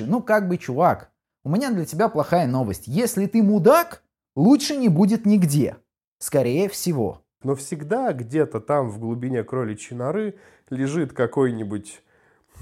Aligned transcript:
Ну, 0.00 0.22
как 0.22 0.48
бы, 0.48 0.58
чувак, 0.58 1.10
у 1.44 1.50
меня 1.50 1.70
для 1.70 1.84
тебя 1.84 2.08
плохая 2.08 2.46
новость. 2.46 2.84
Если 2.86 3.26
ты 3.26 3.42
мудак, 3.42 4.02
лучше 4.36 4.76
не 4.76 4.88
будет 4.88 5.26
нигде. 5.26 5.76
Скорее 6.18 6.68
всего. 6.68 7.22
Но 7.42 7.56
всегда 7.56 8.12
где-то 8.12 8.60
там 8.60 8.88
в 8.88 8.98
глубине 8.98 9.42
кроличьей 9.42 9.96
норы 9.96 10.36
лежит 10.70 11.12
какой-нибудь 11.12 12.02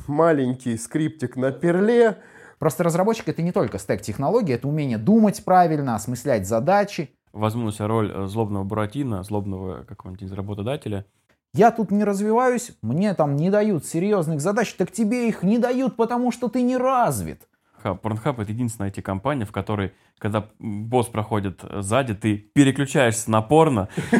маленький 0.06 0.77
скриптик 0.77 1.37
на 1.37 1.53
перле. 1.53 2.19
Просто 2.58 2.85
разработчик 2.85 3.29
это 3.29 3.42
не 3.42 3.53
только 3.53 3.78
стек 3.78 4.03
технологий, 4.03 4.53
это 4.54 4.69
умение 4.69 4.99
думать 4.99 5.44
правильно, 5.44 5.94
осмыслять 5.94 6.47
задачи. 6.47 7.10
Возьму 7.33 7.67
на 7.67 7.72
себя 7.72 7.87
роль 7.87 8.10
э, 8.12 8.26
злобного 8.26 8.65
Буратино, 8.65 9.22
злобного 9.22 9.85
какого-нибудь 9.85 10.33
работодателя. 10.33 11.06
Я 11.53 11.72
тут 11.72 11.90
не 11.90 12.04
развиваюсь, 12.04 12.71
мне 12.80 13.12
там 13.14 13.35
не 13.35 13.51
дают 13.51 13.85
серьезных 13.85 14.40
задач, 14.40 14.72
так 14.74 14.92
тебе 14.92 15.28
их 15.28 15.42
не 15.42 15.58
дают, 15.58 15.96
потому 15.96 16.30
что 16.30 16.48
ты 16.48 16.62
не 16.62 16.77
развит. 16.77 17.48
Pornhub— 17.83 18.41
это 18.42 18.52
единственная 18.52 18.91
IT-компания, 18.91 19.47
в 19.47 19.51
которой, 19.51 19.92
когда 20.19 20.48
босс 20.61 21.09
проходит 21.09 21.61
сзади, 21.62 22.15
ты 22.15 22.37
переключаешься 22.37 23.30
на 23.33 23.42
порно, 23.42 23.89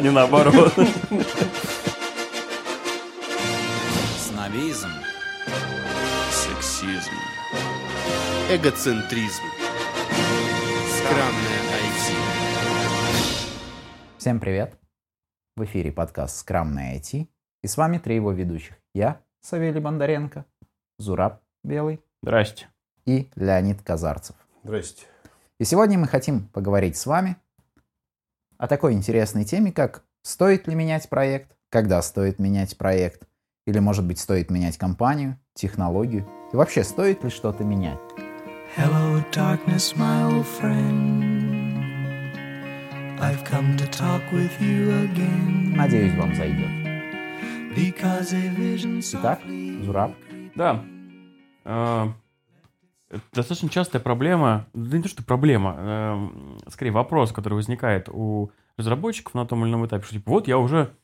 не 0.00 0.10
наоборот. 0.10 0.72
Снобизм. 4.18 4.88
Сексизм. 6.32 7.14
Эгоцентризм. 8.50 9.42
Скромное 10.96 11.60
IT. 11.84 12.14
Всем 14.18 14.40
привет! 14.40 14.87
В 15.58 15.64
эфире 15.64 15.90
подкаст 15.90 16.36
«Скромное 16.36 16.94
IT» 17.00 17.26
и 17.62 17.66
с 17.66 17.76
вами 17.76 17.98
три 17.98 18.14
его 18.14 18.30
ведущих. 18.30 18.76
Я, 18.94 19.20
Савелий 19.40 19.80
Бондаренко, 19.80 20.44
Зураб 20.98 21.42
Белый 21.64 22.00
Здрасте. 22.22 22.68
и 23.06 23.28
Леонид 23.34 23.82
Казарцев. 23.82 24.36
Здрасте. 24.62 25.06
И 25.58 25.64
сегодня 25.64 25.98
мы 25.98 26.06
хотим 26.06 26.46
поговорить 26.46 26.96
с 26.96 27.06
вами 27.06 27.38
о 28.56 28.68
такой 28.68 28.92
интересной 28.92 29.44
теме, 29.44 29.72
как 29.72 30.04
стоит 30.22 30.68
ли 30.68 30.76
менять 30.76 31.08
проект, 31.08 31.56
когда 31.70 32.02
стоит 32.02 32.38
менять 32.38 32.78
проект, 32.78 33.26
или, 33.66 33.80
может 33.80 34.06
быть, 34.06 34.20
стоит 34.20 34.52
менять 34.52 34.78
компанию, 34.78 35.40
технологию, 35.54 36.24
и 36.52 36.56
вообще 36.56 36.84
стоит 36.84 37.24
ли 37.24 37.30
что-то 37.30 37.64
менять. 37.64 37.98
Hello, 38.76 39.20
darkness, 39.32 39.96
my 39.96 40.30
old 40.30 40.46
friend. 40.60 41.57
I've 43.20 43.44
come 43.44 43.76
to 43.76 43.86
talk 43.90 44.22
with 44.32 44.60
you 44.60 44.92
again. 45.02 45.74
Надеюсь, 45.76 46.14
вам 46.14 46.34
зайдет. 46.36 46.68
Because 47.76 48.32
a 48.32 48.48
vision 48.56 49.00
Итак, 49.00 49.40
Зураб, 49.84 50.12
Да. 50.54 50.84
А, 51.64 52.12
это 53.10 53.22
Достаточно 53.32 53.68
частая 53.70 54.00
проблема, 54.00 54.68
да 54.72 54.96
не 54.96 55.02
то, 55.02 55.08
что 55.08 55.24
проблема, 55.24 55.74
а, 55.76 56.30
скорее 56.68 56.92
вопрос, 56.92 57.32
который 57.32 57.54
возникает 57.54 58.08
у 58.08 58.52
разработчиков 58.76 59.34
на 59.34 59.44
том 59.46 59.64
или 59.64 59.70
ином 59.70 59.84
этапе, 59.84 60.04
что 60.04 60.14
типа, 60.14 60.30
вот 60.30 60.46
я 60.46 60.58
уже, 60.58 60.94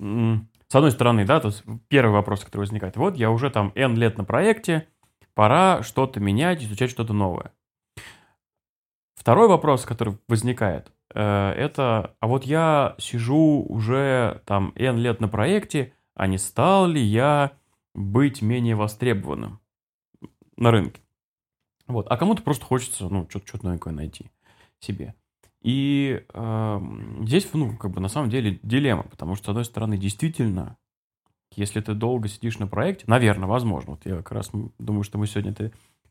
с 0.00 0.74
одной 0.74 0.90
стороны, 0.90 1.26
да, 1.26 1.38
то 1.38 1.48
есть 1.48 1.64
первый 1.88 2.12
вопрос, 2.12 2.44
который 2.44 2.62
возникает, 2.62 2.96
вот 2.96 3.16
я 3.16 3.30
уже 3.30 3.50
там 3.50 3.72
N 3.74 3.94
лет 3.94 4.16
на 4.16 4.24
проекте, 4.24 4.88
пора 5.34 5.82
что-то 5.82 6.18
менять, 6.18 6.62
изучать 6.62 6.90
что-то 6.90 7.12
новое. 7.12 7.52
Второй 9.14 9.48
вопрос, 9.48 9.84
который 9.84 10.16
возникает, 10.28 10.88
э, 10.88 10.97
это, 11.14 12.14
а 12.20 12.26
вот 12.26 12.44
я 12.44 12.94
сижу 12.98 13.64
уже 13.68 14.42
там 14.44 14.72
N 14.76 14.98
лет 14.98 15.20
на 15.20 15.28
проекте, 15.28 15.92
а 16.14 16.26
не 16.26 16.38
стал 16.38 16.86
ли 16.86 17.00
я 17.00 17.52
быть 17.94 18.42
менее 18.42 18.74
востребованным 18.74 19.60
на 20.56 20.70
рынке? 20.70 21.00
Вот. 21.86 22.06
А 22.08 22.16
кому-то 22.16 22.42
просто 22.42 22.64
хочется, 22.64 23.08
ну, 23.08 23.26
что-то, 23.30 23.64
новенькое 23.64 23.94
найти 23.94 24.30
себе. 24.80 25.14
И 25.62 26.24
эм, 26.34 27.26
здесь, 27.26 27.48
ну, 27.52 27.76
как 27.76 27.90
бы 27.90 28.00
на 28.00 28.08
самом 28.08 28.30
деле 28.30 28.60
дилемма, 28.62 29.04
потому 29.04 29.34
что, 29.34 29.46
с 29.46 29.48
одной 29.48 29.64
стороны, 29.64 29.96
действительно, 29.96 30.76
если 31.56 31.80
ты 31.80 31.94
долго 31.94 32.28
сидишь 32.28 32.58
на 32.58 32.66
проекте, 32.66 33.04
наверное, 33.06 33.48
возможно, 33.48 33.92
вот 33.92 34.04
я 34.04 34.16
как 34.16 34.32
раз 34.32 34.50
думаю, 34.78 35.02
что 35.02 35.18
мы 35.18 35.26
сегодня 35.26 35.54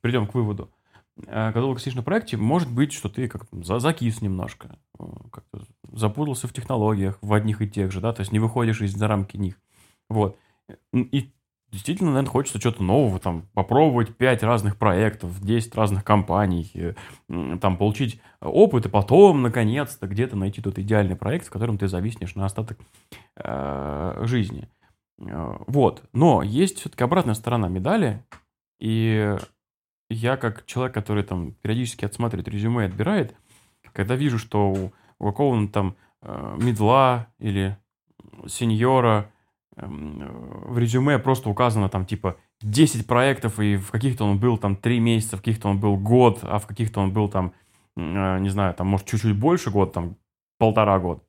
придем 0.02 0.28
к 0.28 0.34
выводу, 0.34 0.69
Э, 0.69 0.77
когда 1.26 1.62
долго 1.62 1.80
сидишь 1.80 1.96
на 1.96 2.04
проекте, 2.04 2.38
может 2.38 2.72
быть, 2.72 2.94
что 2.94 3.10
ты 3.10 3.28
как 3.28 3.48
за 3.52 3.80
закис 3.80 4.22
немножко, 4.22 4.78
э, 5.00 5.04
как-то 5.32 5.64
запутался 5.92 6.48
в 6.48 6.54
технологиях, 6.54 7.18
в 7.22 7.34
одних 7.34 7.62
и 7.62 7.70
тех 7.70 7.92
же, 7.92 8.02
да, 8.02 8.14
то 8.14 8.22
есть 8.22 8.32
не 8.32 8.40
выходишь 8.40 8.82
из 8.82 8.94
за 8.94 9.08
рамки 9.08 9.38
них. 9.38 9.60
Вот. 10.10 10.38
И 10.94 11.32
действительно, 11.72 12.12
наверное, 12.12 12.32
хочется 12.32 12.60
что-то 12.60 12.84
нового, 12.84 13.20
там, 13.20 13.48
попробовать 13.54 14.16
5 14.16 14.44
разных 14.44 14.78
проектов, 14.78 15.42
10 15.42 15.76
разных 15.76 16.04
компаний, 16.04 16.70
э, 16.76 16.94
там, 17.60 17.78
получить 17.78 18.22
опыт, 18.40 18.86
и 18.86 18.90
потом, 18.90 19.42
наконец-то, 19.42 20.08
где-то 20.08 20.36
найти 20.36 20.62
тот 20.62 20.78
идеальный 20.78 21.16
проект, 21.16 21.48
в 21.48 21.52
котором 21.52 21.78
ты 21.78 21.88
зависнешь 21.88 22.36
на 22.36 22.46
остаток 22.46 22.80
э, 23.36 24.22
жизни. 24.24 24.70
Э, 25.20 25.58
Вот. 25.68 26.04
Но 26.14 26.44
есть 26.44 26.80
все-таки 26.80 27.04
обратная 27.04 27.34
сторона 27.34 27.68
медали, 27.68 28.24
и 28.80 29.36
я 30.09 30.38
как 30.38 30.66
человек, 30.66 30.94
который 30.94 31.23
там 31.23 31.51
периодически 31.62 32.06
отсматривает 32.06 32.47
резюме 32.47 32.84
и 32.84 32.88
отбирает, 32.88 33.35
когда 33.94 34.16
вижу, 34.16 34.38
что 34.38 34.69
у, 34.69 34.94
у 35.19 35.25
какого-нибудь 35.25 35.72
там 35.72 35.95
э, 36.22 36.57
медла 36.59 37.28
или 37.40 37.78
сеньора 38.47 39.31
э, 39.75 39.85
в 39.88 40.78
резюме 40.78 41.19
просто 41.19 41.50
указано 41.50 41.90
там 41.90 42.06
типа 42.06 42.38
10 42.62 43.06
проектов, 43.06 43.59
и 43.59 43.75
в 43.75 43.91
каких-то 43.91 44.25
он 44.25 44.40
был 44.40 44.57
там 44.57 44.75
3 44.75 45.00
месяца, 45.00 45.38
в 45.38 45.41
каких-то 45.41 45.69
он 45.69 45.79
был 45.79 45.97
год, 45.97 46.39
а 46.41 46.59
в 46.59 46.68
каких-то 46.68 47.01
он 47.01 47.12
был 47.12 47.29
там, 47.29 47.53
э, 47.95 48.39
не 48.39 48.50
знаю, 48.50 48.74
там 48.74 48.88
может 48.88 49.07
чуть-чуть 49.07 49.38
больше 49.38 49.72
год, 49.72 49.94
там 49.94 50.16
полтора 50.57 51.00
года, 51.00 51.22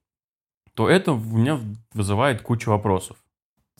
то 0.74 0.88
это 0.88 1.12
у 1.12 1.18
меня 1.18 1.60
вызывает 1.92 2.42
кучу 2.42 2.70
вопросов. 2.70 3.16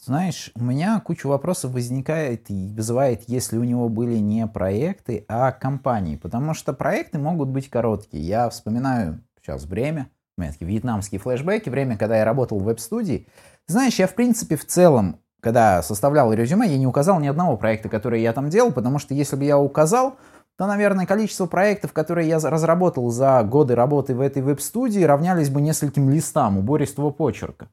Знаешь, 0.01 0.53
у 0.55 0.63
меня 0.63 1.01
куча 1.01 1.27
вопросов 1.27 1.73
возникает 1.73 2.51
и 2.51 2.73
вызывает, 2.73 3.25
если 3.27 3.59
у 3.59 3.65
него 3.65 3.89
были 3.89 4.17
не 4.19 4.47
проекты, 4.47 5.25
а 5.29 5.51
компании. 5.51 6.17
Потому 6.17 6.55
что 6.55 6.73
проекты 6.73 7.19
могут 7.19 7.49
быть 7.49 7.69
короткие. 7.69 8.23
Я 8.23 8.49
вспоминаю 8.49 9.21
сейчас 9.41 9.65
время, 9.65 10.09
у 10.37 10.41
меня 10.41 10.53
такие 10.53 10.69
вьетнамские 10.69 11.21
флешбеки, 11.21 11.69
время, 11.69 11.99
когда 11.99 12.17
я 12.19 12.25
работал 12.25 12.61
в 12.61 12.65
веб-студии. 12.65 13.27
Знаешь, 13.67 13.99
я 13.99 14.07
в 14.07 14.15
принципе 14.15 14.57
в 14.57 14.65
целом, 14.65 15.21
когда 15.41 15.83
составлял 15.83 16.33
резюме, 16.33 16.69
я 16.69 16.79
не 16.79 16.87
указал 16.87 17.19
ни 17.19 17.27
одного 17.27 17.57
проекта, 17.57 17.89
который 17.89 18.23
я 18.23 18.33
там 18.33 18.51
делал, 18.51 18.73
потому 18.73 19.01
что 19.01 19.15
если 19.15 19.35
бы 19.35 19.45
я 19.45 19.59
указал, 19.59 20.17
то, 20.57 20.67
наверное, 20.67 21.07
количество 21.07 21.47
проектов, 21.47 21.93
которые 21.93 22.29
я 22.29 22.39
разработал 22.39 23.11
за 23.11 23.43
годы 23.43 23.75
работы 23.75 24.15
в 24.15 24.21
этой 24.21 24.43
веб-студии, 24.43 25.01
равнялись 25.01 25.51
бы 25.51 25.61
нескольким 25.61 26.09
листам 26.09 26.59
убористого 26.59 27.11
почерка. 27.11 27.69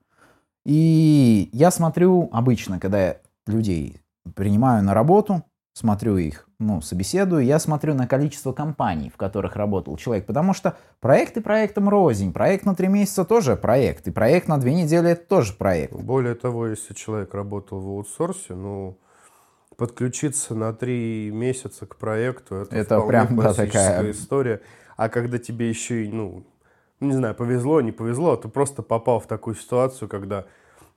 И 0.65 1.49
я 1.53 1.71
смотрю 1.71 2.29
обычно, 2.31 2.79
когда 2.79 2.99
я 3.07 3.17
людей 3.47 4.01
принимаю 4.35 4.83
на 4.83 4.93
работу, 4.93 5.43
смотрю 5.73 6.17
их, 6.17 6.47
ну, 6.57 6.81
собеседую, 6.81 7.43
я 7.45 7.59
смотрю 7.59 7.93
на 7.93 8.07
количество 8.07 8.53
компаний, 8.53 9.11
в 9.13 9.17
которых 9.17 9.55
работал 9.55 9.95
человек, 9.97 10.25
потому 10.25 10.53
что 10.53 10.75
проект 11.01 11.37
и 11.37 11.41
проектом 11.41 11.87
рознь, 11.89 12.33
проект 12.33 12.65
на 12.65 12.75
три 12.75 12.87
месяца 12.87 13.25
тоже 13.25 13.55
проект, 13.55 14.07
и 14.07 14.11
проект 14.11 14.47
на 14.47 14.57
две 14.57 14.73
недели 14.73 15.11
это 15.11 15.27
тоже 15.27 15.53
проект. 15.53 15.93
Более 15.93 16.33
того, 16.33 16.67
если 16.67 16.93
человек 16.93 17.33
работал 17.33 17.79
в 17.79 17.87
аутсорсе, 17.89 18.55
ну, 18.55 18.97
подключиться 19.77 20.55
на 20.55 20.73
три 20.73 21.29
месяца 21.31 21.85
к 21.85 21.97
проекту, 21.97 22.55
это, 22.55 22.75
Это 22.75 23.01
прям, 23.01 23.35
да, 23.35 23.53
такая- 23.53 24.09
история. 24.11 24.61
А 24.97 25.09
когда 25.09 25.37
тебе 25.37 25.67
еще 25.69 26.05
и, 26.05 26.07
ну, 26.07 26.45
не 26.99 27.13
знаю, 27.13 27.35
повезло, 27.35 27.81
не 27.81 27.91
повезло, 27.91 28.35
ты 28.35 28.47
просто 28.47 28.81
попал 28.81 29.19
в 29.19 29.27
такую 29.27 29.55
ситуацию, 29.55 30.07
когда 30.07 30.45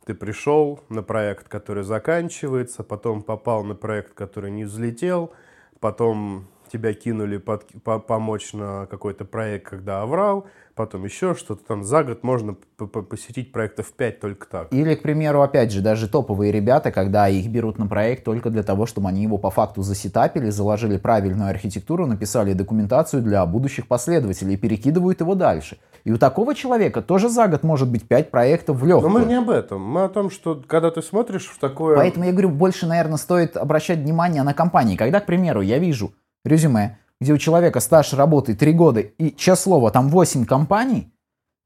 ты 0.05 0.15
пришел 0.15 0.81
на 0.89 1.03
проект, 1.03 1.49
который 1.49 1.83
заканчивается, 1.83 2.83
потом 2.83 3.23
попал 3.23 3.65
на 3.65 3.75
проект, 3.75 4.15
который 4.15 4.51
не 4.51 4.65
взлетел, 4.65 5.33
потом 5.81 6.47
тебя 6.69 6.93
кинули 6.95 7.39
под- 7.39 7.67
по- 7.83 7.99
помочь 7.99 8.53
на 8.53 8.87
какой-то 8.87 9.25
проект, 9.25 9.69
когда 9.69 10.03
оврал, 10.03 10.47
потом 10.75 11.05
еще 11.05 11.35
что-то 11.35 11.65
там. 11.65 11.83
За 11.83 12.05
год 12.05 12.23
можно 12.23 12.55
посетить 13.11 13.51
проектов 13.53 13.93
5 13.93 14.21
только 14.21 14.47
так. 14.47 14.73
Или, 14.73 14.95
к 14.95 15.03
примеру, 15.03 15.43
опять 15.43 15.73
же, 15.73 15.81
даже 15.81 16.09
топовые 16.09 16.53
ребята, 16.53 16.93
когда 16.93 17.29
их 17.29 17.49
берут 17.49 17.79
на 17.79 17.87
проект 17.87 18.25
только 18.25 18.51
для 18.51 18.63
того, 18.63 18.87
чтобы 18.87 19.09
они 19.09 19.23
его 19.23 19.39
по 19.39 19.51
факту 19.51 19.83
засетапили, 19.83 20.51
заложили 20.51 20.97
правильную 20.97 21.51
архитектуру, 21.51 22.07
написали 22.07 22.53
документацию 22.53 23.23
для 23.23 23.45
будущих 23.47 23.89
последователей 23.89 24.55
и 24.55 24.57
перекидывают 24.57 25.21
его 25.21 25.35
дальше. 25.35 25.79
И 26.05 26.13
у 26.13 26.17
такого 26.17 26.55
человека 26.55 27.03
тоже 27.03 27.29
за 27.29 27.49
год 27.49 27.65
может 27.65 27.91
быть 27.91 28.07
5 28.07 28.31
проектов 28.31 28.77
в 28.79 28.83
Но 28.85 28.89
легкую. 28.89 29.11
мы 29.13 29.25
не 29.25 29.35
об 29.35 29.51
этом. 29.51 29.83
Мы 29.83 30.05
о 30.05 30.09
том, 30.09 30.31
что 30.31 30.63
когда 30.67 30.91
ты 30.91 31.03
смотришь 31.03 31.47
в 31.49 31.59
такое... 31.59 31.97
Поэтому 31.97 32.25
я 32.25 32.33
говорю, 32.33 32.51
больше, 32.51 32.87
наверное, 32.87 33.17
стоит 33.19 33.57
обращать 33.57 33.99
внимание 33.99 34.43
на 34.45 34.55
компании. 34.55 34.97
Когда, 34.97 35.21
к 35.21 35.27
примеру, 35.27 35.61
я 35.61 35.79
вижу 35.79 36.13
резюме, 36.49 36.99
где 37.21 37.33
у 37.33 37.39
человека 37.39 37.81
стаж 37.81 38.13
работы 38.15 38.55
3 38.55 38.73
года 38.73 39.01
и, 39.01 39.35
честное 39.37 39.63
слово, 39.63 39.91
там 39.91 40.09
8 40.09 40.45
компаний, 40.45 41.13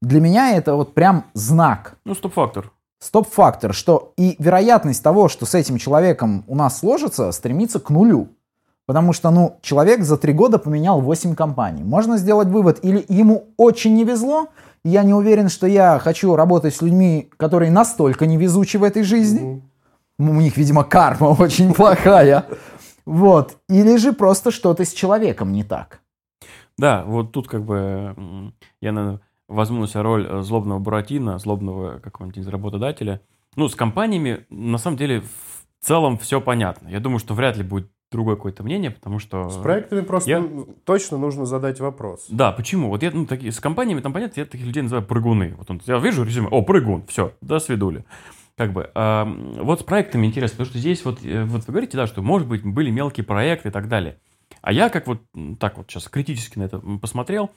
для 0.01 0.19
меня 0.19 0.55
это 0.57 0.75
вот 0.75 0.93
прям 0.93 1.25
знак. 1.33 1.95
Ну, 2.05 2.13
стоп-фактор. 2.13 2.71
стоп-фактор, 2.99 3.73
что 3.73 4.13
и 4.17 4.35
вероятность 4.39 5.03
того, 5.03 5.29
что 5.29 5.45
с 5.45 5.55
этим 5.55 5.77
человеком 5.77 6.43
у 6.47 6.55
нас 6.55 6.79
сложится, 6.79 7.31
стремится 7.31 7.79
к 7.79 7.89
нулю. 7.89 8.29
Потому 8.85 9.13
что, 9.13 9.31
ну, 9.31 9.59
человек 9.61 10.03
за 10.03 10.17
три 10.17 10.33
года 10.33 10.57
поменял 10.59 10.99
8 10.99 11.35
компаний. 11.35 11.83
Можно 11.83 12.17
сделать 12.17 12.49
вывод, 12.49 12.79
или 12.83 13.05
ему 13.07 13.45
очень 13.55 13.93
не 13.93 14.03
везло, 14.03 14.49
и 14.83 14.89
я 14.89 15.03
не 15.03 15.13
уверен, 15.13 15.47
что 15.47 15.67
я 15.67 15.99
хочу 15.99 16.35
работать 16.35 16.75
с 16.75 16.81
людьми, 16.81 17.29
которые 17.37 17.71
настолько 17.71 18.25
невезучи 18.25 18.75
в 18.75 18.83
этой 18.83 19.03
жизни. 19.03 19.61
У 20.19 20.23
них, 20.23 20.57
видимо, 20.57 20.83
карма 20.83 21.27
очень 21.39 21.73
плохая. 21.73 22.45
Вот. 23.05 23.57
Или 23.69 23.97
же 23.97 24.13
просто 24.13 24.51
что-то 24.51 24.85
с 24.85 24.93
человеком 24.93 25.51
не 25.51 25.63
так. 25.63 26.01
Да, 26.77 27.03
вот 27.05 27.31
тут 27.31 27.47
как 27.47 27.63
бы 27.63 28.15
я, 28.81 28.91
наверное, 28.91 29.21
возьму 29.47 29.81
на 29.81 29.87
себя 29.87 30.03
роль 30.03 30.27
э, 30.27 30.41
злобного 30.41 30.79
буратино, 30.79 31.37
злобного 31.37 31.99
какого-нибудь 31.99 32.47
работодателя. 32.47 33.21
Ну, 33.55 33.67
с 33.69 33.75
компаниями, 33.75 34.45
на 34.49 34.77
самом 34.77 34.97
деле, 34.97 35.21
в 35.21 35.85
целом 35.85 36.17
все 36.17 36.41
понятно. 36.41 36.87
Я 36.87 36.99
думаю, 36.99 37.19
что 37.19 37.33
вряд 37.35 37.57
ли 37.57 37.63
будет 37.63 37.89
другое 38.11 38.35
какое-то 38.35 38.63
мнение, 38.63 38.91
потому 38.91 39.19
что... 39.19 39.49
С 39.49 39.57
проектами 39.57 40.01
просто 40.01 40.29
Я- 40.29 40.49
точно 40.85 41.17
нужно 41.17 41.45
задать 41.45 41.79
вопрос. 41.79 42.25
Да, 42.29 42.51
почему? 42.51 42.89
Вот 42.89 43.03
я, 43.03 43.11
ну, 43.11 43.25
такие, 43.25 43.51
с 43.51 43.59
компаниями, 43.59 44.01
там, 44.01 44.13
понятно, 44.13 44.39
я 44.39 44.45
таких 44.45 44.65
людей 44.65 44.83
называю 44.83 45.05
прыгуны. 45.05 45.55
Вот 45.57 45.69
он, 45.69 45.81
я 45.85 45.97
вижу 45.97 46.23
резюме, 46.23 46.47
о, 46.49 46.61
прыгун, 46.61 47.05
все, 47.07 47.33
до 47.41 47.59
свидули. 47.59 48.05
Как 48.55 48.71
бы, 48.71 48.91
а, 48.93 49.25
вот 49.25 49.81
с 49.81 49.83
проектами 49.83 50.27
интересно, 50.27 50.57
потому 50.57 50.69
что 50.69 50.77
здесь 50.79 51.03
вот, 51.05 51.25
э, 51.25 51.43
вот 51.45 51.65
вы 51.65 51.71
говорите, 51.71 51.97
да, 51.97 52.05
что, 52.05 52.21
может 52.21 52.47
быть, 52.47 52.63
были 52.63 52.91
мелкие 52.91 53.25
проекты 53.25 53.69
и 53.69 53.71
так 53.71 53.87
далее. 53.87 54.19
А 54.61 54.71
я 54.71 54.89
как 54.89 55.07
вот 55.07 55.21
так 55.59 55.77
вот 55.77 55.89
сейчас 55.89 56.07
критически 56.07 56.59
на 56.59 56.63
это 56.63 56.79
посмотрел, 56.79 57.49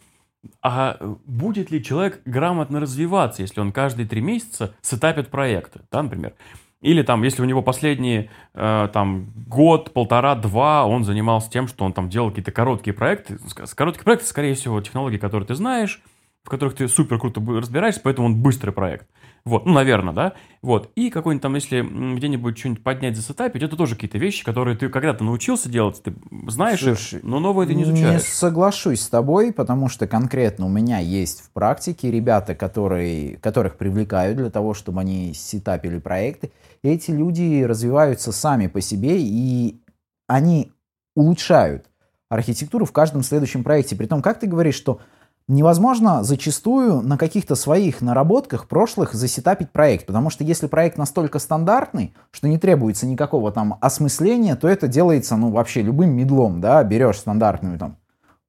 а 0.62 0.96
э, 0.98 1.14
будет 1.26 1.70
ли 1.70 1.82
человек 1.84 2.22
грамотно 2.24 2.80
развиваться, 2.80 3.42
если 3.42 3.60
он 3.60 3.72
каждые 3.72 4.08
три 4.08 4.22
месяца 4.22 4.74
сетапит 4.80 5.28
проекты, 5.28 5.80
да, 5.92 6.02
например? 6.02 6.32
Или 6.80 7.02
там, 7.02 7.22
если 7.22 7.42
у 7.42 7.46
него 7.46 7.62
последние 7.62 8.30
э, 8.54 8.88
там 8.92 9.32
год, 9.46 9.92
полтора, 9.92 10.34
два, 10.34 10.86
он 10.86 11.04
занимался 11.04 11.50
тем, 11.50 11.68
что 11.68 11.84
он 11.84 11.92
там 11.92 12.08
делал 12.08 12.30
какие-то 12.30 12.52
короткие 12.52 12.94
проекты. 12.94 13.38
С- 13.38 13.74
Короткие 13.74 14.04
проекты, 14.04 14.26
скорее 14.26 14.54
всего, 14.54 14.80
технологии, 14.80 15.16
которые 15.18 15.46
ты 15.46 15.54
знаешь, 15.54 16.02
в 16.44 16.48
которых 16.48 16.74
ты 16.76 16.86
супер 16.86 17.18
круто 17.18 17.40
разбираешься, 17.46 18.00
поэтому 18.02 18.28
он 18.28 18.40
быстрый 18.40 18.70
проект. 18.70 19.08
Вот, 19.46 19.64
ну, 19.64 19.72
наверное, 19.72 20.12
да. 20.12 20.32
Вот. 20.60 20.90
И 20.96 21.08
какой-нибудь 21.08 21.42
там, 21.42 21.54
если 21.54 21.80
где-нибудь 22.16 22.58
что-нибудь 22.58 22.82
поднять, 22.82 23.14
засетапить, 23.16 23.62
это 23.62 23.76
тоже 23.76 23.94
какие-то 23.94 24.18
вещи, 24.18 24.44
которые 24.44 24.76
ты 24.76 24.88
когда-то 24.88 25.22
научился 25.22 25.68
делать, 25.68 26.02
ты 26.02 26.12
знаешь 26.48 26.82
их, 26.82 26.98
Слушай, 26.98 27.20
но 27.22 27.38
новое 27.38 27.64
ты 27.66 27.74
не 27.74 27.84
Не 27.84 27.90
изучаешь. 27.92 28.22
соглашусь 28.22 29.02
с 29.02 29.08
тобой, 29.08 29.52
потому 29.52 29.88
что 29.88 30.08
конкретно 30.08 30.66
у 30.66 30.68
меня 30.68 30.98
есть 30.98 31.42
в 31.42 31.50
практике 31.52 32.10
ребята, 32.10 32.56
которые, 32.56 33.36
которых 33.36 33.76
привлекают 33.78 34.36
для 34.36 34.50
того, 34.50 34.74
чтобы 34.74 35.00
они 35.00 35.32
сетапили 35.32 36.00
проекты. 36.00 36.50
И 36.82 36.88
эти 36.88 37.12
люди 37.12 37.62
развиваются 37.62 38.32
сами 38.32 38.66
по 38.66 38.80
себе, 38.80 39.16
и 39.20 39.80
они 40.26 40.72
улучшают 41.14 41.86
архитектуру 42.28 42.84
в 42.84 42.90
каждом 42.90 43.22
следующем 43.22 43.62
проекте. 43.62 43.94
Притом, 43.94 44.22
как 44.22 44.40
ты 44.40 44.48
говоришь, 44.48 44.74
что 44.74 45.00
невозможно 45.48 46.24
зачастую 46.24 47.02
на 47.02 47.16
каких-то 47.16 47.54
своих 47.54 48.00
наработках 48.00 48.68
прошлых 48.68 49.14
засетапить 49.14 49.70
проект, 49.70 50.06
потому 50.06 50.30
что 50.30 50.44
если 50.44 50.66
проект 50.66 50.98
настолько 50.98 51.38
стандартный, 51.38 52.14
что 52.30 52.48
не 52.48 52.58
требуется 52.58 53.06
никакого 53.06 53.52
там 53.52 53.78
осмысления, 53.80 54.56
то 54.56 54.68
это 54.68 54.88
делается, 54.88 55.36
ну, 55.36 55.50
вообще 55.50 55.82
любым 55.82 56.10
медлом, 56.10 56.60
да, 56.60 56.82
берешь 56.82 57.18
стандартную 57.18 57.78
там 57.78 57.96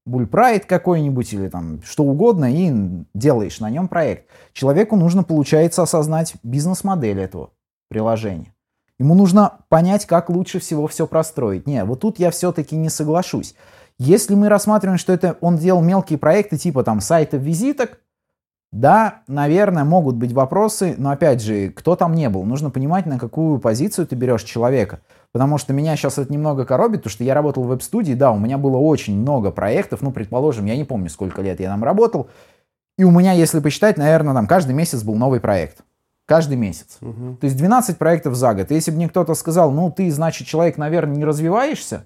бульпрайд 0.07 0.65
какой-нибудь 0.65 1.33
или 1.33 1.49
там 1.49 1.81
что 1.83 2.03
угодно 2.03 2.51
и 2.51 3.03
делаешь 3.13 3.59
на 3.59 3.69
нем 3.69 3.87
проект. 3.87 4.27
Человеку 4.53 4.95
нужно, 4.95 5.23
получается, 5.23 5.83
осознать 5.83 6.35
бизнес-модель 6.43 7.19
этого 7.19 7.51
приложения. 7.89 8.53
Ему 8.99 9.13
нужно 9.13 9.59
понять, 9.69 10.07
как 10.07 10.29
лучше 10.29 10.59
всего 10.59 10.87
все 10.87 11.05
простроить. 11.05 11.67
Не, 11.67 11.83
вот 11.83 11.99
тут 11.99 12.17
я 12.17 12.31
все-таки 12.31 12.75
не 12.75 12.89
соглашусь. 12.89 13.53
Если 13.99 14.35
мы 14.35 14.49
рассматриваем, 14.49 14.97
что 14.97 15.13
это 15.13 15.37
он 15.41 15.57
делал 15.57 15.81
мелкие 15.81 16.19
проекты 16.19 16.57
типа 16.57 16.83
там 16.83 17.01
сайтов 17.01 17.41
визиток, 17.41 17.99
да, 18.71 19.21
наверное, 19.27 19.85
могут 19.85 20.17
быть 20.17 20.33
вопросы, 20.33 20.95
но 20.97 21.11
опять 21.11 21.41
же, 21.41 21.69
кто 21.69 21.95
там 21.95 22.13
не 22.13 22.29
был, 22.29 22.43
нужно 22.43 22.69
понимать, 22.69 23.05
на 23.05 23.17
какую 23.17 23.59
позицию 23.59 24.05
ты 24.05 24.15
берешь 24.15 24.43
человека. 24.43 24.99
Потому 25.31 25.57
что 25.57 25.73
меня 25.73 25.95
сейчас 25.95 26.17
это 26.17 26.31
немного 26.31 26.65
коробит, 26.65 26.99
потому 26.99 27.11
что 27.11 27.23
я 27.23 27.33
работал 27.33 27.63
в 27.63 27.67
веб-студии, 27.67 28.13
да, 28.13 28.31
у 28.31 28.39
меня 28.39 28.57
было 28.57 28.77
очень 28.77 29.17
много 29.17 29.51
проектов, 29.51 30.01
ну, 30.01 30.11
предположим, 30.11 30.65
я 30.65 30.75
не 30.75 30.83
помню, 30.83 31.09
сколько 31.09 31.41
лет 31.41 31.59
я 31.59 31.69
там 31.69 31.83
работал, 31.83 32.29
и 32.97 33.03
у 33.03 33.11
меня, 33.11 33.31
если 33.33 33.59
посчитать, 33.59 33.97
наверное, 33.97 34.33
там 34.33 34.47
каждый 34.47 34.73
месяц 34.73 35.03
был 35.03 35.15
новый 35.15 35.39
проект. 35.39 35.83
Каждый 36.25 36.57
месяц. 36.57 36.97
Мгм. 36.99 37.37
То 37.37 37.45
есть 37.45 37.55
12 37.55 37.97
проектов 37.97 38.35
за 38.35 38.53
год. 38.53 38.69
И 38.71 38.75
если 38.75 38.91
бы 38.91 38.97
мне 38.97 39.07
кто-то 39.07 39.33
сказал, 39.33 39.71
ну, 39.71 39.89
ты, 39.91 40.11
значит, 40.11 40.45
человек, 40.45 40.77
наверное, 40.77 41.15
не 41.15 41.23
развиваешься, 41.23 42.05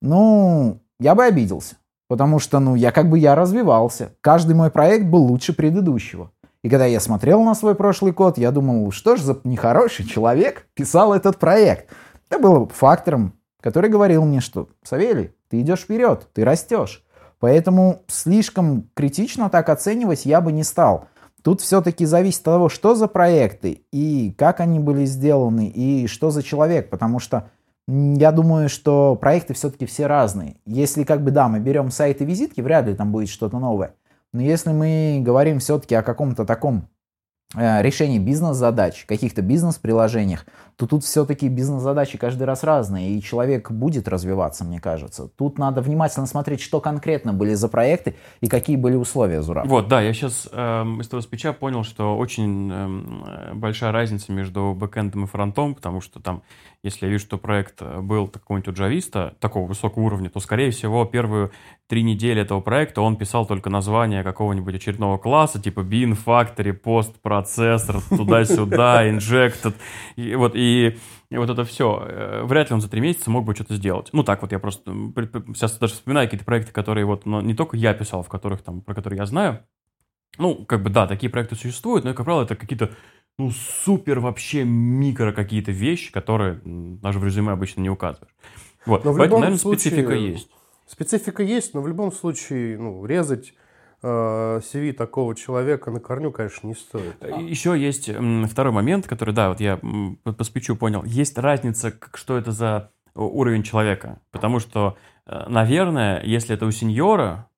ну, 0.00 0.80
я 1.00 1.14
бы 1.14 1.24
обиделся. 1.24 1.76
Потому 2.08 2.38
что, 2.38 2.58
ну, 2.58 2.74
я 2.74 2.90
как 2.90 3.10
бы 3.10 3.18
я 3.18 3.34
развивался. 3.34 4.14
Каждый 4.22 4.54
мой 4.54 4.70
проект 4.70 5.06
был 5.06 5.24
лучше 5.24 5.52
предыдущего. 5.52 6.30
И 6.62 6.70
когда 6.70 6.86
я 6.86 7.00
смотрел 7.00 7.42
на 7.44 7.54
свой 7.54 7.74
прошлый 7.74 8.12
код, 8.12 8.38
я 8.38 8.50
думал, 8.50 8.90
что 8.90 9.16
ж 9.16 9.20
за 9.20 9.38
нехороший 9.44 10.06
человек 10.06 10.66
писал 10.74 11.12
этот 11.12 11.38
проект. 11.38 11.90
Это 12.28 12.40
было 12.40 12.66
фактором, 12.68 13.34
который 13.60 13.90
говорил 13.90 14.24
мне, 14.24 14.40
что, 14.40 14.68
Савелий, 14.82 15.34
ты 15.48 15.60
идешь 15.60 15.80
вперед, 15.80 16.26
ты 16.32 16.44
растешь. 16.44 17.04
Поэтому 17.40 18.02
слишком 18.08 18.88
критично 18.94 19.50
так 19.50 19.68
оценивать 19.68 20.26
я 20.26 20.40
бы 20.40 20.50
не 20.50 20.64
стал. 20.64 21.08
Тут 21.42 21.60
все-таки 21.60 22.04
зависит 22.04 22.40
от 22.40 22.44
того, 22.44 22.68
что 22.68 22.94
за 22.94 23.06
проекты, 23.06 23.84
и 23.92 24.34
как 24.36 24.60
они 24.60 24.80
были 24.80 25.04
сделаны, 25.04 25.68
и 25.68 26.08
что 26.08 26.30
за 26.30 26.42
человек. 26.42 26.90
Потому 26.90 27.20
что 27.20 27.50
я 27.88 28.32
думаю, 28.32 28.68
что 28.68 29.16
проекты 29.16 29.54
все-таки 29.54 29.86
все 29.86 30.06
разные. 30.06 30.56
Если 30.66 31.04
как 31.04 31.24
бы, 31.24 31.30
да, 31.30 31.48
мы 31.48 31.58
берем 31.58 31.90
сайты 31.90 32.26
визитки, 32.26 32.60
вряд 32.60 32.86
ли 32.86 32.94
там 32.94 33.12
будет 33.12 33.30
что-то 33.30 33.58
новое. 33.58 33.94
Но 34.34 34.42
если 34.42 34.72
мы 34.72 35.22
говорим 35.24 35.58
все-таки 35.58 35.94
о 35.94 36.02
каком-то 36.02 36.44
таком 36.44 36.88
э, 37.56 37.80
решении 37.80 38.18
бизнес-задач, 38.18 39.06
каких-то 39.06 39.40
бизнес-приложениях, 39.40 40.44
то 40.76 40.86
тут 40.86 41.02
все-таки 41.02 41.48
бизнес-задачи 41.48 42.18
каждый 42.18 42.42
раз 42.42 42.62
разные, 42.62 43.12
и 43.12 43.22
человек 43.22 43.70
будет 43.70 44.06
развиваться, 44.06 44.64
мне 44.64 44.80
кажется. 44.80 45.28
Тут 45.28 45.58
надо 45.58 45.80
внимательно 45.80 46.26
смотреть, 46.26 46.60
что 46.60 46.82
конкретно 46.82 47.32
были 47.32 47.54
за 47.54 47.68
проекты 47.68 48.16
и 48.42 48.48
какие 48.48 48.76
были 48.76 48.96
условия 48.96 49.40
Зура. 49.40 49.64
Вот, 49.64 49.88
да, 49.88 50.02
я 50.02 50.12
сейчас 50.12 50.44
из 50.44 51.08
твоего 51.08 51.22
спича 51.22 51.54
понял, 51.54 51.84
что 51.84 52.18
очень 52.18 52.70
эм, 52.70 53.24
э, 53.26 53.54
большая 53.54 53.92
разница 53.92 54.30
между 54.30 54.76
бэкэндом 54.78 55.24
и 55.24 55.26
фронтом, 55.26 55.74
потому 55.74 56.02
что 56.02 56.20
там, 56.20 56.42
если 56.82 57.06
я 57.06 57.10
вижу, 57.12 57.24
что 57.24 57.38
проект 57.38 57.82
э, 57.82 58.00
был 58.00 58.28
какого-нибудь 58.28 58.74
джависта, 58.74 59.34
такого 59.40 59.66
высокого 59.66 60.04
уровня, 60.04 60.30
то, 60.30 60.38
скорее 60.40 60.70
всего, 60.70 61.04
первые 61.04 61.50
три 61.88 62.02
недели 62.02 62.42
этого 62.42 62.60
проекта 62.60 63.00
он 63.00 63.16
писал 63.16 63.46
только 63.46 63.68
название 63.68 64.22
какого-нибудь 64.22 64.74
очередного 64.74 65.18
класса, 65.18 65.60
типа 65.60 65.80
bin, 65.80 66.16
factory, 66.24 66.78
post, 66.78 67.14
процессор, 67.20 68.00
туда-сюда, 68.08 69.08
injected, 69.10 69.74
и 70.16 70.34
вот, 70.36 70.52
и, 70.54 70.96
и 71.30 71.36
вот 71.36 71.50
это 71.50 71.64
все. 71.64 72.42
Вряд 72.44 72.70
ли 72.70 72.74
он 72.74 72.80
за 72.80 72.88
три 72.88 73.00
месяца 73.00 73.30
мог 73.30 73.44
бы 73.44 73.54
что-то 73.54 73.74
сделать. 73.74 74.10
Ну, 74.12 74.22
так 74.22 74.42
вот, 74.42 74.52
я 74.52 74.58
просто 74.58 74.92
сейчас 75.54 75.78
даже 75.78 75.94
вспоминаю 75.94 76.26
какие-то 76.28 76.44
проекты, 76.44 76.72
которые 76.72 77.06
вот, 77.06 77.26
но 77.26 77.40
не 77.40 77.54
только 77.54 77.76
я 77.76 77.92
писал, 77.94 78.22
в 78.22 78.28
которых 78.28 78.62
там, 78.62 78.82
про 78.82 78.94
которые 78.94 79.18
я 79.18 79.26
знаю, 79.26 79.64
ну, 80.38 80.64
как 80.64 80.82
бы, 80.82 80.90
да, 80.90 81.06
такие 81.06 81.30
проекты 81.30 81.56
существуют, 81.56 82.04
но, 82.04 82.14
как 82.14 82.24
правило, 82.24 82.44
это 82.44 82.54
какие-то, 82.54 82.90
ну, 83.38 83.50
супер 83.50 84.18
вообще 84.20 84.64
микро 84.64 85.32
какие-то 85.32 85.70
вещи, 85.70 86.10
которые 86.12 86.60
даже 86.64 87.18
в 87.20 87.24
резюме 87.24 87.52
обычно 87.52 87.80
не 87.80 87.90
указываешь. 87.90 88.34
Вот, 88.84 89.04
Но 89.04 89.12
в 89.12 89.16
поэтому, 89.16 89.24
любом 89.24 89.40
наверное, 89.40 89.58
случае- 89.60 89.80
специфика 89.92 90.12
есть. 90.14 90.50
Специфика 90.86 91.42
есть, 91.42 91.74
но 91.74 91.80
в 91.82 91.88
любом 91.88 92.10
случае, 92.12 92.78
ну, 92.78 93.04
резать 93.04 93.54
э, 94.00 94.60
CV 94.62 94.92
такого 94.92 95.34
человека 95.34 95.90
на 95.90 95.98
корню, 96.00 96.30
конечно, 96.30 96.66
не 96.68 96.74
стоит. 96.74 97.16
Еще 97.40 97.76
есть 97.78 98.08
второй 98.48 98.72
момент, 98.72 99.06
который, 99.08 99.34
да, 99.34 99.48
вот 99.48 99.60
я 99.60 99.78
по, 100.22 100.44
спичу 100.44 100.76
понял. 100.76 101.02
Есть 101.04 101.36
разница, 101.36 101.92
что 102.14 102.38
это 102.38 102.52
за 102.52 102.92
у- 103.16 103.22
уровень 103.40 103.64
человека. 103.64 104.20
Потому 104.30 104.60
что, 104.60 104.96
э, 105.26 105.46
наверное, 105.48 106.22
если 106.22 106.54
это 106.54 106.66
у 106.66 106.70
сеньора, 106.70 107.48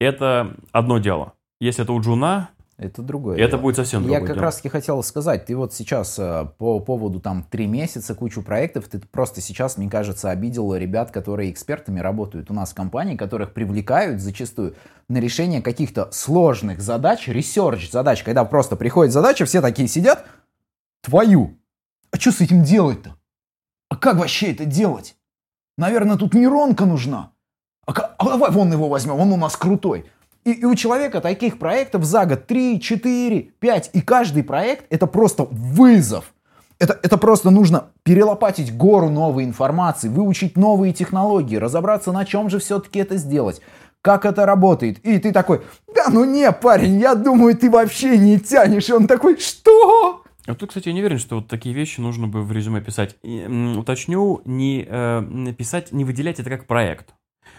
это 0.00 0.56
одно 0.72 0.98
дело. 0.98 1.34
Если 1.60 1.84
это 1.84 1.92
у 1.92 2.00
джуна, 2.00 2.50
Это 2.76 3.02
другое. 3.02 3.36
это 3.38 3.52
дело. 3.52 3.60
будет 3.60 3.76
совсем 3.76 4.02
Я 4.02 4.06
другое 4.06 4.26
как 4.26 4.36
дело. 4.36 4.42
раз 4.42 4.56
таки 4.56 4.68
хотел 4.68 5.02
сказать, 5.04 5.46
ты 5.46 5.56
вот 5.56 5.72
сейчас 5.72 6.18
э, 6.18 6.46
по 6.58 6.80
поводу 6.80 7.20
там 7.20 7.44
три 7.48 7.68
месяца, 7.68 8.14
кучу 8.16 8.42
проектов, 8.42 8.88
ты 8.88 8.98
просто 8.98 9.40
сейчас, 9.40 9.76
мне 9.76 9.88
кажется, 9.88 10.30
обидел 10.30 10.74
ребят, 10.74 11.12
которые 11.12 11.52
экспертами 11.52 12.00
работают 12.00 12.50
у 12.50 12.54
нас 12.54 12.72
в 12.72 12.74
компании, 12.74 13.16
которых 13.16 13.52
привлекают 13.54 14.20
зачастую 14.20 14.74
на 15.08 15.18
решение 15.18 15.62
каких-то 15.62 16.08
сложных 16.10 16.80
задач, 16.80 17.28
research 17.28 17.90
задач, 17.90 18.24
когда 18.24 18.44
просто 18.44 18.74
приходит 18.74 19.12
задача, 19.12 19.44
все 19.44 19.60
такие 19.60 19.86
сидят, 19.86 20.26
твою, 21.00 21.56
а 22.10 22.16
что 22.16 22.32
с 22.32 22.40
этим 22.40 22.64
делать-то? 22.64 23.16
А 23.88 23.96
как 23.96 24.16
вообще 24.16 24.50
это 24.50 24.64
делать? 24.64 25.16
Наверное, 25.76 26.16
тут 26.16 26.34
нейронка 26.34 26.86
нужна. 26.86 27.32
А, 27.86 27.92
а 27.92 28.24
давай 28.24 28.50
вон 28.50 28.72
его 28.72 28.88
возьмем, 28.88 29.14
он 29.20 29.32
у 29.32 29.36
нас 29.36 29.56
крутой. 29.56 30.06
И, 30.44 30.52
и 30.52 30.64
у 30.64 30.74
человека 30.74 31.20
таких 31.20 31.58
проектов 31.58 32.04
за 32.04 32.26
год 32.26 32.46
3, 32.46 32.80
4, 32.80 33.40
5. 33.58 33.90
И 33.92 34.00
каждый 34.00 34.42
проект 34.44 34.86
это 34.90 35.06
просто 35.06 35.44
вызов. 35.50 36.34
Это, 36.78 36.98
это 37.02 37.16
просто 37.16 37.50
нужно 37.50 37.90
перелопатить 38.02 38.76
гору 38.76 39.08
новой 39.08 39.44
информации, 39.44 40.08
выучить 40.08 40.56
новые 40.56 40.92
технологии, 40.92 41.56
разобраться, 41.56 42.12
на 42.12 42.24
чем 42.24 42.50
же 42.50 42.58
все-таки 42.58 42.98
это 42.98 43.16
сделать, 43.16 43.60
как 44.02 44.26
это 44.26 44.44
работает. 44.44 44.98
И 44.98 45.18
ты 45.18 45.32
такой, 45.32 45.62
да 45.94 46.06
ну 46.10 46.24
не, 46.24 46.50
парень, 46.52 46.98
я 46.98 47.14
думаю, 47.14 47.56
ты 47.56 47.70
вообще 47.70 48.18
не 48.18 48.38
тянешь. 48.38 48.88
И 48.88 48.92
он 48.92 49.06
такой, 49.06 49.38
что? 49.38 50.24
А 50.46 50.54
тут, 50.54 50.70
кстати, 50.70 50.88
я 50.88 50.94
не 50.94 51.00
уверен, 51.00 51.18
что 51.18 51.36
вот 51.36 51.48
такие 51.48 51.74
вещи 51.74 52.00
нужно 52.00 52.26
бы 52.26 52.42
в 52.42 52.52
резюме 52.52 52.82
писать. 52.82 53.16
И, 53.22 53.46
уточню, 53.78 54.42
не 54.44 54.86
э, 54.86 55.54
писать, 55.56 55.92
не 55.92 56.04
выделять 56.04 56.38
это 56.38 56.50
как 56.50 56.66
проект. 56.66 57.14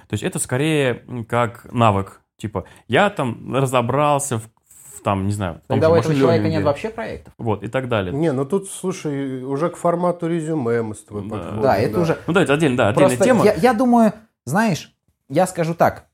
То 0.08 0.13
есть 0.13 0.24
это 0.24 0.38
скорее 0.38 1.04
как 1.27 1.65
навык. 1.72 2.22
Типа, 2.38 2.65
я 2.88 3.10
там 3.10 3.56
разобрался 3.56 4.39
в, 4.39 4.44
в, 4.44 5.01
там, 5.04 5.25
не 5.25 5.32
знаю, 5.32 5.62
Тогда 5.68 5.89
у 5.89 5.96
этого 5.96 6.13
человека 6.15 6.50
нет 6.50 6.63
вообще 6.63 6.89
проектов. 6.89 7.34
Вот, 7.38 7.63
и 7.63 7.68
так 7.68 7.88
далее. 7.88 8.13
Не, 8.13 8.32
ну 8.32 8.46
тут, 8.46 8.70
слушай, 8.70 9.44
уже 9.44 9.70
к 9.70 9.77
формату 9.77 10.27
резюме 10.27 10.82
мы 10.82 10.96
с 10.96 11.04
тобой 11.04 11.24
Да. 11.24 11.30
подходим, 11.30 11.62
Да, 11.62 11.77
это 11.77 12.00
уже... 12.01 12.18
Ну 12.27 12.34
да, 12.34 12.44
это 12.44 12.54
отдельно, 12.54 12.77
да, 12.77 12.88
отдельная 12.89 13.10
Просто 13.10 13.24
тема. 13.24 13.46
я, 13.46 13.54
я 13.54 13.74
думаю, 13.74 14.13
знаешь, 14.44 14.94
я 15.30 15.48
скажу 15.48 15.74
так. 15.74 16.08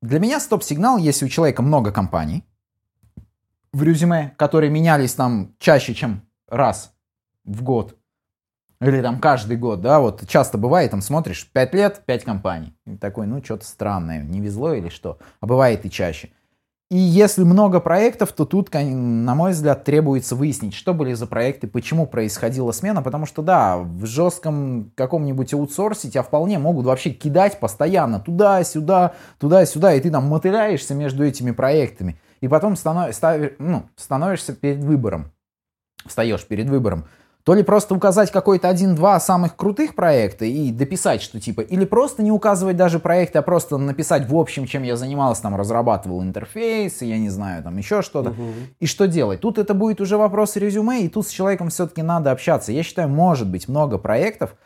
Для 0.00 0.20
меня 0.20 0.38
стоп-сигнал, 0.38 0.98
если 0.98 1.24
у 1.26 1.28
человека 1.28 1.62
много 1.62 1.90
компаний 1.90 2.44
в 3.72 3.82
резюме, 3.82 4.34
которые 4.36 4.70
менялись 4.70 5.14
там 5.14 5.54
чаще, 5.58 5.94
чем 5.94 6.22
раз 6.48 6.92
в 7.44 7.62
год. 7.62 7.96
Или 8.88 9.00
там 9.02 9.18
каждый 9.18 9.56
год, 9.56 9.80
да, 9.80 10.00
вот 10.00 10.26
часто 10.28 10.58
бывает, 10.58 10.90
там 10.90 11.00
смотришь, 11.00 11.48
5 11.52 11.74
лет, 11.74 12.02
5 12.06 12.24
компаний. 12.24 12.74
И 12.86 12.96
такой, 12.96 13.26
ну, 13.26 13.42
что-то 13.42 13.64
странное, 13.64 14.22
не 14.22 14.40
везло 14.40 14.74
или 14.74 14.88
что. 14.88 15.18
А 15.40 15.46
бывает 15.46 15.84
и 15.86 15.90
чаще. 15.90 16.30
И 16.90 16.98
если 16.98 17.44
много 17.44 17.80
проектов, 17.80 18.32
то 18.32 18.44
тут, 18.44 18.72
на 18.72 19.34
мой 19.34 19.52
взгляд, 19.52 19.84
требуется 19.84 20.36
выяснить, 20.36 20.74
что 20.74 20.92
были 20.92 21.14
за 21.14 21.26
проекты, 21.26 21.66
почему 21.66 22.06
происходила 22.06 22.72
смена, 22.72 23.02
потому 23.02 23.24
что, 23.26 23.42
да, 23.42 23.78
в 23.78 24.04
жестком 24.04 24.92
каком-нибудь 24.94 25.54
аутсорсе 25.54 26.10
тебя 26.10 26.22
вполне 26.22 26.58
могут 26.58 26.84
вообще 26.84 27.10
кидать 27.10 27.58
постоянно 27.58 28.20
туда-сюда, 28.20 29.14
туда-сюда, 29.40 29.94
и 29.94 30.00
ты 30.00 30.10
там 30.10 30.26
мотыляешься 30.26 30.94
между 30.94 31.24
этими 31.24 31.52
проектами, 31.52 32.20
и 32.40 32.48
потом 32.48 32.74
станов- 32.74 33.10
стави- 33.12 33.56
ну, 33.58 33.84
становишься 33.96 34.52
перед 34.54 34.84
выбором, 34.84 35.32
встаешь 36.06 36.46
перед 36.46 36.68
выбором. 36.68 37.06
То 37.44 37.52
ли 37.52 37.62
просто 37.62 37.94
указать 37.94 38.32
какой-то 38.32 38.70
один-два 38.70 39.20
самых 39.20 39.54
крутых 39.54 39.94
проекта 39.94 40.46
и 40.46 40.72
дописать, 40.72 41.20
что 41.20 41.38
типа, 41.38 41.60
или 41.60 41.84
просто 41.84 42.22
не 42.22 42.32
указывать 42.32 42.78
даже 42.78 42.98
проекты, 42.98 43.38
а 43.38 43.42
просто 43.42 43.76
написать 43.76 44.26
в 44.30 44.34
общем, 44.34 44.66
чем 44.66 44.82
я 44.82 44.96
занимался, 44.96 45.42
там, 45.42 45.54
разрабатывал 45.54 46.22
интерфейсы, 46.22 47.04
я 47.04 47.18
не 47.18 47.28
знаю, 47.28 47.62
там, 47.62 47.76
еще 47.76 48.00
что-то. 48.00 48.34
И 48.80 48.86
что 48.86 49.06
делать? 49.06 49.40
Тут 49.40 49.58
это 49.58 49.74
будет 49.74 50.00
уже 50.00 50.16
вопрос 50.16 50.56
резюме, 50.56 51.02
и 51.02 51.08
тут 51.08 51.26
с 51.26 51.30
человеком 51.30 51.68
все-таки 51.68 52.00
надо 52.00 52.30
общаться. 52.30 52.72
Я 52.72 52.82
считаю, 52.82 53.10
может 53.10 53.50
быть 53.50 53.68
много 53.68 53.98
проектов, 53.98 54.56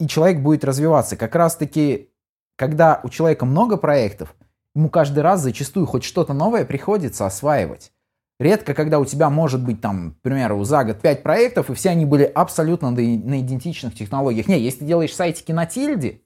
и 0.00 0.08
человек 0.08 0.40
будет 0.40 0.64
развиваться. 0.64 1.16
Как 1.16 1.36
раз-таки, 1.36 2.10
когда 2.56 3.00
у 3.04 3.10
человека 3.10 3.46
много 3.46 3.76
проектов, 3.76 4.34
ему 4.74 4.88
каждый 4.88 5.20
раз 5.20 5.40
зачастую 5.40 5.86
хоть 5.86 6.02
что-то 6.02 6.32
новое 6.32 6.64
приходится 6.64 7.26
осваивать. 7.26 7.92
Редко, 8.38 8.72
когда 8.72 9.00
у 9.00 9.04
тебя 9.04 9.30
может 9.30 9.64
быть 9.64 9.80
там, 9.80 10.12
к 10.12 10.22
примеру, 10.22 10.62
за 10.62 10.84
год 10.84 11.00
5 11.00 11.22
проектов, 11.24 11.70
и 11.70 11.74
все 11.74 11.90
они 11.90 12.04
были 12.04 12.22
абсолютно 12.22 12.90
на, 12.90 12.96
на 13.00 13.40
идентичных 13.40 13.94
технологиях. 13.94 14.46
Не, 14.46 14.60
если 14.60 14.80
ты 14.80 14.84
делаешь 14.84 15.12
сайтики 15.14 15.50
на 15.50 15.66
тильде, 15.66 16.20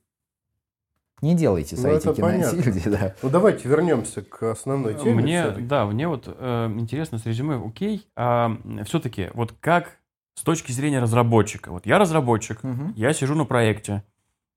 не 1.23 1.35
делайте 1.35 1.76
Ну, 1.76 1.83
это 1.88 2.00
сайтики 2.02 2.21
на 2.21 2.26
понятно. 2.26 2.62
тильде, 2.62 2.90
да. 2.90 3.14
Ну 3.23 3.31
давайте 3.31 3.66
вернемся 3.69 4.23
к 4.23 4.42
основной 4.50 4.95
теме. 4.95 5.23
Мне, 5.23 5.50
да, 5.52 5.87
мне 5.87 6.07
вот 6.07 6.25
э, 6.26 6.66
интересно 6.76 7.19
с 7.19 7.25
резюме, 7.25 7.57
окей, 7.64 8.07
а 8.14 8.59
все-таки 8.85 9.31
вот 9.33 9.52
как 9.61 9.99
с 10.35 10.42
точки 10.42 10.73
зрения 10.73 10.99
разработчика, 10.99 11.71
вот 11.71 11.87
я 11.87 11.99
разработчик, 11.99 12.62
Мгм. 12.62 12.92
я 12.97 13.12
сижу 13.12 13.35
на 13.35 13.45
проекте, 13.45 14.02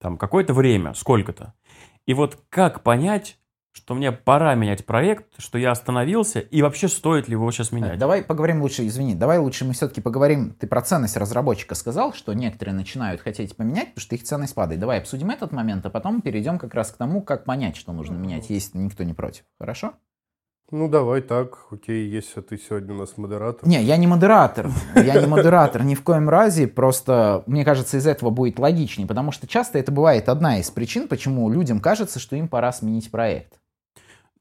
там 0.02 0.18
какое-то 0.18 0.54
время, 0.54 0.94
сколько-то, 0.94 1.54
и 2.06 2.14
вот 2.14 2.40
как 2.50 2.82
понять, 2.82 3.38
что 3.76 3.94
мне 3.94 4.14
пора 4.14 4.56
менять 4.56 4.86
проект, 4.86 5.26
что 5.38 5.58
я 5.58 5.72
остановился, 5.72 6.40
и 6.40 6.62
вообще 6.62 6.88
стоит 6.88 7.28
ли 7.28 7.34
его 7.34 7.52
сейчас 7.52 7.74
Э, 7.74 7.76
менять? 7.76 8.00
Давай 8.00 8.24
поговорим 8.24 8.62
лучше, 8.62 8.88
извини, 8.88 9.16
давай 9.16 9.38
лучше 9.38 9.66
мы 9.66 9.74
все-таки 9.74 10.00
поговорим, 10.00 10.56
ты 10.58 10.66
про 10.66 10.82
ценность 10.82 11.18
разработчика 11.18 11.76
сказал, 11.76 12.14
что 12.14 12.34
некоторые 12.34 12.74
начинают 12.74 13.20
хотеть 13.20 13.56
поменять, 13.56 13.90
потому 13.90 14.02
что 14.02 14.16
их 14.16 14.24
ценность 14.24 14.56
падает. 14.56 14.80
Давай 14.80 15.00
обсудим 15.00 15.30
этот 15.30 15.52
момент, 15.52 15.86
а 15.86 15.90
потом 15.90 16.22
перейдем 16.22 16.58
как 16.58 16.74
раз 16.74 16.92
к 16.92 16.98
тому, 16.98 17.22
как 17.22 17.44
понять, 17.44 17.76
что 17.76 17.92
нужно 17.92 18.16
менять, 18.16 18.50
если 18.50 18.78
никто 18.78 19.04
не 19.04 19.14
против. 19.14 19.44
Хорошо? 19.60 19.94
Ну 20.72 20.88
давай 20.88 21.22
так, 21.22 21.68
окей, 21.70 22.08
если 22.10 22.42
ты 22.42 22.58
сегодня 22.58 22.96
у 22.96 22.98
нас 22.98 23.18
модератор. 23.18 23.68
Не, 23.68 23.84
я 23.84 23.98
не 23.98 24.08
модератор. 24.08 24.72
Я 24.96 25.22
не 25.22 25.28
модератор 25.28 25.84
ни 25.84 25.94
в 25.94 26.02
коем 26.02 26.28
разе. 26.28 26.68
Просто, 26.68 27.44
мне 27.46 27.64
кажется, 27.64 27.98
из 27.98 28.08
этого 28.08 28.32
будет 28.32 28.58
логичнее. 28.58 29.08
Потому 29.08 29.32
что 29.32 29.48
часто 29.48 29.78
это 29.78 29.92
бывает 29.92 30.28
одна 30.28 30.60
из 30.60 30.72
причин, 30.72 31.08
почему 31.08 31.52
людям 31.52 31.80
кажется, 31.80 32.20
что 32.20 32.36
им 32.36 32.48
пора 32.48 32.72
сменить 32.72 33.12
проект. 33.12 33.60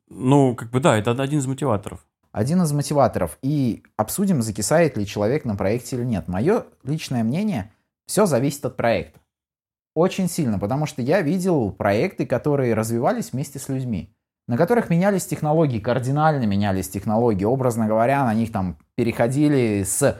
Ну, 0.08 0.54
как 0.54 0.70
бы 0.70 0.80
да, 0.80 0.96
это 0.96 1.10
один 1.10 1.38
из 1.38 1.46
мотиваторов. 1.46 2.06
Один 2.32 2.62
из 2.62 2.72
мотиваторов. 2.72 3.38
И 3.42 3.84
обсудим, 3.96 4.42
закисает 4.42 4.96
ли 4.96 5.06
человек 5.06 5.44
на 5.44 5.56
проекте 5.56 5.96
или 5.96 6.04
нет. 6.04 6.28
Мое 6.28 6.64
личное 6.82 7.22
мнение, 7.22 7.72
все 8.06 8.26
зависит 8.26 8.64
от 8.64 8.76
проекта. 8.76 9.20
Очень 9.94 10.28
сильно, 10.28 10.58
потому 10.58 10.86
что 10.86 11.02
я 11.02 11.20
видел 11.20 11.70
проекты, 11.70 12.26
которые 12.26 12.74
развивались 12.74 13.32
вместе 13.32 13.60
с 13.60 13.68
людьми, 13.68 14.12
на 14.48 14.56
которых 14.56 14.90
менялись 14.90 15.24
технологии, 15.24 15.78
кардинально 15.78 16.44
менялись 16.44 16.88
технологии. 16.88 17.44
Образно 17.44 17.86
говоря, 17.86 18.24
на 18.24 18.34
них 18.34 18.50
там 18.50 18.76
переходили 18.96 19.84
с 19.84 20.18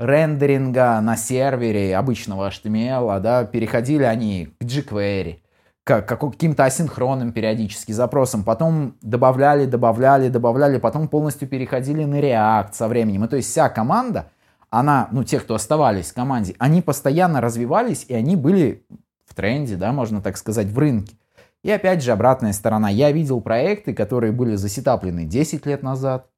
рендеринга 0.00 1.00
на 1.00 1.16
сервере 1.16 1.96
обычного 1.96 2.50
HTML, 2.50 3.20
да, 3.20 3.44
переходили 3.44 4.02
они 4.02 4.46
к 4.58 4.64
jQuery, 4.64 5.38
к, 5.84 6.02
каким-то 6.02 6.64
асинхронным 6.64 7.32
периодически 7.32 7.92
запросам, 7.92 8.44
потом 8.44 8.96
добавляли, 9.02 9.66
добавляли, 9.66 10.28
добавляли, 10.28 10.78
потом 10.78 11.08
полностью 11.08 11.48
переходили 11.48 12.04
на 12.04 12.20
React 12.20 12.72
со 12.72 12.88
временем. 12.88 13.24
И 13.24 13.28
то 13.28 13.36
есть 13.36 13.50
вся 13.50 13.68
команда, 13.68 14.30
она, 14.70 15.08
ну, 15.10 15.24
те, 15.24 15.40
кто 15.40 15.54
оставались 15.54 16.10
в 16.10 16.14
команде, 16.14 16.54
они 16.58 16.82
постоянно 16.82 17.40
развивались, 17.40 18.06
и 18.08 18.14
они 18.14 18.36
были 18.36 18.86
в 19.26 19.34
тренде, 19.34 19.76
да, 19.76 19.92
можно 19.92 20.22
так 20.22 20.36
сказать, 20.36 20.68
в 20.68 20.78
рынке. 20.78 21.16
И 21.62 21.70
опять 21.70 22.02
же, 22.02 22.12
обратная 22.12 22.52
сторона. 22.52 22.88
Я 22.88 23.12
видел 23.12 23.40
проекты, 23.40 23.94
которые 23.94 24.32
были 24.32 24.56
засетаплены 24.56 25.26
10 25.26 25.66
лет 25.66 25.82
назад, 25.82 26.28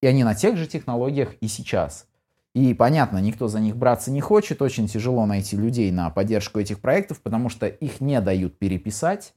и 0.00 0.06
они 0.06 0.24
на 0.24 0.34
тех 0.34 0.56
же 0.56 0.66
технологиях 0.66 1.34
и 1.40 1.48
сейчас. 1.48 2.06
И 2.54 2.74
понятно, 2.74 3.18
никто 3.18 3.48
за 3.48 3.60
них 3.60 3.76
браться 3.76 4.10
не 4.10 4.20
хочет, 4.20 4.60
очень 4.60 4.86
тяжело 4.86 5.24
найти 5.24 5.56
людей 5.56 5.90
на 5.90 6.10
поддержку 6.10 6.60
этих 6.60 6.80
проектов, 6.80 7.20
потому 7.22 7.48
что 7.48 7.66
их 7.66 8.00
не 8.00 8.20
дают 8.20 8.58
переписать. 8.58 9.34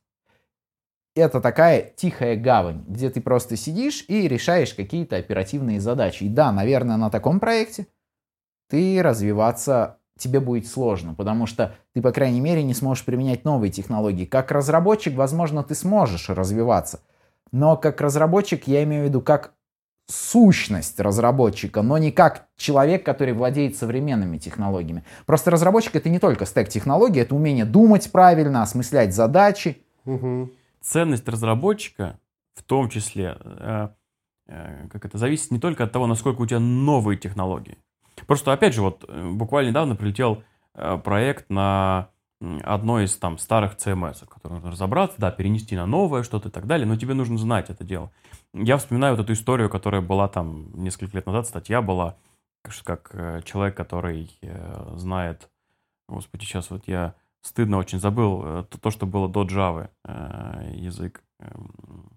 Это 1.15 1.39
такая 1.39 1.93
тихая 1.95 2.35
гавань, 2.35 2.83
где 2.87 3.09
ты 3.09 3.21
просто 3.21 3.55
сидишь 3.55 4.03
и 4.09 4.27
решаешь 4.27 4.73
какие-то 4.73 5.15
оперативные 5.15 5.79
задачи. 5.79 6.25
И 6.25 6.29
да, 6.29 6.51
наверное, 6.51 6.97
на 6.97 7.09
таком 7.09 7.39
проекте 7.39 7.87
ты 8.69 9.01
развиваться 9.01 9.99
тебе 10.17 10.41
будет 10.41 10.67
сложно, 10.67 11.13
потому 11.13 11.45
что 11.45 11.75
ты, 11.93 12.01
по 12.01 12.11
крайней 12.11 12.41
мере, 12.41 12.63
не 12.63 12.73
сможешь 12.73 13.05
применять 13.05 13.45
новые 13.45 13.71
технологии. 13.71 14.25
Как 14.25 14.51
разработчик, 14.51 15.15
возможно, 15.15 15.63
ты 15.63 15.75
сможешь 15.75 16.29
развиваться, 16.29 17.01
но 17.51 17.77
как 17.77 18.01
разработчик, 18.01 18.67
я 18.67 18.83
имею 18.83 19.03
в 19.03 19.07
виду 19.07 19.21
как 19.21 19.53
сущность 20.07 20.99
разработчика, 20.99 21.81
но 21.81 21.97
не 21.97 22.11
как 22.11 22.47
человек, 22.57 23.05
который 23.05 23.33
владеет 23.33 23.75
современными 23.75 24.37
технологиями. 24.37 25.03
Просто 25.25 25.51
разработчик 25.51 25.95
это 25.95 26.09
не 26.09 26.19
только 26.19 26.45
стек 26.45 26.69
технологий, 26.69 27.21
это 27.21 27.35
умение 27.35 27.65
думать 27.65 28.11
правильно, 28.11 28.61
осмыслять 28.61 29.15
задачи. 29.15 29.81
Мгм. 30.05 30.51
Ценность 30.81 31.27
разработчика 31.27 32.19
в 32.55 32.63
том 32.63 32.89
числе, 32.89 33.37
э, 33.39 33.89
э, 34.47 34.87
как 34.91 35.05
это, 35.05 35.17
зависит 35.17 35.51
не 35.51 35.59
только 35.59 35.83
от 35.83 35.91
того, 35.91 36.07
насколько 36.07 36.41
у 36.41 36.45
тебя 36.45 36.59
новые 36.59 37.17
технологии. 37.17 37.77
Просто, 38.27 38.53
опять 38.53 38.73
же, 38.73 38.81
вот 38.81 39.03
э, 39.07 39.29
буквально 39.31 39.69
недавно 39.69 39.95
прилетел 39.95 40.43
э, 40.73 40.97
проект 41.03 41.49
на 41.49 42.09
одной 42.63 43.05
из 43.05 43.17
там 43.17 43.37
старых 43.37 43.75
CMS, 43.77 44.25
который 44.27 44.53
нужно 44.53 44.71
разобраться, 44.71 45.15
да, 45.19 45.31
перенести 45.31 45.75
на 45.75 45.85
новое 45.85 46.23
что-то 46.23 46.49
и 46.49 46.51
так 46.51 46.67
далее, 46.67 46.85
но 46.85 46.95
тебе 46.95 47.13
нужно 47.13 47.37
знать 47.37 47.69
это 47.69 47.83
дело. 47.83 48.11
Я 48.57 48.77
вспоминаю 48.77 49.15
вот 49.15 49.23
эту 49.23 49.33
историю, 49.33 49.69
которая 49.69 50.01
была 50.01 50.29
там 50.29 50.71
несколько 50.81 51.17
лет 51.17 51.25
назад, 51.25 51.45
статья 51.45 51.81
была, 51.81 52.15
как, 52.85 53.09
э, 53.11 53.41
человек, 53.43 53.75
который 53.75 54.31
э, 54.41 54.93
знает, 54.95 55.49
господи, 56.07 56.45
сейчас 56.45 56.69
вот 56.69 56.87
я 56.87 57.15
стыдно 57.41 57.77
очень 57.77 57.99
забыл 57.99 58.41
э, 58.45 58.63
то, 58.69 58.79
то, 58.79 58.91
что 58.91 59.05
было 59.05 59.27
до 59.27 59.43
Java 59.43 59.89
язык. 60.73 61.21
эм, 61.39 62.09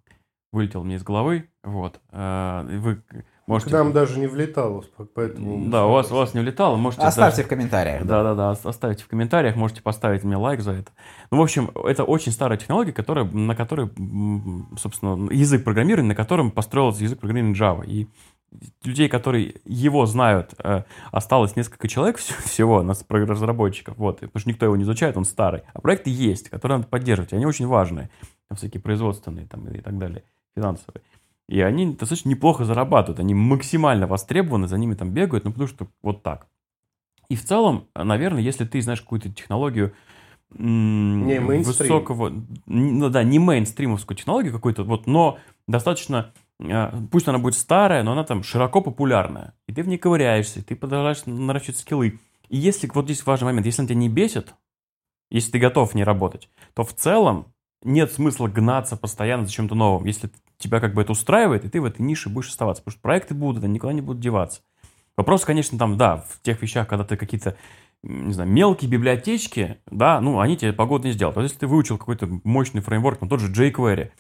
Вылетел 0.52 0.84
мне 0.84 0.94
из 0.94 1.02
головы, 1.02 1.50
вот. 1.62 2.00
Вы 2.10 3.02
можете... 3.48 3.70
К 3.70 3.74
нам 3.74 3.92
даже 3.92 4.18
не 4.20 4.26
влетало, 4.26 4.84
поэтому... 5.14 5.68
Да, 5.70 5.86
у 5.86 5.92
вас, 5.92 6.10
у 6.12 6.14
вас 6.14 6.34
не 6.34 6.40
улетало, 6.40 6.76
можете... 6.76 7.02
Оставьте 7.02 7.38
даже- 7.38 7.46
в 7.46 7.48
комментариях. 7.50 8.04
да. 8.04 8.22
Да-да-да, 8.22 8.50
ос- 8.52 8.64
оставьте 8.66 9.02
в 9.04 9.08
комментариях, 9.08 9.56
можете 9.56 9.82
поставить 9.82 10.22
мне 10.24 10.36
лайк 10.36 10.60
за 10.60 10.72
это. 10.72 10.92
Ну, 11.30 11.38
в 11.38 11.42
общем, 11.42 11.70
это 11.84 12.04
очень 12.04 12.32
старая 12.32 12.58
технология, 12.58 12.92
которая, 12.92 13.24
на 13.24 13.54
которой, 13.56 13.90
собственно, 14.78 15.30
язык 15.32 15.64
программирования, 15.64 16.08
на 16.08 16.14
котором 16.14 16.50
построился 16.50 17.02
язык 17.02 17.18
программирования 17.18 17.58
Java. 17.58 17.84
И 17.86 18.08
людей, 18.84 19.08
которые 19.08 19.56
его 19.64 20.06
знают, 20.06 20.54
э, 20.62 20.82
осталось 21.10 21.56
несколько 21.56 21.88
человек 21.88 22.16
вс- 22.18 22.32
всего, 22.48 22.82
нас 22.82 23.04
разработчиков, 23.08 23.96
вот, 23.98 24.20
потому 24.20 24.40
что 24.40 24.48
никто 24.48 24.66
его 24.66 24.76
не 24.76 24.84
изучает, 24.84 25.16
он 25.16 25.24
старый. 25.24 25.62
А 25.74 25.80
проекты 25.80 26.10
есть, 26.10 26.48
которые 26.48 26.78
надо 26.78 26.88
поддерживать, 26.88 27.32
они 27.32 27.46
очень 27.46 27.66
важные, 27.66 28.10
там 28.48 28.56
всякие 28.56 28.80
производственные 28.80 29.46
там, 29.46 29.66
и 29.68 29.80
так 29.80 29.98
далее, 29.98 30.22
финансовые. 30.56 31.02
И 31.48 31.60
они 31.62 31.86
достаточно 31.86 32.28
неплохо 32.28 32.64
зарабатывают, 32.64 33.20
они 33.20 33.34
максимально 33.34 34.06
востребованы, 34.06 34.68
за 34.68 34.76
ними 34.76 34.94
там 34.94 35.10
бегают, 35.12 35.44
ну, 35.44 35.50
потому 35.50 35.68
что 35.68 35.88
вот 36.02 36.22
так. 36.22 36.46
И 37.28 37.36
в 37.36 37.44
целом, 37.44 37.88
наверное, 37.94 38.42
если 38.42 38.64
ты 38.64 38.80
знаешь 38.82 39.00
какую-то 39.00 39.30
технологию 39.30 39.94
Не 40.50 41.40
мейнстрим. 41.40 41.62
высокого, 41.62 42.32
ну 42.66 43.08
да, 43.08 43.22
не 43.22 43.38
мейнстримовскую 43.38 44.16
технологию 44.16 44.52
какую-то, 44.52 44.84
вот, 44.84 45.06
но 45.06 45.38
достаточно, 45.66 46.32
э, 46.58 46.90
пусть 47.10 47.28
она 47.28 47.38
будет 47.38 47.54
старая, 47.54 48.02
но 48.02 48.12
она 48.12 48.24
там 48.24 48.42
широко 48.42 48.82
популярная, 48.82 49.54
и 49.66 49.72
ты 49.72 49.82
в 49.82 49.88
ней 49.88 49.98
ковыряешься, 49.98 50.62
ты 50.62 50.76
продолжаешь 50.76 51.24
наращивать 51.26 51.78
скиллы. 51.78 52.18
И 52.48 52.56
если, 52.56 52.90
вот 52.92 53.04
здесь 53.06 53.24
важный 53.24 53.46
момент, 53.46 53.66
если 53.66 53.82
она 53.82 53.88
тебя 53.88 53.98
не 53.98 54.08
бесит, 54.08 54.54
если 55.30 55.52
ты 55.52 55.58
готов 55.58 55.92
в 55.92 55.94
ней 55.94 56.04
работать, 56.04 56.48
то 56.74 56.82
в 56.82 56.94
целом 56.94 57.52
нет 57.82 58.12
смысла 58.12 58.48
гнаться 58.48 58.96
постоянно 58.96 59.46
за 59.46 59.52
чем-то 59.52 59.74
новым. 59.74 60.04
Если 60.04 60.30
тебя 60.58 60.80
как 60.80 60.94
бы 60.94 61.02
это 61.02 61.12
устраивает, 61.12 61.64
и 61.64 61.68
ты 61.68 61.80
в 61.80 61.84
этой 61.84 62.02
нише 62.02 62.28
будешь 62.28 62.48
оставаться. 62.48 62.82
Потому 62.82 62.92
что 62.92 63.02
проекты 63.02 63.34
будут, 63.34 63.64
они 63.64 63.74
никуда 63.74 63.92
не 63.92 64.00
будут 64.00 64.20
деваться. 64.20 64.60
Вопрос, 65.16 65.44
конечно, 65.44 65.78
там, 65.78 65.96
да, 65.96 66.18
в 66.28 66.40
тех 66.42 66.60
вещах, 66.62 66.86
когда 66.86 67.04
ты 67.04 67.16
какие-то, 67.16 67.56
не 68.02 68.32
знаю, 68.32 68.48
мелкие 68.48 68.90
библиотечки, 68.90 69.78
да, 69.90 70.20
ну, 70.20 70.40
они 70.40 70.56
тебе 70.56 70.72
погоду 70.72 71.06
не 71.06 71.12
сделают. 71.12 71.36
Вот 71.36 71.42
если 71.42 71.58
ты 71.58 71.66
выучил 71.66 71.98
какой-то 71.98 72.28
мощный 72.44 72.80
фреймворк, 72.80 73.20
ну, 73.20 73.28
тот 73.28 73.40
же 73.40 73.50
jQuery, 73.52 74.10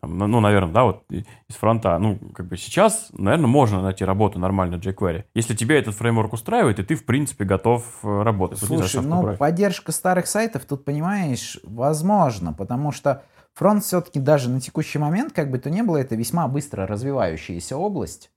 там, 0.00 0.18
ну, 0.18 0.26
ну, 0.26 0.40
наверное, 0.40 0.72
да, 0.72 0.84
вот 0.84 1.04
из 1.10 1.54
фронта, 1.54 1.98
ну, 1.98 2.18
как 2.34 2.46
бы 2.46 2.56
сейчас, 2.56 3.08
наверное, 3.12 3.46
можно 3.46 3.82
найти 3.82 4.04
работу 4.04 4.38
нормально 4.38 4.76
jQuery. 4.76 5.24
Если 5.34 5.54
тебя 5.54 5.78
этот 5.78 5.94
фреймворк 5.94 6.32
устраивает, 6.34 6.78
и 6.78 6.82
ты, 6.82 6.94
в 6.94 7.04
принципе, 7.06 7.44
готов 7.44 7.84
э, 8.02 8.22
работать. 8.22 8.60
Вот 8.60 8.70
не 8.70 8.76
знаю, 8.76 8.90
Слушай, 8.90 9.06
ну, 9.06 9.16
такое. 9.16 9.36
поддержка 9.36 9.92
старых 9.92 10.26
сайтов 10.26 10.66
тут, 10.66 10.84
понимаешь, 10.84 11.58
возможно, 11.64 12.52
потому 12.52 12.92
что 12.92 13.22
фронт 13.54 13.84
все-таки 13.84 14.20
даже 14.20 14.50
на 14.50 14.60
текущий 14.60 14.98
момент, 14.98 15.32
как 15.32 15.50
бы 15.50 15.58
то 15.58 15.70
ни 15.70 15.80
было, 15.80 15.96
это 15.96 16.14
весьма 16.14 16.46
быстро 16.46 16.86
развивающаяся 16.86 17.76
область. 17.76 18.30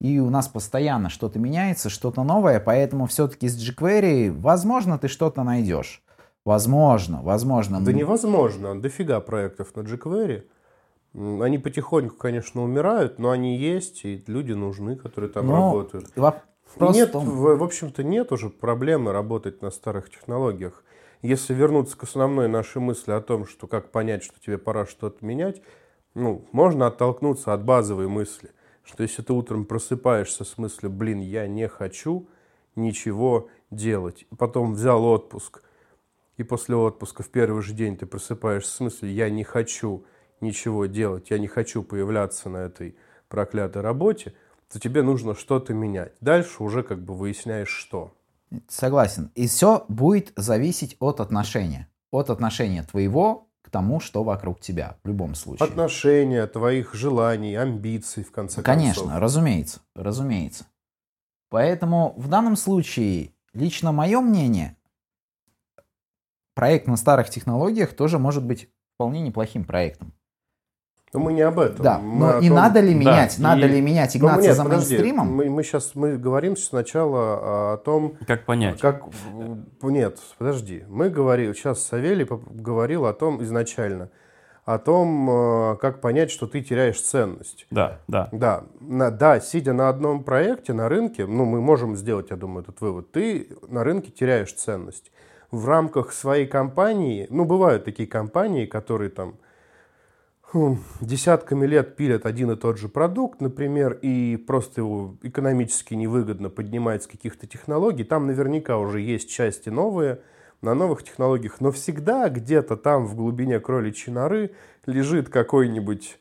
И 0.00 0.20
у 0.20 0.30
нас 0.30 0.46
постоянно 0.46 1.08
что-то 1.08 1.38
меняется, 1.38 1.88
что-то 1.88 2.22
новое, 2.22 2.60
поэтому 2.60 3.06
все-таки 3.06 3.48
с 3.48 3.56
jQuery, 3.58 4.30
возможно, 4.30 4.98
ты 4.98 5.08
что-то 5.08 5.42
найдешь. 5.42 6.02
Возможно, 6.44 7.20
возможно. 7.22 7.80
Да 7.80 7.92
невозможно. 7.92 8.80
Дофига 8.80 9.20
проектов 9.20 9.74
на 9.74 9.80
jQuery. 9.80 10.44
Они 11.14 11.58
потихоньку, 11.58 12.16
конечно, 12.16 12.62
умирают, 12.62 13.18
но 13.18 13.30
они 13.30 13.56
есть, 13.56 14.04
и 14.04 14.22
люди 14.26 14.52
нужны, 14.52 14.96
которые 14.96 15.30
там 15.30 15.46
Но 15.46 15.54
работают. 15.54 16.10
вопрос 16.76 16.96
нет, 16.96 17.08
в 17.08 17.12
том- 17.12 17.24
в, 17.24 17.56
в 17.56 17.62
общем-то, 17.62 18.02
нет 18.02 18.30
уже 18.30 18.50
проблемы 18.50 19.12
работать 19.12 19.62
на 19.62 19.70
старых 19.70 20.10
технологиях. 20.10 20.84
Если 21.22 21.54
вернуться 21.54 21.96
к 21.96 22.04
основной 22.04 22.46
нашей 22.48 22.80
мысли 22.80 23.10
о 23.10 23.20
том, 23.20 23.46
что 23.46 23.66
как 23.66 23.90
понять, 23.90 24.22
что 24.22 24.38
тебе 24.38 24.58
пора 24.58 24.86
что-то 24.86 25.24
менять, 25.24 25.62
ну, 26.14 26.46
можно 26.52 26.86
оттолкнуться 26.86 27.52
от 27.52 27.64
базовой 27.64 28.06
мысли, 28.08 28.50
что 28.84 29.02
если 29.02 29.22
ты 29.22 29.32
утром 29.32 29.64
просыпаешься 29.64 30.44
с 30.44 30.58
мыслью, 30.58 30.90
блин, 30.92 31.20
я 31.20 31.48
не 31.48 31.68
хочу 31.68 32.28
ничего 32.76 33.48
делать, 33.70 34.26
потом 34.38 34.74
взял 34.74 35.04
отпуск, 35.04 35.62
и 36.36 36.44
после 36.44 36.76
отпуска 36.76 37.22
в 37.22 37.30
первый 37.30 37.62
же 37.62 37.72
день 37.72 37.96
ты 37.96 38.06
просыпаешься 38.06 38.72
с 38.72 38.80
мыслью, 38.80 39.12
я 39.12 39.28
не 39.28 39.42
хочу 39.42 40.04
ничего 40.40 40.86
делать, 40.86 41.30
я 41.30 41.38
не 41.38 41.46
хочу 41.46 41.82
появляться 41.82 42.48
на 42.48 42.58
этой 42.58 42.96
проклятой 43.28 43.82
работе, 43.82 44.34
то 44.72 44.78
тебе 44.78 45.02
нужно 45.02 45.34
что-то 45.34 45.74
менять. 45.74 46.12
Дальше 46.20 46.62
уже 46.62 46.82
как 46.82 47.02
бы 47.02 47.14
выясняешь, 47.14 47.68
что. 47.68 48.14
Согласен. 48.68 49.30
И 49.34 49.46
все 49.46 49.84
будет 49.88 50.32
зависеть 50.36 50.96
от 51.00 51.20
отношения. 51.20 51.88
От 52.10 52.30
отношения 52.30 52.82
твоего 52.82 53.48
к 53.62 53.70
тому, 53.70 54.00
что 54.00 54.24
вокруг 54.24 54.60
тебя. 54.60 54.96
В 55.04 55.08
любом 55.08 55.34
случае. 55.34 55.68
Отношения, 55.68 56.46
твоих 56.46 56.94
желаний, 56.94 57.54
амбиций, 57.54 58.24
в 58.24 58.32
конце 58.32 58.62
Конечно, 58.62 59.02
концов. 59.02 59.20
разумеется, 59.20 59.80
разумеется. 59.94 60.66
Поэтому 61.50 62.14
в 62.16 62.28
данном 62.28 62.56
случае, 62.56 63.34
лично 63.52 63.92
мое 63.92 64.20
мнение, 64.20 64.76
проект 66.54 66.86
на 66.86 66.96
старых 66.96 67.30
технологиях 67.30 67.94
тоже 67.94 68.18
может 68.18 68.44
быть 68.44 68.70
вполне 68.94 69.20
неплохим 69.20 69.64
проектом. 69.64 70.12
Но 71.12 71.20
мы 71.20 71.32
не 71.32 71.40
об 71.42 71.58
этом. 71.58 71.82
Да, 71.82 71.98
Мы 71.98 72.18
но 72.18 72.36
о 72.36 72.40
и 72.40 72.48
том- 72.48 72.56
надо 72.56 72.80
ли 72.80 72.92
Да, 72.92 72.98
менять, 73.00 73.38
и- 73.38 73.42
надо 73.42 73.66
ли 73.66 73.80
менять 73.80 74.14
и 74.14 74.18
гнаться 74.18 74.42
нет, 74.48 74.56
за 74.56 74.62
подожди, 74.64 74.94
мейнстримом? 74.94 75.34
Мы, 75.34 75.48
мы 75.48 75.62
сейчас 75.62 75.94
мы 75.94 76.16
говорим 76.18 76.56
сначала 76.56 77.72
о 77.72 77.76
том, 77.78 78.14
Как 78.26 78.44
понять? 78.44 78.80
как... 78.80 79.04
Нет, 79.82 80.18
подожди. 80.38 80.84
Мы 80.88 81.08
говорили, 81.08 81.52
сейчас 81.54 81.82
Савелий 81.84 82.26
говорил 82.50 83.06
о 83.06 83.12
том 83.14 83.42
изначально, 83.42 84.10
о 84.66 84.78
том, 84.78 85.30
э, 85.30 85.76
как 85.80 86.02
понять, 86.02 86.30
что 86.30 86.46
ты 86.46 86.60
теряешь 86.60 87.00
ценность. 87.00 87.66
Да, 87.70 88.00
да. 88.06 88.28
Да, 88.32 88.64
на- 88.80 89.10
да, 89.10 89.40
сидя 89.40 89.72
на 89.72 89.88
одном 89.88 90.22
проекте, 90.24 90.74
на 90.74 90.90
рынке, 90.90 91.24
ну, 91.24 91.46
мы 91.46 91.62
можем 91.62 91.96
сделать, 91.96 92.26
я 92.28 92.36
думаю, 92.36 92.64
этот 92.64 92.82
вывод, 92.82 93.10
ты 93.12 93.48
на 93.66 93.82
рынке 93.82 94.10
теряешь 94.10 94.52
ценность. 94.52 95.10
В 95.50 95.66
рамках 95.66 96.12
своей 96.12 96.46
компании, 96.46 97.26
ну, 97.30 97.46
бывают 97.46 97.86
такие 97.86 98.06
компании, 98.06 98.66
которые 98.66 99.08
там 99.08 99.36
десятками 101.00 101.66
лет 101.66 101.96
пилят 101.96 102.24
один 102.24 102.50
и 102.50 102.56
тот 102.56 102.78
же 102.78 102.88
продукт, 102.88 103.40
например, 103.40 103.98
и 104.00 104.36
просто 104.36 104.80
его 104.80 105.16
экономически 105.22 105.94
невыгодно 105.94 106.48
поднимать 106.48 107.02
с 107.02 107.06
каких-то 107.06 107.46
технологий, 107.46 108.04
там 108.04 108.26
наверняка 108.26 108.78
уже 108.78 109.00
есть 109.00 109.30
части 109.30 109.68
новые, 109.68 110.20
на 110.60 110.74
новых 110.74 111.02
технологиях, 111.02 111.60
но 111.60 111.70
всегда 111.70 112.28
где-то 112.28 112.76
там 112.76 113.06
в 113.06 113.14
глубине 113.14 113.60
кроличьей 113.60 114.12
норы 114.12 114.52
лежит 114.86 115.28
какой-нибудь 115.28 116.18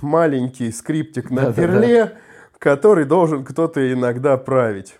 маленький 0.00 0.70
скриптик 0.70 1.30
на 1.30 1.46
Да-да-да. 1.46 1.62
перле, 1.62 2.18
который 2.58 3.04
должен 3.04 3.44
кто-то 3.44 3.92
иногда 3.92 4.36
править. 4.36 4.98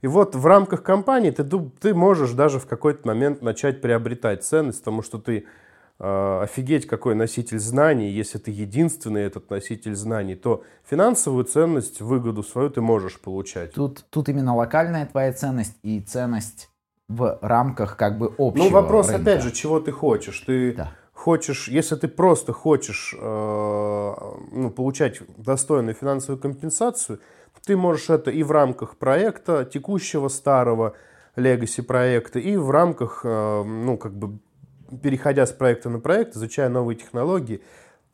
И 0.00 0.06
вот 0.06 0.34
в 0.34 0.46
рамках 0.46 0.82
компании 0.82 1.30
ты, 1.30 1.44
ты 1.80 1.94
можешь 1.94 2.32
даже 2.32 2.58
в 2.58 2.66
какой-то 2.66 3.06
момент 3.06 3.42
начать 3.42 3.80
приобретать 3.80 4.42
ценность, 4.44 4.78
потому 4.78 5.02
что 5.02 5.18
ты 5.18 5.46
офигеть 6.02 6.86
какой 6.86 7.14
носитель 7.14 7.58
знаний, 7.60 8.10
если 8.10 8.38
ты 8.38 8.50
единственный 8.50 9.22
этот 9.22 9.50
носитель 9.50 9.94
знаний, 9.94 10.34
то 10.34 10.64
финансовую 10.88 11.44
ценность, 11.44 12.00
выгоду 12.00 12.42
свою 12.42 12.70
ты 12.70 12.80
можешь 12.80 13.20
получать. 13.20 13.72
Тут, 13.72 14.04
тут 14.10 14.28
именно 14.28 14.56
локальная 14.56 15.06
твоя 15.06 15.32
ценность 15.32 15.76
и 15.82 16.00
ценность 16.00 16.68
в 17.08 17.38
рамках 17.42 17.96
как 17.96 18.18
бы 18.18 18.34
общего 18.38 18.64
Ну, 18.64 18.70
вопрос, 18.70 19.08
рынка. 19.08 19.22
опять 19.22 19.42
же, 19.42 19.52
чего 19.52 19.78
ты 19.80 19.92
хочешь. 19.92 20.40
Ты 20.40 20.72
Да. 20.72 20.92
хочешь, 21.12 21.68
если 21.68 21.94
ты 21.96 22.08
просто 22.08 22.52
хочешь 22.52 23.14
э, 23.16 24.14
ну, 24.52 24.70
получать 24.70 25.20
достойную 25.36 25.94
финансовую 25.94 26.40
компенсацию, 26.40 27.20
ты 27.64 27.76
можешь 27.76 28.10
это 28.10 28.30
и 28.30 28.42
в 28.42 28.50
рамках 28.50 28.96
проекта, 28.96 29.64
текущего 29.64 30.28
старого 30.28 30.94
легаси 31.36 31.82
проекта, 31.82 32.38
и 32.40 32.56
в 32.56 32.70
рамках, 32.70 33.20
э, 33.24 33.62
ну, 33.64 33.96
как 33.98 34.14
бы, 34.14 34.38
переходя 35.02 35.46
с 35.46 35.52
проекта 35.52 35.88
на 35.88 35.98
проект, 36.00 36.36
изучая 36.36 36.68
новые 36.68 36.96
технологии, 36.96 37.62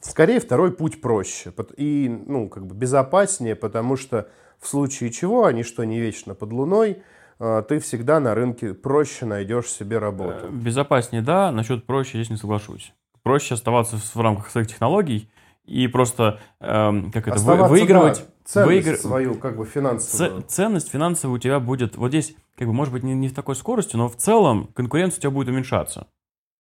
скорее 0.01 0.41
второй 0.41 0.73
путь 0.73 1.01
проще 1.01 1.53
и, 1.77 2.09
ну, 2.27 2.49
как 2.49 2.67
бы 2.67 2.75
безопаснее, 2.75 3.57
потому 3.57 3.97
что 3.97 4.29
в 4.61 4.69
случае 4.69 5.11
чего, 5.11 5.45
они 5.45 5.63
что 5.63 5.85
не 5.85 6.01
вечно 6.01 6.35
под 6.35 6.53
луной, 6.53 7.03
э, 7.39 7.63
ты 7.69 7.79
всегда 7.81 8.21
на 8.21 8.35
рынке 8.35 8.75
проще 8.75 9.27
найдешь 9.27 9.67
себе 9.69 9.99
работу. 9.99 10.47
Э, 10.47 10.51
Безопаснее, 10.51 11.23
да, 11.23 11.51
насчет 11.53 11.87
проще 11.87 12.19
здесь 12.19 12.31
не 12.31 12.37
соглашусь. 12.37 12.93
Проще 13.23 13.55
оставаться 13.55 13.97
в 13.97 14.21
рамках 14.21 14.51
своих 14.51 14.69
технологий 14.69 15.31
и 15.65 15.87
просто, 15.87 16.41
эм, 16.61 17.11
как 17.13 17.29
это, 17.29 17.37
Оставаться, 17.37 17.71
выигрывать. 17.71 18.19
да, 18.19 18.25
ценность 18.45 18.87
выигр- 18.89 18.97
свою, 18.97 19.35
как 19.35 19.57
бы, 19.57 19.67
финансовую. 19.67 20.43
Ценность 20.49 20.91
финансовая 20.91 21.37
у 21.37 21.39
тебя 21.39 21.61
будет, 21.61 21.97
вот 21.97 22.09
здесь, 22.09 22.35
как 22.57 22.67
бы, 22.69 22.73
может 22.73 22.93
быть, 22.93 23.03
не, 23.03 23.15
не 23.15 23.29
в 23.29 23.35
такой 23.35 23.55
скорости, 23.55 23.95
но 23.97 24.09
в 24.09 24.17
целом 24.17 24.69
конкуренция 24.75 25.19
у 25.19 25.21
тебя 25.21 25.31
будет 25.31 25.49
уменьшаться 25.49 26.07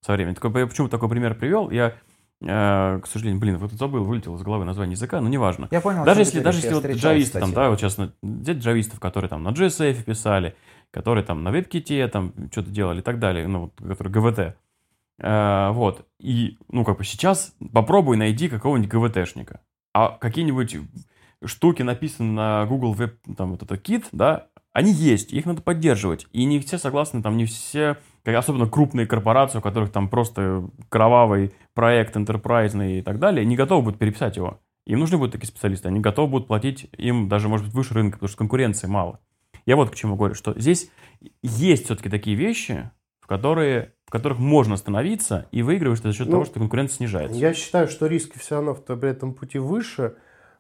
со 0.01 0.13
временем. 0.13 0.35
Такой, 0.35 0.61
я 0.61 0.67
почему 0.67 0.89
такой 0.89 1.09
пример 1.09 1.35
привел? 1.35 1.71
Я, 1.71 1.95
э, 2.41 3.01
к 3.03 3.07
сожалению, 3.07 3.41
блин, 3.41 3.59
вот 3.59 3.73
забыл, 3.73 4.05
вылетел 4.05 4.37
из 4.37 4.43
головы 4.43 4.65
название 4.65 4.95
языка, 4.95 5.21
но 5.21 5.29
неважно. 5.29 5.69
Я 5.71 5.81
понял, 5.81 6.05
Даже 6.05 6.21
если, 6.21 6.41
даже 6.41 6.59
если 6.59 6.75
вот 6.75 6.87
джависты, 6.87 7.41
там, 7.41 7.53
да, 7.53 7.71
вот 7.71 7.81
сейчас 7.81 7.99
взять 8.23 8.59
джавистов, 8.59 9.01
которые 9.01 9.29
там 9.29 9.43
на 9.43 9.51
JSF 9.51 10.03
писали, 10.05 10.55
которые 10.91 11.25
там 11.25 11.43
на 11.43 11.51
WebKit 11.51 12.09
там 12.09 12.33
что-то 12.51 12.71
делали 12.71 13.01
и 13.01 13.03
так 13.03 13.19
далее, 13.19 13.47
ну, 13.47 13.71
вот, 13.79 13.97
которые 13.97 14.13
ГВТ. 14.13 14.57
Э, 15.21 15.71
вот. 15.73 16.07
И, 16.21 16.59
ну, 16.71 16.85
как 16.85 16.99
бы 16.99 17.05
сейчас 17.05 17.55
попробуй 17.73 18.17
найди 18.17 18.49
какого-нибудь 18.49 18.91
ГВТшника. 18.91 19.61
А 19.95 20.17
какие-нибудь 20.19 20.77
штуки 21.45 21.83
написаны 21.83 22.33
на 22.33 22.67
Google 22.67 22.95
Web, 22.95 23.35
там, 23.37 23.53
вот 23.53 23.63
это 23.63 23.75
Kit, 23.75 24.07
да, 24.13 24.49
они 24.73 24.93
есть, 24.93 25.33
их 25.33 25.47
надо 25.47 25.63
поддерживать. 25.63 26.27
И 26.33 26.45
не 26.45 26.61
все 26.61 26.79
согласны, 26.79 27.23
там, 27.23 27.37
не 27.37 27.47
все, 27.47 27.97
особенно 28.35 28.69
крупные 28.69 29.07
корпорации, 29.07 29.59
у 29.59 29.63
которых 29.63 29.91
там 29.91 30.09
просто 30.09 30.69
кровавый 30.89 31.53
проект, 31.75 32.17
enterprise 32.17 32.99
и 32.99 33.03
так 33.03 33.19
далее, 33.19 33.45
не 33.45 33.57
готовы 33.57 33.83
будут 33.83 33.99
переписать 33.99 34.37
его. 34.37 34.61
Им 34.87 35.01
нужны 35.01 35.19
будут 35.19 35.33
такие 35.33 35.49
специалисты, 35.49 35.89
они 35.89 36.01
готовы 36.01 36.31
будут 36.31 36.49
платить 36.49 36.89
им 36.97 37.29
даже, 37.29 37.49
может 37.49 37.67
быть, 37.67 37.75
выше 37.75 37.95
рынка, 37.95 38.17
потому 38.17 38.29
что 38.29 38.39
конкуренции 38.39 38.87
мало. 38.87 39.21
Я 39.67 39.77
вот 39.77 39.91
к 39.91 39.95
чему 39.95 40.17
говорю, 40.17 40.35
что 40.35 40.59
здесь 40.59 40.91
есть 41.43 41.85
все-таки 41.85 42.09
такие 42.09 42.37
вещи, 42.37 42.91
в 43.21 43.27
которые 43.27 43.93
в 44.09 44.11
которых 44.11 44.39
можно 44.39 44.73
остановиться 44.73 45.47
и 45.53 45.63
выигрываешь 45.63 46.01
за 46.01 46.15
счет 46.15 46.29
Ну, 46.29 46.33
того, 46.33 46.45
что 46.47 46.61
конкуренция 46.61 46.97
снижается. 46.97 47.39
Я 47.39 47.53
считаю, 47.53 47.89
что 47.89 48.07
риски 48.07 48.39
все 48.39 48.55
равно 48.55 48.75
в 48.75 48.81
при 48.81 49.11
этом 49.11 49.35
пути 49.35 49.59
выше, 49.59 50.15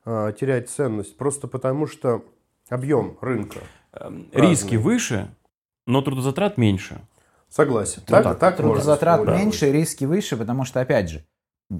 а, 0.04 0.32
терять 0.32 0.68
ценность, 0.68 1.16
просто 1.16 1.48
потому 1.48 1.86
что 1.86 2.22
объем 2.68 3.16
рынка. 3.22 3.60
Разные. 3.90 4.26
Риски 4.32 4.76
выше, 4.76 5.34
но 5.86 6.02
трудозатрат 6.02 6.58
меньше. 6.58 7.00
Согласен. 7.48 8.02
Ну, 8.06 8.22
Так, 8.22 8.38
так, 8.38 8.58
можно 8.58 8.74
Трудозатрат 8.74 9.16
сформулировать. 9.16 9.44
меньше, 9.44 9.72
риски 9.72 10.04
выше, 10.04 10.36
потому 10.36 10.64
что, 10.64 10.80
опять 10.80 11.08
же, 11.10 11.24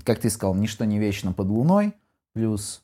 как 0.04 0.18
ты 0.20 0.30
сказал, 0.30 0.54
ничто 0.54 0.84
не 0.84 0.98
вечно 0.98 1.32
под 1.32 1.48
луной. 1.48 1.94
Плюс 2.34 2.82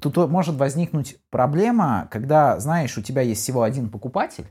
тут 0.00 0.16
может 0.28 0.56
возникнуть 0.56 1.18
проблема, 1.30 2.08
когда, 2.10 2.58
знаешь, 2.60 2.96
у 2.96 3.02
тебя 3.02 3.22
есть 3.22 3.42
всего 3.42 3.62
один 3.62 3.90
покупатель 3.90 4.46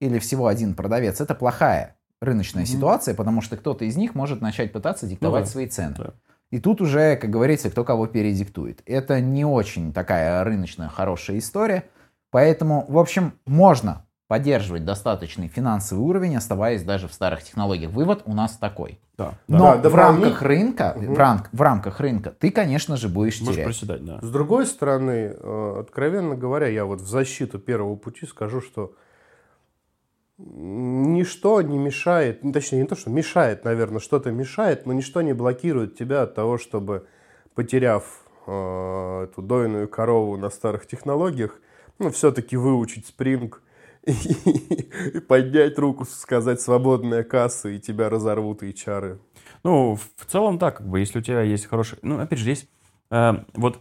или 0.00 0.18
всего 0.18 0.46
один 0.46 0.74
продавец. 0.74 1.20
Это 1.20 1.34
плохая 1.34 1.96
рыночная 2.20 2.62
Мгм. 2.62 2.72
ситуация, 2.72 3.14
потому 3.14 3.40
что 3.42 3.56
кто-то 3.56 3.84
из 3.84 3.96
них 3.96 4.14
может 4.14 4.40
начать 4.40 4.72
пытаться 4.72 5.06
диктовать 5.06 5.44
да, 5.44 5.50
свои 5.50 5.66
цены. 5.66 5.94
да. 5.98 6.14
И 6.50 6.60
тут 6.60 6.80
уже, 6.80 7.16
как 7.16 7.30
говорится, 7.30 7.70
кто 7.70 7.82
кого 7.82 8.06
передиктует. 8.06 8.82
Это 8.86 9.20
не 9.20 9.44
очень 9.44 9.92
такая 9.92 10.44
рыночная 10.44 10.88
хорошая 10.88 11.38
история. 11.38 11.84
Поэтому, 12.30 12.84
в 12.88 12.98
общем, 12.98 13.32
можно 13.46 14.04
поддерживать 14.32 14.86
достаточный 14.86 15.46
финансовый 15.48 16.00
уровень, 16.00 16.34
оставаясь 16.36 16.82
даже 16.82 17.06
в 17.06 17.12
старых 17.12 17.42
технологиях. 17.42 17.90
Вывод 17.92 18.22
у 18.24 18.32
нас 18.32 18.56
такой. 18.56 18.98
Да. 19.18 19.34
Но 19.46 19.76
Да, 19.76 19.90
в 19.90 19.94
рамках 19.94 20.40
рынка, 20.40 20.94
Мгм. 20.96 21.12
в, 21.14 21.18
рам- 21.18 21.44
в 21.52 21.60
рамках 21.60 22.00
рынка, 22.00 22.30
ты, 22.38 22.50
конечно 22.50 22.96
же, 22.96 23.10
будешь 23.10 23.40
Можешь 23.40 23.56
терять. 23.56 23.66
проседать, 23.66 24.02
да. 24.06 24.20
С 24.22 24.30
другой 24.30 24.64
стороны, 24.64 25.36
э, 25.38 25.76
откровенно 25.80 26.34
говоря, 26.34 26.66
я 26.68 26.86
вот 26.86 27.02
в 27.02 27.06
защиту 27.06 27.58
первого 27.58 27.94
пути 27.96 28.24
скажу, 28.24 28.62
что 28.62 28.94
ничто 30.38 31.60
не 31.60 31.76
мешает, 31.76 32.42
ну, 32.42 32.52
точнее 32.54 32.78
не 32.80 32.86
то, 32.86 32.96
что 32.96 33.10
мешает, 33.10 33.66
наверное, 33.66 34.00
что-то 34.00 34.30
мешает, 34.30 34.86
но 34.86 34.94
ничто 34.94 35.20
не 35.20 35.34
блокирует 35.34 35.98
тебя 35.98 36.22
от 36.22 36.34
того, 36.34 36.56
чтобы, 36.56 37.06
потеряв 37.54 38.04
э, 38.46 39.24
эту 39.24 39.42
дойную 39.42 39.88
корову 39.88 40.38
на 40.38 40.48
старых 40.48 40.86
технологиях, 40.86 41.60
ну, 41.98 42.08
все-таки 42.10 42.56
выучить 42.56 43.06
спринг 43.08 43.60
и, 44.06 45.20
поднять 45.20 45.78
руку, 45.78 46.04
сказать 46.04 46.60
«свободная 46.60 47.22
касса», 47.22 47.68
и 47.68 47.78
тебя 47.78 48.08
разорвут 48.08 48.62
и 48.62 48.74
чары. 48.74 49.20
Ну, 49.62 49.96
в 49.96 50.24
целом 50.26 50.58
так, 50.58 50.78
как 50.78 50.88
бы, 50.88 51.00
если 51.00 51.20
у 51.20 51.22
тебя 51.22 51.42
есть 51.42 51.66
хороший... 51.66 51.98
Ну, 52.02 52.18
опять 52.18 52.38
же, 52.38 52.44
здесь 52.44 52.68
э, 53.10 53.32
вот 53.54 53.80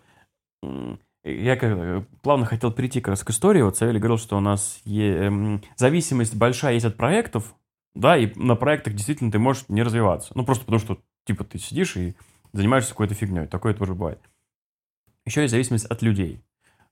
я 1.23 1.55
как 1.55 1.71
э, 1.71 2.03
плавно 2.21 2.45
хотел 2.45 2.71
перейти 2.71 2.99
как 2.99 3.11
раз 3.11 3.23
к 3.23 3.29
истории. 3.29 3.61
Вот 3.61 3.77
Савелий 3.77 3.99
говорил, 3.99 4.17
что 4.17 4.37
у 4.37 4.41
нас 4.41 4.81
е- 4.85 5.25
эм, 5.25 5.61
зависимость 5.75 6.35
большая 6.35 6.73
есть 6.73 6.85
от 6.85 6.97
проектов, 6.97 7.55
да, 7.93 8.17
и 8.17 8.33
на 8.35 8.55
проектах 8.55 8.93
действительно 8.93 9.31
ты 9.31 9.39
можешь 9.39 9.65
не 9.67 9.83
развиваться. 9.83 10.31
Ну, 10.35 10.45
просто 10.45 10.65
потому 10.65 10.79
что, 10.79 10.99
типа, 11.25 11.43
ты 11.43 11.59
сидишь 11.59 11.95
и 11.95 12.15
занимаешься 12.53 12.91
какой-то 12.91 13.13
фигней. 13.13 13.47
Такое 13.47 13.73
тоже 13.73 13.93
бывает. 13.93 14.19
Еще 15.25 15.41
есть 15.41 15.51
зависимость 15.51 15.85
от 15.85 16.01
людей. 16.01 16.41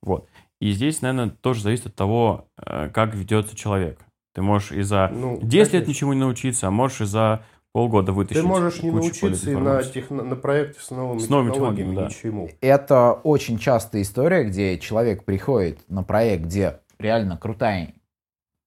Вот. 0.01 0.29
И 0.59 0.71
здесь, 0.71 1.01
наверное, 1.01 1.29
тоже 1.29 1.61
зависит 1.61 1.87
от 1.87 1.95
того, 1.95 2.47
э, 2.57 2.89
как 2.89 3.15
ведется 3.15 3.55
человек. 3.55 3.99
Ты 4.33 4.41
можешь 4.41 4.71
и 4.71 4.81
за 4.81 5.09
Ну, 5.13 5.39
10 5.41 5.51
лет 5.53 5.71
конечно. 5.71 5.89
ничему 5.89 6.13
не 6.13 6.19
научиться, 6.19 6.67
а 6.67 6.71
можешь 6.71 7.01
и 7.01 7.05
за 7.05 7.43
полгода 7.71 8.11
вытащить 8.11 8.41
Ты 8.41 8.47
можешь 8.47 8.81
не 8.83 8.91
научиться 8.91 9.51
и 9.51 9.55
на, 9.55 9.79
техно- 9.81 10.23
на 10.23 10.35
проекте 10.35 10.81
с 10.81 10.89
новыми, 10.91 11.19
С 11.19 11.29
новыми 11.29 11.51
технологиями 11.51 11.89
технологиями, 11.91 11.95
да. 11.95 12.05
ничему. 12.07 12.49
Это 12.61 13.13
очень 13.13 13.57
частая 13.57 14.01
история, 14.01 14.43
где 14.43 14.77
человек 14.79 15.23
приходит 15.23 15.79
на 15.89 16.03
проект, 16.03 16.43
где 16.45 16.79
реально 16.99 17.37
крутая 17.37 17.93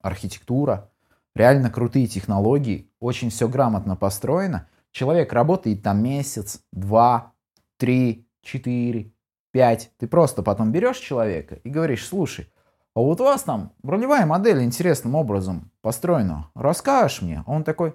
архитектура, 0.01 0.91
реально 1.35 1.71
крутые 1.71 2.07
технологии, 2.07 2.89
очень 3.01 3.31
все 3.31 3.49
грамотно 3.49 3.97
построено. 3.97 4.69
Человек 4.93 5.33
работает 5.33 5.83
там 5.83 6.03
месяц, 6.03 6.61
два, 6.73 7.33
три, 7.79 8.27
четыре, 8.43 9.12
пять. 9.53 9.93
Ты 9.99 10.09
просто 10.09 10.43
потом 10.43 10.73
берешь 10.73 10.99
человека 10.99 11.57
и 11.63 11.71
говоришь, 11.71 12.07
слушай, 12.07 12.53
а 12.95 13.01
вот 13.01 13.21
у 13.21 13.25
вас 13.25 13.43
там 13.43 13.73
ролевая 13.83 14.27
модель 14.27 14.63
интересным 14.63 15.15
образом 15.15 15.71
построена. 15.81 16.51
Расскажешь 16.55 17.23
мне? 17.23 17.45
А 17.47 17.53
он 17.53 17.65
такой, 17.65 17.95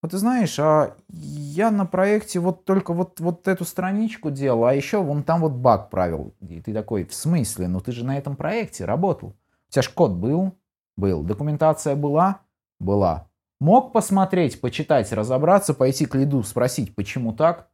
вот 0.00 0.12
ты 0.12 0.18
знаешь, 0.18 0.58
а 0.58 0.96
я 1.08 1.70
на 1.70 1.86
проекте 1.86 2.40
вот 2.40 2.64
только 2.64 2.92
вот, 2.92 3.20
вот 3.20 3.46
эту 3.48 3.64
страничку 3.64 4.30
делал, 4.30 4.64
а 4.64 4.74
еще 4.74 5.02
вон 5.02 5.22
там 5.22 5.40
вот 5.42 5.52
баг 5.52 5.90
правил. 5.90 6.34
И 6.40 6.60
ты 6.60 6.72
такой, 6.72 7.04
в 7.04 7.14
смысле? 7.14 7.68
Ну 7.68 7.80
ты 7.80 7.92
же 7.92 8.04
на 8.04 8.16
этом 8.16 8.34
проекте 8.34 8.84
работал. 8.84 9.36
У 9.68 9.72
тебя 9.72 9.82
же 9.82 9.90
код 9.90 10.12
был? 10.12 10.52
Был. 10.96 11.22
Документация 11.22 11.94
была? 11.94 12.40
Была. 12.80 13.28
Мог 13.60 13.92
посмотреть, 13.92 14.60
почитать, 14.60 15.12
разобраться, 15.12 15.72
пойти 15.72 16.06
к 16.06 16.16
лиду, 16.16 16.42
спросить, 16.42 16.94
почему 16.96 17.32
так? 17.32 17.68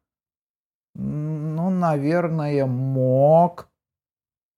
Наверное, 1.79 2.67
мог. 2.67 3.69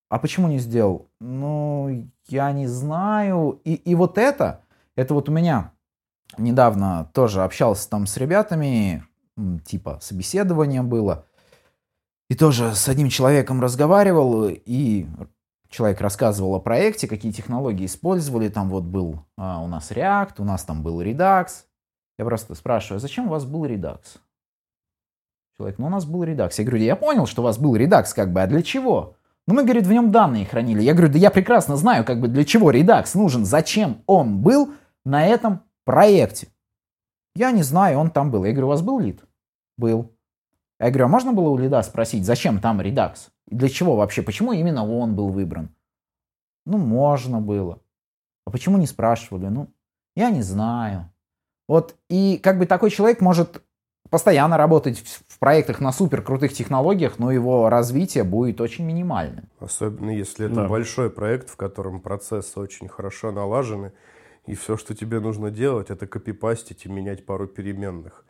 А 0.09 0.18
почему 0.18 0.48
не 0.48 0.59
сделал? 0.59 1.09
Ну, 1.20 2.09
я 2.26 2.50
не 2.52 2.66
знаю. 2.66 3.61
И, 3.64 3.74
и 3.74 3.94
вот 3.94 4.18
это, 4.18 4.62
это 4.96 5.14
вот 5.14 5.28
у 5.28 5.33
меня 5.33 5.72
недавно 6.38 7.11
тоже 7.12 7.44
общался 7.44 7.88
там 7.88 8.06
с 8.06 8.16
ребятами, 8.16 9.04
типа 9.64 9.98
собеседование 10.00 10.83
было. 10.83 11.26
И 12.28 12.35
тоже 12.35 12.74
с 12.74 12.88
одним 12.88 13.09
человеком 13.09 13.61
разговаривал, 13.61 14.48
и 14.48 15.06
человек 15.68 16.00
рассказывал 16.00 16.54
о 16.54 16.61
проекте, 16.61 17.06
какие 17.06 17.33
технологии 17.33 17.87
использовали. 17.87 18.48
Там 18.48 18.70
вот 18.70 18.85
был 18.85 19.26
а, 19.37 19.62
у 19.62 19.68
нас 19.68 19.90
React, 19.90 20.35
у 20.38 20.44
нас 20.44 20.64
там 20.64 20.83
был 20.83 21.02
Redux. 21.02 21.48
Я 22.18 22.24
просто 22.24 22.54
спрашиваю, 22.54 22.98
«А 22.98 23.00
зачем 23.00 23.26
у 23.26 23.30
вас 23.30 23.44
был 23.44 23.64
Redux? 23.64 24.00
Человек, 25.60 25.78
ну 25.78 25.88
у 25.88 25.90
нас 25.90 26.06
был 26.06 26.24
Redux. 26.24 26.54
Я 26.56 26.64
говорю, 26.64 26.82
я 26.82 26.96
понял, 26.96 27.26
что 27.26 27.42
у 27.42 27.44
вас 27.44 27.58
был 27.58 27.76
Redux, 27.76 28.14
как 28.14 28.32
бы, 28.32 28.40
а 28.40 28.46
для 28.46 28.62
чего? 28.62 29.16
Ну, 29.46 29.52
мы, 29.52 29.64
говорит, 29.64 29.86
в 29.86 29.92
нем 29.92 30.10
данные 30.10 30.46
хранили. 30.46 30.80
Я 30.80 30.94
говорю, 30.94 31.12
да 31.12 31.18
я 31.18 31.30
прекрасно 31.30 31.76
знаю, 31.76 32.02
как 32.06 32.18
бы, 32.18 32.28
для 32.28 32.46
чего 32.46 32.72
Redux 32.72 33.10
нужен, 33.12 33.44
зачем 33.44 34.02
он 34.06 34.40
был 34.40 34.72
на 35.04 35.26
этом 35.26 35.60
проекте. 35.84 36.48
Я 37.34 37.50
не 37.50 37.62
знаю, 37.62 37.98
он 37.98 38.10
там 38.10 38.30
был. 38.30 38.44
Я 38.44 38.52
говорю, 38.52 38.68
у 38.68 38.70
вас 38.70 38.80
был 38.80 39.00
лид? 39.00 39.22
Был. 39.76 40.16
Я 40.78 40.88
говорю, 40.88 41.04
а 41.04 41.08
можно 41.08 41.34
было 41.34 41.50
у 41.50 41.58
лида 41.58 41.82
спросить, 41.82 42.24
зачем 42.24 42.58
там? 42.58 42.80
И 42.80 42.90
для 42.90 43.68
чего 43.68 43.96
вообще? 43.96 44.22
Почему 44.22 44.54
именно 44.54 44.90
он 44.90 45.14
был 45.14 45.28
выбран? 45.28 45.74
Ну, 46.64 46.78
можно 46.78 47.38
было. 47.38 47.82
А 48.46 48.50
почему 48.50 48.78
не 48.78 48.86
спрашивали? 48.86 49.48
Ну, 49.48 49.68
я 50.16 50.30
не 50.30 50.40
знаю. 50.40 51.12
Вот, 51.68 51.96
и 52.08 52.40
как 52.42 52.58
бы 52.58 52.64
такой 52.64 52.88
человек 52.88 53.20
может 53.20 53.62
постоянно 54.10 54.56
работать 54.56 54.98
в, 54.98 55.34
в 55.34 55.38
проектах 55.38 55.80
на 55.80 55.92
супер 55.92 56.22
крутых 56.22 56.52
технологиях, 56.52 57.18
но 57.18 57.30
его 57.32 57.68
развитие 57.68 58.24
будет 58.24 58.60
очень 58.60 58.84
минимальным. 58.84 59.48
Особенно 59.60 60.10
если 60.10 60.46
это 60.46 60.54
Да. 60.56 60.68
большой 60.68 61.10
проект, 61.10 61.48
в 61.50 61.56
котором 61.56 62.00
процессы 62.00 62.58
очень 62.60 62.88
хорошо 62.88 63.30
налажены, 63.32 63.92
и 64.46 64.54
все, 64.54 64.76
что 64.76 64.94
тебе 64.94 65.20
нужно 65.20 65.50
делать, 65.50 65.90
это 65.90 66.06
копипастить 66.06 66.86
и 66.86 66.88
менять 66.88 67.24
пару 67.26 67.46
переменных. 67.46 68.24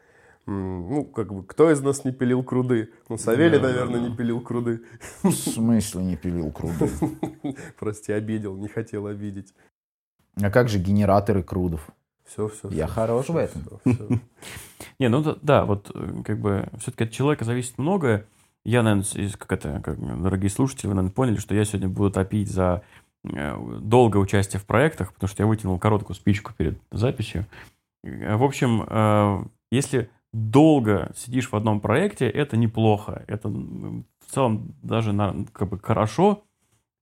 Ну, 0.46 1.04
как 1.04 1.32
бы, 1.32 1.44
кто 1.44 1.70
из 1.70 1.80
нас 1.82 2.04
не 2.04 2.12
пилил 2.12 2.42
круды? 2.42 2.88
Ну, 3.08 3.18
Савелий, 3.18 3.58
Да, 3.60 3.68
наверное, 3.68 4.00
да. 4.00 4.08
не 4.08 4.16
пилил 4.16 4.40
круды. 4.40 4.80
В 5.22 5.30
смысле 5.32 6.02
не 6.02 6.16
пилил 6.16 6.50
круды? 6.50 6.90
Прости, 7.78 8.12
обидел, 8.12 8.56
не 8.56 8.66
хотел 8.68 9.06
обидеть. 9.06 9.54
А 10.42 10.50
как 10.50 10.68
же 10.68 10.78
генераторы 10.78 11.42
крудов? 11.42 11.88
Все, 12.30 12.46
все. 12.48 12.68
Я 12.70 12.86
хорош 12.86 13.28
в 13.28 13.36
этом. 13.36 13.62
Не, 15.00 15.08
ну 15.08 15.20
да, 15.22 15.36
да, 15.42 15.64
вот 15.64 15.90
э, 15.92 16.22
как 16.24 16.38
бы 16.38 16.68
все-таки 16.78 17.04
от 17.04 17.10
человека 17.10 17.44
зависит 17.44 17.76
многое. 17.78 18.26
Я, 18.64 18.82
наверное, 18.84 19.04
из- 19.14 19.36
как 19.36 19.50
это, 19.52 19.80
как, 19.82 19.98
дорогие 20.22 20.48
слушатели, 20.50 20.86
вы, 20.86 20.94
наверное, 20.94 21.12
поняли, 21.14 21.36
что 21.38 21.54
я 21.56 21.64
сегодня 21.64 21.88
буду 21.88 22.12
топить 22.12 22.48
за 22.48 22.82
э, 23.24 23.56
долгое 23.80 24.20
участие 24.20 24.60
в 24.60 24.64
проектах, 24.64 25.12
потому 25.12 25.28
что 25.28 25.42
я 25.42 25.48
вытянул 25.48 25.76
короткую 25.80 26.14
спичку 26.14 26.52
перед 26.56 26.80
записью. 26.92 27.46
Э, 28.04 28.36
В 28.36 28.44
общем, 28.44 29.50
если 29.72 30.08
долго 30.32 31.12
сидишь 31.16 31.50
в 31.50 31.56
одном 31.56 31.80
проекте, 31.80 32.28
это 32.30 32.56
неплохо. 32.56 33.24
Это 33.26 33.48
в 33.48 34.04
целом 34.28 34.76
даже 34.82 35.12
как 35.52 35.68
бы 35.68 35.80
хорошо. 35.80 36.44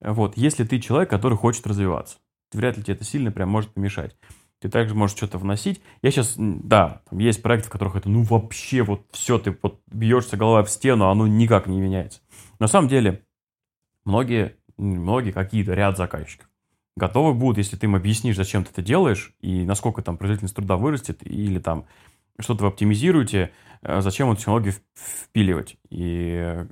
Вот, 0.00 0.38
если 0.38 0.64
ты 0.64 0.80
человек, 0.80 1.10
который 1.10 1.36
хочет 1.36 1.66
развиваться. 1.66 2.16
Вряд 2.52 2.78
ли 2.78 2.82
тебе 2.82 2.94
это 2.94 3.04
сильно 3.04 3.30
прям 3.30 3.50
может 3.50 3.70
помешать. 3.72 4.16
Ты 4.60 4.68
также 4.68 4.94
можешь 4.94 5.16
что-то 5.16 5.38
вносить. 5.38 5.80
Я 6.02 6.10
сейчас, 6.10 6.34
да, 6.36 7.02
там 7.08 7.18
есть 7.18 7.42
проекты, 7.42 7.68
в 7.68 7.72
которых 7.72 7.96
это, 7.96 8.08
ну, 8.08 8.22
вообще, 8.22 8.82
вот 8.82 9.06
все, 9.12 9.38
ты 9.38 9.56
вот 9.62 9.80
бьешься 9.86 10.36
головой 10.36 10.64
в 10.64 10.70
стену, 10.70 11.06
а 11.06 11.12
оно 11.12 11.26
никак 11.26 11.66
не 11.66 11.80
меняется. 11.80 12.20
На 12.58 12.66
самом 12.66 12.88
деле, 12.88 13.22
многие, 14.04 14.56
многие 14.76 15.30
какие-то, 15.30 15.74
ряд 15.74 15.96
заказчиков 15.96 16.48
готовы 16.98 17.32
будут, 17.32 17.58
если 17.58 17.76
ты 17.76 17.86
им 17.86 17.94
объяснишь, 17.94 18.36
зачем 18.36 18.64
ты 18.64 18.70
это 18.70 18.82
делаешь, 18.82 19.32
и 19.40 19.64
насколько 19.64 20.02
там 20.02 20.18
производительность 20.18 20.56
труда 20.56 20.76
вырастет, 20.76 21.20
или 21.22 21.58
там 21.58 21.86
что-то 22.38 22.64
вы 22.64 22.68
оптимизируете, 22.68 23.52
э, 23.82 24.00
зачем 24.00 24.30
эту 24.30 24.40
технологию 24.40 24.74
впиливать. 24.94 25.76
И 25.88 26.38
э, 26.38 26.66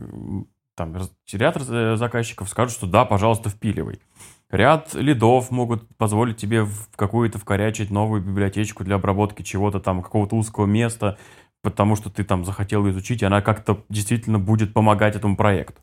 там 0.75 0.94
ряд 1.33 1.57
э, 1.57 1.96
заказчиков 1.96 2.49
скажут, 2.49 2.77
что 2.77 2.87
да, 2.87 3.05
пожалуйста, 3.05 3.49
впиливай. 3.49 4.01
Ряд 4.50 4.94
лидов 4.94 5.50
могут 5.50 5.88
позволить 5.96 6.37
тебе 6.37 6.62
в 6.62 6.88
какую-то 6.94 7.38
вкорячить 7.38 7.90
новую 7.90 8.22
библиотечку 8.22 8.85
для 8.85 8.96
обработки 8.96 9.42
чего-то 9.42 9.80
там, 9.80 10.02
какого-то 10.02 10.37
узкого 10.37 10.66
места, 10.66 11.18
потому 11.62 11.96
что 11.96 12.11
ты 12.11 12.22
там 12.22 12.44
захотел 12.44 12.88
изучить, 12.90 13.22
и 13.22 13.26
она 13.26 13.42
как-то 13.42 13.85
действительно 13.88 14.38
будет 14.38 14.72
помогать 14.72 15.16
этому 15.16 15.37
проекту. 15.37 15.80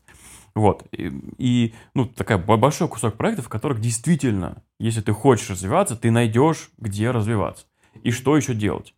Вот. 0.54 0.86
И, 0.92 1.12
и, 1.36 1.74
ну, 1.94 2.06
такая 2.06 2.38
бо- 2.38 2.56
большой 2.56 2.88
кусок 2.88 3.16
проектов, 3.16 3.46
в 3.46 3.48
которых 3.50 3.80
действительно, 3.80 4.62
если 4.78 5.02
ты 5.02 5.12
хочешь 5.12 5.50
развиваться, 5.50 5.96
ты 5.96 6.10
найдешь, 6.10 6.70
где 6.78 7.10
развиваться. 7.10 7.66
И 8.02 8.12
что 8.12 8.36
еще 8.36 8.54
делать. 8.54 8.94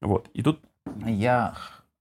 Вот. 0.00 0.28
И 0.34 0.42
тут 0.42 0.60
Я... 1.06 1.54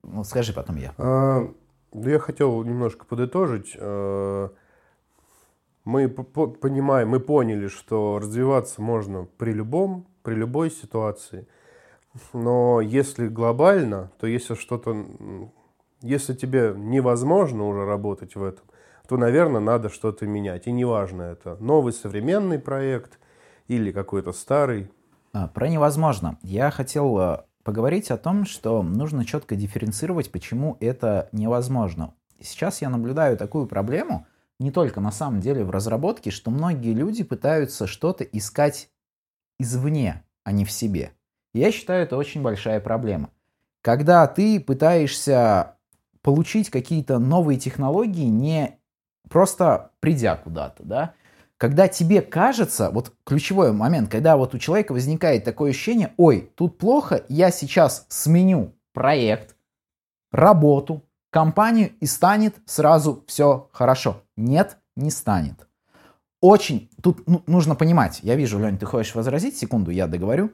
Ну, 0.03 0.23
скажи 0.23 0.51
потом 0.51 0.77
я. 0.77 0.93
А, 0.97 1.47
да 1.93 2.09
я 2.09 2.19
хотел 2.19 2.63
немножко 2.63 3.05
подытожить. 3.05 3.77
Мы 5.85 6.07
по- 6.07 6.23
по- 6.23 6.47
понимаем, 6.47 7.09
мы 7.09 7.19
поняли, 7.19 7.67
что 7.67 8.19
развиваться 8.19 8.81
можно 8.81 9.27
при 9.37 9.51
любом, 9.51 10.07
при 10.21 10.35
любой 10.35 10.71
ситуации. 10.71 11.47
Но 12.31 12.79
если 12.79 13.27
глобально, 13.27 14.11
то 14.19 14.27
если 14.27 14.55
что-то, 14.55 15.05
если 16.01 16.33
тебе 16.33 16.73
невозможно 16.77 17.67
уже 17.67 17.85
работать 17.85 18.35
в 18.35 18.43
этом, 18.43 18.65
то, 19.07 19.17
наверное, 19.17 19.59
надо 19.59 19.89
что-то 19.89 20.25
менять. 20.25 20.67
И 20.67 20.71
неважно 20.71 21.23
это 21.23 21.57
новый 21.59 21.91
современный 21.91 22.59
проект 22.59 23.19
или 23.67 23.91
какой-то 23.91 24.31
старый. 24.31 24.89
А, 25.33 25.47
Про 25.47 25.67
невозможно. 25.67 26.37
Я 26.41 26.71
хотел 26.71 27.19
э, 27.19 27.43
поговорить 27.63 28.11
о 28.11 28.17
том, 28.17 28.45
что 28.45 28.81
нужно 28.83 29.25
четко 29.25 29.55
дифференцировать, 29.55 30.31
почему 30.31 30.77
это 30.79 31.27
невозможно. 31.31 32.13
Сейчас 32.39 32.81
я 32.81 32.89
наблюдаю 32.89 33.35
такую 33.37 33.65
проблему, 33.67 34.27
не 34.63 34.71
только 34.71 35.01
на 35.01 35.11
самом 35.11 35.41
деле 35.41 35.65
в 35.65 35.71
разработке, 35.71 36.31
что 36.31 36.49
многие 36.49 36.93
люди 36.93 37.23
пытаются 37.23 37.85
что-то 37.85 38.23
искать 38.23 38.89
извне, 39.59 40.23
а 40.45 40.53
не 40.53 40.63
в 40.63 40.71
себе. 40.71 41.11
Я 41.53 41.69
считаю, 41.71 42.03
это 42.03 42.15
очень 42.15 42.41
большая 42.41 42.79
проблема. 42.79 43.29
Когда 43.81 44.25
ты 44.25 44.61
пытаешься 44.61 45.75
получить 46.21 46.69
какие-то 46.69 47.19
новые 47.19 47.59
технологии, 47.59 48.25
не 48.25 48.79
просто 49.29 49.91
придя 49.99 50.37
куда-то, 50.37 50.83
да, 50.83 51.13
когда 51.57 51.89
тебе 51.89 52.21
кажется, 52.21 52.89
вот 52.89 53.13
ключевой 53.25 53.73
момент, 53.73 54.09
когда 54.09 54.37
вот 54.37 54.55
у 54.55 54.59
человека 54.59 54.93
возникает 54.93 55.43
такое 55.43 55.71
ощущение, 55.71 56.13
ой, 56.15 56.51
тут 56.55 56.77
плохо, 56.77 57.25
я 57.27 57.51
сейчас 57.51 58.05
сменю 58.07 58.73
проект, 58.93 59.57
работу, 60.31 61.03
компанию 61.33 61.91
и 61.99 62.05
станет 62.05 62.55
сразу 62.65 63.25
все 63.27 63.67
хорошо. 63.73 64.21
Нет, 64.37 64.77
не 64.95 65.09
станет. 65.09 65.67
Очень, 66.39 66.89
тут 67.01 67.27
ну, 67.27 67.41
нужно 67.47 67.75
понимать, 67.75 68.19
я 68.21 68.35
вижу, 68.35 68.59
Лень, 68.59 68.77
ты 68.77 68.85
хочешь 68.85 69.15
возразить, 69.15 69.57
секунду, 69.57 69.91
я 69.91 70.07
договорю. 70.07 70.51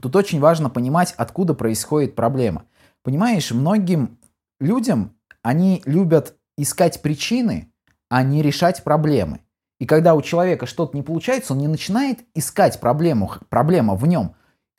Тут 0.00 0.16
очень 0.16 0.40
важно 0.40 0.70
понимать, 0.70 1.14
откуда 1.16 1.54
происходит 1.54 2.14
проблема. 2.14 2.64
Понимаешь, 3.02 3.50
многим 3.50 4.18
людям, 4.60 5.14
они 5.42 5.82
любят 5.84 6.36
искать 6.56 7.02
причины, 7.02 7.72
а 8.08 8.22
не 8.22 8.42
решать 8.42 8.84
проблемы. 8.84 9.40
И 9.78 9.86
когда 9.86 10.14
у 10.14 10.22
человека 10.22 10.66
что-то 10.66 10.96
не 10.96 11.02
получается, 11.02 11.52
он 11.52 11.58
не 11.58 11.68
начинает 11.68 12.20
искать 12.34 12.80
проблему, 12.80 13.32
проблема 13.48 13.94
в 13.94 14.06
нем. 14.06 14.34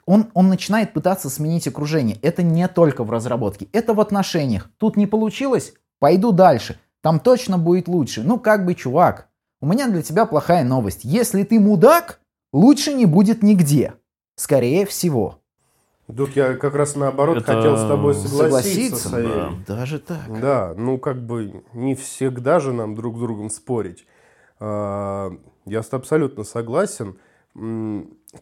Он, 0.09 0.31
он 0.33 0.49
начинает 0.49 0.91
пытаться 0.91 1.29
сменить 1.29 1.67
окружение. 1.67 2.17
Это 2.23 2.41
не 2.41 2.67
только 2.67 3.03
в 3.03 3.11
разработке, 3.11 3.67
это 3.73 3.93
в 3.93 4.01
отношениях. 4.01 4.71
Тут 4.79 4.97
не 4.97 5.05
получилось, 5.05 5.75
пойду 5.99 6.31
дальше. 6.31 6.79
Там 7.01 7.19
точно 7.19 7.59
будет 7.59 7.87
лучше. 7.87 8.23
Ну 8.23 8.39
как 8.39 8.65
бы, 8.65 8.73
чувак, 8.73 9.29
у 9.61 9.67
меня 9.67 9.87
для 9.87 10.01
тебя 10.01 10.25
плохая 10.25 10.63
новость. 10.63 11.01
Если 11.03 11.43
ты 11.43 11.59
мудак, 11.59 12.21
лучше 12.51 12.95
не 12.95 13.05
будет 13.05 13.43
нигде. 13.43 13.93
Скорее 14.35 14.87
всего. 14.87 15.41
Тут 16.07 16.35
я 16.35 16.55
как 16.55 16.73
раз 16.73 16.95
наоборот 16.95 17.37
Это 17.37 17.53
хотел 17.53 17.77
с 17.77 17.87
тобой 17.87 18.15
согласиться, 18.15 18.39
Согласиться? 18.45 19.09
Савелий. 19.09 19.63
Даже 19.67 19.99
так. 19.99 20.41
Да, 20.41 20.73
ну 20.75 20.97
как 20.97 21.23
бы 21.23 21.63
не 21.73 21.93
всегда 21.93 22.59
же 22.59 22.73
нам 22.73 22.95
друг 22.95 23.17
с 23.17 23.19
другом 23.19 23.51
спорить. 23.51 24.07
А, 24.59 25.31
Я 25.65 25.81
абсолютно 25.91 26.45
согласен. 26.45 27.19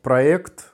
Проект, 0.02 0.72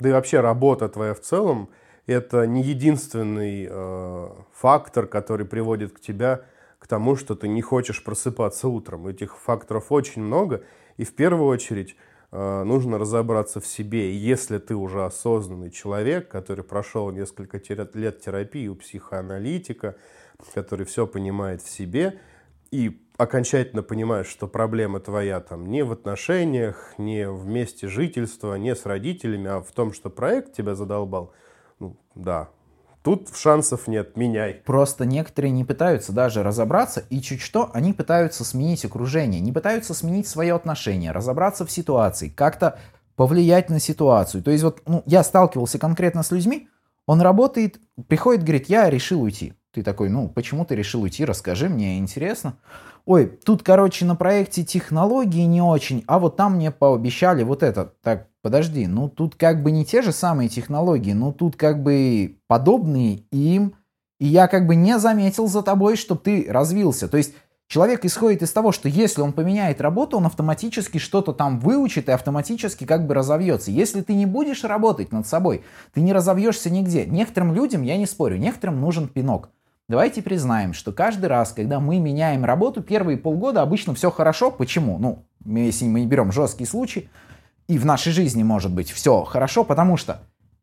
да 0.00 0.08
и 0.08 0.12
вообще 0.12 0.40
работа 0.40 0.88
твоя 0.88 1.14
в 1.14 1.20
целом, 1.20 1.68
это 2.06 2.46
не 2.46 2.62
единственный 2.62 3.66
э, 3.68 4.28
фактор, 4.52 5.06
который 5.06 5.46
приводит 5.46 5.92
к 5.92 6.00
тебя 6.00 6.42
к 6.78 6.86
тому, 6.86 7.16
что 7.16 7.34
ты 7.34 7.48
не 7.48 7.60
хочешь 7.60 8.02
просыпаться 8.02 8.68
утром. 8.68 9.06
Этих 9.06 9.36
факторов 9.36 9.90
очень 9.90 10.22
много, 10.22 10.62
и 10.96 11.04
в 11.04 11.14
первую 11.14 11.48
очередь 11.48 11.96
э, 12.32 12.62
нужно 12.64 12.98
разобраться 12.98 13.60
в 13.60 13.66
себе. 13.66 14.12
И 14.12 14.16
Если 14.16 14.58
ты 14.58 14.74
уже 14.74 15.04
осознанный 15.04 15.70
человек, 15.70 16.28
который 16.28 16.64
прошел 16.64 17.10
несколько 17.10 17.60
лет 17.94 18.20
терапии 18.20 18.68
у 18.68 18.76
психоаналитика, 18.76 19.96
который 20.54 20.86
все 20.86 21.06
понимает 21.06 21.62
в 21.62 21.68
себе 21.68 22.20
и 22.70 23.02
окончательно 23.18 23.82
понимаешь, 23.82 24.28
что 24.28 24.46
проблема 24.46 25.00
твоя 25.00 25.40
там 25.40 25.66
не 25.66 25.82
в 25.82 25.92
отношениях, 25.92 26.94
не 26.96 27.28
в 27.28 27.46
месте 27.46 27.88
жительства, 27.88 28.54
не 28.54 28.74
с 28.74 28.86
родителями, 28.86 29.50
а 29.50 29.60
в 29.60 29.70
том, 29.72 29.92
что 29.92 30.08
проект 30.08 30.54
тебя 30.54 30.74
задолбал, 30.74 31.32
ну 31.80 31.96
да, 32.14 32.48
тут 33.02 33.28
шансов 33.34 33.88
нет, 33.88 34.16
меняй. 34.16 34.54
Просто 34.64 35.04
некоторые 35.04 35.50
не 35.50 35.64
пытаются 35.64 36.12
даже 36.12 36.44
разобраться, 36.44 37.04
и 37.10 37.20
чуть 37.20 37.40
что, 37.40 37.70
они 37.74 37.92
пытаются 37.92 38.44
сменить 38.44 38.84
окружение, 38.84 39.40
не 39.40 39.52
пытаются 39.52 39.94
сменить 39.94 40.28
свое 40.28 40.54
отношение, 40.54 41.10
разобраться 41.10 41.66
в 41.66 41.72
ситуации, 41.72 42.28
как-то 42.28 42.78
повлиять 43.16 43.68
на 43.68 43.80
ситуацию. 43.80 44.44
То 44.44 44.52
есть 44.52 44.62
вот 44.62 44.80
ну, 44.86 45.02
я 45.06 45.24
сталкивался 45.24 45.80
конкретно 45.80 46.22
с 46.22 46.30
людьми, 46.30 46.68
он 47.04 47.20
работает, 47.20 47.80
приходит, 48.06 48.44
говорит, 48.44 48.68
я 48.68 48.88
решил 48.88 49.22
уйти. 49.22 49.54
Ты 49.72 49.82
такой, 49.82 50.08
ну, 50.08 50.28
почему 50.28 50.64
ты 50.64 50.74
решил 50.74 51.02
уйти, 51.02 51.24
расскажи, 51.24 51.68
мне 51.68 51.98
интересно. 51.98 52.56
Ой, 53.04 53.26
тут, 53.26 53.62
короче, 53.62 54.04
на 54.04 54.16
проекте 54.16 54.64
технологии 54.64 55.44
не 55.44 55.62
очень, 55.62 56.04
а 56.06 56.18
вот 56.18 56.36
там 56.36 56.56
мне 56.56 56.70
пообещали 56.70 57.42
вот 57.42 57.62
это. 57.62 57.92
Так, 58.02 58.28
подожди, 58.42 58.86
ну 58.86 59.08
тут 59.08 59.34
как 59.34 59.62
бы 59.62 59.70
не 59.70 59.84
те 59.84 60.02
же 60.02 60.12
самые 60.12 60.48
технологии, 60.48 61.12
ну 61.12 61.32
тут 61.32 61.56
как 61.56 61.82
бы 61.82 62.36
подобные 62.46 63.22
им, 63.30 63.74
и 64.20 64.26
я 64.26 64.48
как 64.48 64.66
бы 64.66 64.74
не 64.74 64.98
заметил 64.98 65.46
за 65.46 65.62
тобой, 65.62 65.96
чтобы 65.96 66.20
ты 66.20 66.46
развился. 66.48 67.08
То 67.08 67.16
есть 67.16 67.34
человек 67.66 68.04
исходит 68.04 68.42
из 68.42 68.52
того, 68.52 68.72
что 68.72 68.88
если 68.88 69.20
он 69.20 69.32
поменяет 69.32 69.80
работу, 69.80 70.16
он 70.16 70.26
автоматически 70.26 70.98
что-то 70.98 71.32
там 71.32 71.60
выучит 71.60 72.08
и 72.08 72.12
автоматически 72.12 72.84
как 72.84 73.06
бы 73.06 73.14
разовьется. 73.14 73.70
Если 73.70 74.00
ты 74.00 74.14
не 74.14 74.26
будешь 74.26 74.64
работать 74.64 75.12
над 75.12 75.26
собой, 75.26 75.62
ты 75.94 76.00
не 76.00 76.12
разовьешься 76.12 76.68
нигде. 76.68 77.06
Некоторым 77.06 77.54
людям, 77.54 77.82
я 77.82 77.96
не 77.96 78.06
спорю, 78.06 78.38
некоторым 78.38 78.80
нужен 78.80 79.08
пинок. 79.08 79.50
Давайте 79.88 80.20
признаем, 80.20 80.74
что 80.74 80.92
каждый 80.92 81.26
раз, 81.26 81.52
когда 81.52 81.80
мы 81.80 81.98
меняем 81.98 82.44
работу, 82.44 82.82
первые 82.82 83.16
полгода 83.16 83.62
обычно 83.62 83.94
все 83.94 84.10
хорошо. 84.10 84.50
Почему? 84.50 84.98
Ну, 84.98 85.24
если 85.46 85.86
мы 85.86 86.00
не 86.00 86.06
берем 86.06 86.30
жесткий 86.30 86.66
случай, 86.66 87.08
и 87.68 87.78
в 87.78 87.86
нашей 87.86 88.12
жизни 88.12 88.42
может 88.42 88.70
быть 88.70 88.90
все 88.90 89.24
хорошо, 89.24 89.64
потому 89.64 89.96
что 89.96 90.20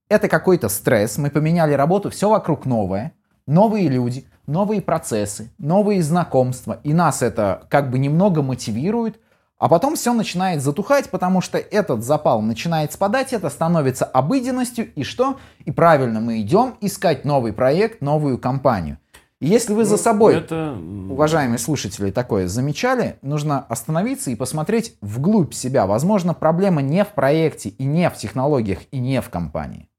это 0.10 0.28
какой-то 0.28 0.70
стресс, 0.70 1.18
мы 1.18 1.32
поменяли 1.32 1.74
работу, 1.74 2.12
все 2.12 2.30
вокруг 2.30 2.68
новое, 2.68 3.14
новые 3.48 3.88
люди, 3.88 4.28
новые 4.46 4.80
процессы, 4.80 5.52
новые 5.58 6.04
знакомства, 6.04 6.80
и 6.84 6.94
нас 6.94 7.24
это 7.24 7.66
как 7.70 7.90
бы 7.90 7.98
немного 7.98 8.44
мотивирует, 8.44 9.20
а 9.58 9.70
потом 9.70 9.96
все 9.96 10.14
начинает 10.14 10.62
затухать, 10.62 11.10
потому 11.10 11.42
что 11.42 11.58
этот 11.58 12.04
запал 12.04 12.44
начинает 12.44 12.94
спадать, 12.94 13.34
это 13.34 13.50
становится 13.50 14.06
обыденностью, 14.06 14.94
и 14.94 15.04
что? 15.04 15.40
И 15.64 15.72
правильно, 15.72 16.20
мы 16.20 16.42
идем 16.42 16.76
искать 16.82 17.26
новый 17.26 17.54
проект, 17.54 18.02
новую 18.02 18.38
компанию. 18.38 19.00
Если 19.46 19.74
вы 19.74 19.86
за 19.86 19.98
собой 19.98 20.38
это... 20.38 20.78
уважаемые 21.10 21.60
слушатели, 21.60 22.12
такое 22.12 22.48
замечали, 22.48 23.18
нужно 23.22 23.60
остановиться 23.60 24.32
и 24.32 24.36
посмотреть 24.36 24.98
вглубь 25.02 25.54
себя. 25.54 25.86
Возможно, 25.86 26.34
проблема 26.34 26.82
не 26.82 27.04
в 27.04 27.10
проекте, 27.10 27.70
и 27.70 27.86
не 27.86 28.10
в 28.10 28.16
технологиях, 28.16 28.80
и 28.92 29.00
не 29.00 29.22
в 29.22 29.30
компании. 29.30 29.90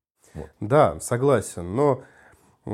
Да, 0.61 0.99
согласен, 1.01 1.75
но 1.75 2.03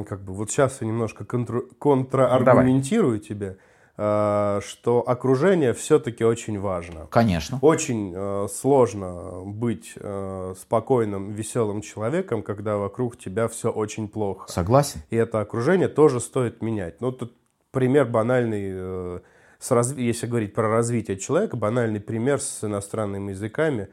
как 0.09 0.23
бы 0.23 0.33
вот 0.33 0.51
сейчас 0.51 0.79
я 0.81 0.87
немножко 0.87 1.25
контру- 1.25 1.69
контраргументирую 1.79 3.21
тебе, 3.21 3.49
а, 3.51 3.57
что 3.97 5.05
окружение 5.07 5.75
все-таки 5.75 6.25
очень 6.25 6.59
важно. 6.59 7.07
Конечно. 7.11 7.59
Очень 7.61 8.13
э, 8.15 8.49
сложно 8.53 9.43
быть 9.45 9.93
э, 9.97 10.55
спокойным, 10.59 11.33
веселым 11.33 11.83
человеком, 11.83 12.43
когда 12.43 12.79
вокруг 12.79 13.19
тебя 13.19 13.49
все 13.49 13.71
очень 13.71 14.09
плохо. 14.09 14.51
Согласен. 14.51 15.03
И 15.11 15.17
это 15.17 15.41
окружение 15.41 15.89
тоже 15.89 16.21
стоит 16.21 16.63
менять. 16.63 17.01
Ну, 17.03 17.13
тут 17.13 17.37
пример 17.71 18.07
банальный, 18.07 18.71
э, 18.73 19.21
с 19.59 19.71
разви- 19.71 20.01
если 20.01 20.27
говорить 20.27 20.55
про 20.55 20.69
развитие 20.69 21.19
человека, 21.19 21.57
банальный 21.59 22.01
пример 22.01 22.41
с 22.41 22.65
иностранными 22.65 23.33
языками. 23.33 23.89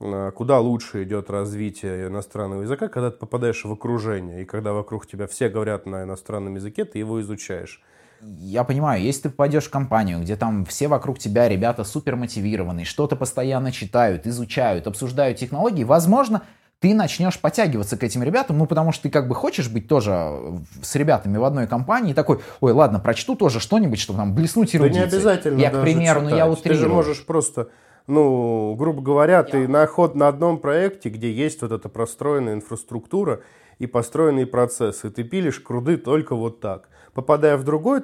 Э, 0.00 0.30
Куда 0.34 0.60
лучше 0.60 1.04
идет 1.04 1.30
развитие 1.30 2.08
иностранного 2.08 2.62
языка, 2.62 2.88
когда 2.88 3.10
ты 3.10 3.16
попадаешь 3.16 3.64
в 3.64 3.72
окружение, 3.72 4.42
и 4.42 4.44
когда 4.44 4.74
вокруг 4.74 5.06
тебя 5.06 5.26
все 5.26 5.48
говорят 5.48 5.86
на 5.86 6.04
иностранном 6.04 6.56
языке, 6.56 6.84
ты 6.84 6.98
его 6.98 7.18
изучаешь. 7.22 7.82
Я 8.20 8.64
понимаю, 8.64 9.02
если 9.02 9.22
ты 9.22 9.30
попадешь 9.30 9.64
в 9.64 9.70
компанию, 9.70 10.20
где 10.20 10.36
там 10.36 10.64
все 10.64 10.88
вокруг 10.88 11.18
тебя 11.18 11.48
ребята 11.48 11.84
супер 11.84 12.16
мотивированные, 12.16 12.84
что-то 12.84 13.16
постоянно 13.16 13.72
читают, 13.72 14.26
изучают, 14.26 14.86
обсуждают 14.86 15.38
технологии, 15.38 15.84
возможно, 15.84 16.42
ты 16.80 16.94
начнешь 16.94 17.38
подтягиваться 17.40 17.96
к 17.96 18.04
этим 18.04 18.22
ребятам, 18.22 18.58
ну, 18.58 18.66
потому 18.66 18.92
что 18.92 19.04
ты 19.04 19.10
как 19.10 19.28
бы 19.28 19.34
хочешь 19.34 19.68
быть 19.68 19.88
тоже 19.88 20.62
с 20.82 20.94
ребятами 20.94 21.36
в 21.36 21.44
одной 21.44 21.66
компании, 21.66 22.12
и 22.12 22.14
такой, 22.14 22.40
ой, 22.60 22.72
ладно, 22.72 23.00
прочту 23.00 23.34
тоже 23.34 23.58
что-нибудь, 23.60 23.98
чтобы 23.98 24.18
там 24.18 24.34
блеснуть 24.34 24.72
Да 24.72 24.78
эрудицией. 24.78 25.06
не 25.06 25.12
обязательно 25.12 25.60
Я, 25.60 25.70
к 25.70 25.80
примеру, 25.82 26.20
ну, 26.22 26.28
я 26.30 26.46
читать. 26.48 26.62
Ты 26.62 26.68
же 26.70 26.80
утрирую. 26.80 26.94
можешь 26.94 27.26
просто, 27.26 27.68
ну, 28.06 28.74
грубо 28.76 29.02
говоря, 29.02 29.42
ты 29.42 29.66
на 29.66 29.86
ход 29.86 30.14
на 30.14 30.28
одном 30.28 30.58
проекте, 30.58 31.08
где 31.08 31.32
есть 31.32 31.62
вот 31.62 31.72
эта 31.72 31.88
простроенная 31.88 32.54
инфраструктура 32.54 33.40
и 33.78 33.86
построенные 33.86 34.46
процессы, 34.46 35.10
ты 35.10 35.24
пилишь 35.24 35.58
круды 35.60 35.96
только 35.96 36.36
вот 36.36 36.60
так. 36.60 36.88
Попадая 37.18 37.56
в 37.56 37.64
другой 37.64 38.02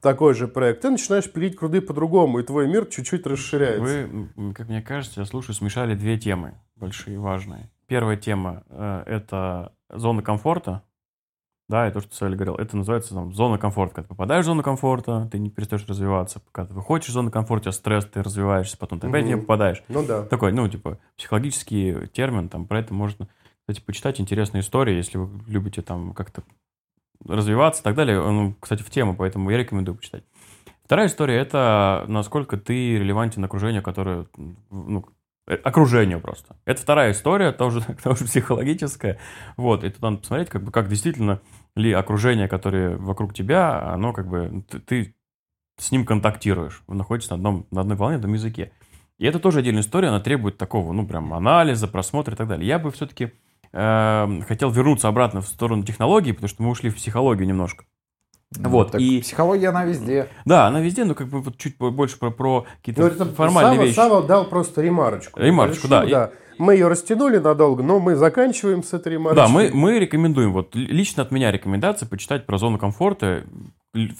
такой 0.00 0.32
же 0.34 0.46
проект, 0.46 0.82
ты 0.82 0.90
начинаешь 0.90 1.28
пилить 1.28 1.56
круды 1.56 1.80
по-другому, 1.80 2.38
и 2.38 2.44
твой 2.44 2.68
мир 2.68 2.86
чуть-чуть 2.86 3.26
расширяется. 3.26 3.82
Вы, 3.82 4.52
как 4.52 4.68
мне 4.68 4.80
кажется, 4.80 5.22
я 5.22 5.26
слушаю, 5.26 5.56
смешали 5.56 5.96
две 5.96 6.16
темы 6.16 6.54
большие, 6.76 7.18
важные. 7.18 7.68
Первая 7.88 8.16
тема 8.16 8.62
э, 8.68 9.02
это 9.06 9.72
зона 9.90 10.22
комфорта. 10.22 10.84
Да, 11.68 11.88
и 11.88 11.90
то, 11.90 11.98
что 11.98 12.14
Саэль 12.14 12.36
говорил, 12.36 12.54
это 12.54 12.76
называется 12.76 13.12
там, 13.12 13.34
зона 13.34 13.58
комфорта. 13.58 13.96
Когда 13.96 14.04
ты 14.06 14.08
попадаешь 14.10 14.44
в 14.44 14.46
зону 14.46 14.62
комфорта, 14.62 15.28
ты 15.32 15.40
не 15.40 15.50
перестаешь 15.50 15.84
развиваться. 15.88 16.40
Когда 16.52 16.68
ты 16.68 16.74
выходишь 16.74 17.08
из 17.08 17.12
зоны 17.14 17.32
комфорта, 17.32 17.70
у 17.70 17.72
тебя 17.72 17.72
стресс, 17.72 18.04
ты 18.04 18.22
развиваешься, 18.22 18.78
потом 18.78 19.00
ты 19.00 19.08
опять 19.08 19.26
Мгм. 19.26 19.40
попадаешь. 19.40 19.82
Ну 19.88 20.06
да. 20.06 20.22
Такой, 20.26 20.52
ну, 20.52 20.68
типа, 20.68 21.00
психологический 21.16 22.06
термин, 22.12 22.48
там, 22.48 22.68
про 22.68 22.78
это 22.78 22.94
можно, 22.94 23.26
кстати, 23.62 23.84
почитать 23.84 24.20
интересные 24.20 24.60
истории, 24.60 24.94
если 24.94 25.18
вы 25.18 25.40
любите 25.48 25.82
там 25.82 26.14
как-то 26.14 26.44
развиваться 27.26 27.82
и 27.82 27.84
так 27.84 27.94
далее. 27.94 28.20
Он, 28.20 28.54
кстати, 28.58 28.82
в 28.82 28.90
тему, 28.90 29.14
поэтому 29.16 29.50
я 29.50 29.58
рекомендую 29.58 29.96
почитать. 29.96 30.24
Вторая 30.84 31.06
история– 31.06 31.36
это 31.38 32.04
насколько 32.08 32.56
ты 32.58 32.98
релевантен 32.98 33.42
окружению, 33.42 33.82
которое, 33.82 34.26
ну, 34.70 35.06
э, 35.46 35.54
окружению 35.54 36.20
просто. 36.20 36.56
Это 36.66 36.82
вторая 36.82 37.12
история, 37.12 37.52
тоже, 37.52 37.80
тоже 38.02 38.24
психологическая. 38.24 39.18
Вот, 39.56 39.82
и 39.82 39.90
тут 39.90 40.02
надо 40.02 40.18
посмотреть, 40.18 40.50
как 40.50 40.62
бы, 40.62 40.70
как 40.70 40.88
действительно 40.88 41.40
ли 41.74 41.92
окружение, 41.92 42.48
которое 42.48 42.96
вокруг 42.96 43.32
тебя, 43.32 43.92
оно 43.92 44.12
как 44.12 44.28
бы, 44.28 44.64
ты, 44.70 44.80
ты 44.80 45.14
с 45.78 45.90
ним 45.90 46.04
контактируешь, 46.04 46.82
вы 46.86 46.96
находитесь 46.96 47.30
на, 47.30 47.36
одном, 47.36 47.66
на 47.70 47.80
одной 47.80 47.96
волне, 47.96 48.16
на 48.16 48.20
одном 48.20 48.34
языке. 48.34 48.70
И 49.18 49.24
это 49.24 49.38
тоже 49.38 49.60
отдельная 49.60 49.82
история, 49.82 50.08
она 50.08 50.20
требует 50.20 50.58
такого, 50.58 50.92
ну, 50.92 51.06
прям 51.06 51.32
анализа, 51.32 51.88
просмотра 51.88 52.34
и 52.34 52.36
так 52.36 52.48
далее. 52.48 52.66
Я 52.66 52.78
бы 52.78 52.90
все-таки 52.90 53.32
хотел 53.74 54.70
вернуться 54.70 55.08
обратно 55.08 55.40
в 55.40 55.48
сторону 55.48 55.82
технологий, 55.82 56.32
потому 56.32 56.48
что 56.48 56.62
мы 56.62 56.70
ушли 56.70 56.90
в 56.90 56.96
психологию 56.96 57.46
немножко. 57.46 57.84
Ну, 58.56 58.68
вот, 58.68 58.92
так 58.92 59.00
и- 59.00 59.20
Психология, 59.20 59.68
она 59.70 59.84
везде. 59.84 60.28
Да, 60.44 60.66
она 60.68 60.80
везде, 60.80 61.04
но 61.04 61.14
как 61.14 61.26
бы 61.28 61.40
вот 61.42 61.56
чуть 61.58 61.76
больше 61.76 62.18
про, 62.18 62.30
про 62.30 62.66
какие-то 62.76 63.02
Ну, 63.18 63.24
формальные 63.32 63.74
Сава, 63.74 63.84
вещи. 63.84 63.94
Сава 63.96 64.22
дал 64.22 64.44
просто 64.48 64.80
ремарочку. 64.80 65.40
Ремарочку, 65.40 65.88
Большую, 65.88 66.10
да. 66.10 66.30
Мы 66.56 66.74
ее 66.74 66.86
растянули 66.86 67.38
надолго, 67.38 67.82
но 67.82 67.98
мы 67.98 68.14
заканчиваем 68.14 68.84
с 68.84 68.92
этой 68.92 69.14
ремарочкой. 69.14 69.44
Да, 69.44 69.48
мы, 69.52 69.70
мы 69.74 69.98
рекомендуем, 69.98 70.52
вот 70.52 70.76
ли- 70.76 70.86
лично 70.86 71.24
от 71.24 71.32
меня 71.32 71.50
рекомендация 71.50 72.08
почитать 72.08 72.46
про 72.46 72.58
зону 72.58 72.78
комфорта. 72.78 73.42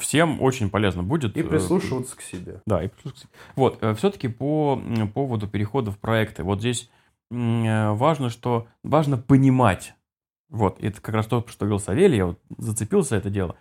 Всем 0.00 0.42
очень 0.42 0.68
полезно 0.68 1.04
будет. 1.04 1.36
И 1.36 1.40
э, 1.40 1.44
прислушиваться 1.44 2.16
к 2.16 2.20
себе. 2.22 2.60
Да, 2.66 2.82
и 2.82 2.88
прислушаться. 2.88 3.28
Вот, 3.54 3.78
все-таки 3.98 4.26
по 4.26 4.80
поводу 5.14 5.46
перехода 5.46 5.92
в 5.92 5.98
проекты. 5.98 6.42
Вот 6.42 6.58
здесь 6.58 6.90
э, 6.90 7.03
важно, 7.30 8.30
что 8.30 8.68
важно 8.82 9.16
понимать. 9.16 9.94
Вот, 10.48 10.82
это 10.82 11.00
как 11.00 11.14
раз 11.14 11.26
то, 11.26 11.44
что 11.48 11.64
говорил 11.64 11.80
Савелий, 11.80 12.18
я 12.18 12.26
вот 12.26 12.40
зацепился 12.58 13.10
за 13.10 13.16
это 13.16 13.30
дело. 13.30 13.56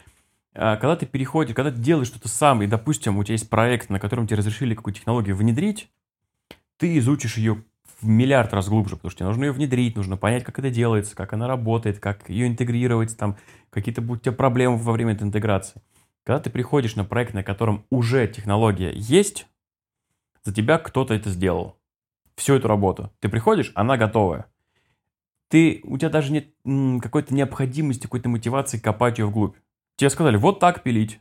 А, 0.54 0.78
Когда 0.78 0.96
ты 0.96 1.06
переходишь, 1.06 1.56
когда 1.56 1.72
ты 1.72 1.80
делаешь 1.80 2.08
что-то 2.08 2.28
сам, 2.28 2.62
и, 2.62 2.68
допустим, 2.68 3.18
у 3.18 3.24
тебя 3.24 3.34
есть 3.34 3.50
проект, 3.50 3.90
на 3.90 4.00
котором 4.00 4.28
тебе 4.28 4.38
разрешили 4.38 4.76
какую-то 4.76 5.00
технологию 5.00 5.36
внедрить, 5.36 5.90
ты 6.78 6.98
изучишь 7.00 7.38
ее 7.38 7.64
в 8.00 8.08
миллиард 8.08 8.54
раз 8.54 8.68
глубже, 8.68 8.96
потому 8.96 9.10
что 9.10 9.20
тебе 9.20 9.28
нужно 9.28 9.46
ее 9.46 9.52
внедрить, 9.54 9.96
нужно 9.96 10.18
понять, 10.18 10.44
как 10.44 10.60
это 10.60 10.70
делается, 10.70 11.16
как 11.16 11.34
она 11.34 11.48
работает, 11.48 12.00
как 12.00 12.30
ее 12.30 12.48
интегрировать, 12.48 13.18
там 13.18 13.38
какие-то 13.70 14.02
будут 14.02 14.22
у 14.22 14.26
тебя 14.26 14.36
проблемы 14.36 14.78
во 14.78 14.92
время 14.92 15.14
этой 15.14 15.24
интеграции. 15.24 15.82
Когда 16.24 16.40
ты 16.40 16.50
приходишь 16.50 16.96
на 16.96 17.06
проект, 17.06 17.34
на 17.34 17.44
котором 17.44 17.86
уже 17.90 18.28
технология 18.28 18.92
есть, 18.94 19.48
за 20.44 20.54
тебя 20.54 20.78
кто-то 20.78 21.14
это 21.14 21.30
сделал. 21.30 21.78
Всю 22.36 22.56
эту 22.56 22.68
работу. 22.68 23.12
Ты 23.20 23.30
приходишь, 23.30 23.72
она 23.76 23.98
готовая. 23.98 24.46
Ты, 25.50 25.82
у 25.84 25.98
тебя 25.98 26.10
даже 26.10 26.32
нет 26.32 26.48
какой-то 27.02 27.34
необходимости, 27.34 28.04
какой-то 28.04 28.30
мотивации 28.30 28.80
копать 28.80 29.20
ее 29.20 29.26
вглубь. 29.28 29.56
Тебе 29.98 30.10
сказали, 30.10 30.36
вот 30.38 30.60
так 30.60 30.82
пилить. 30.82 31.20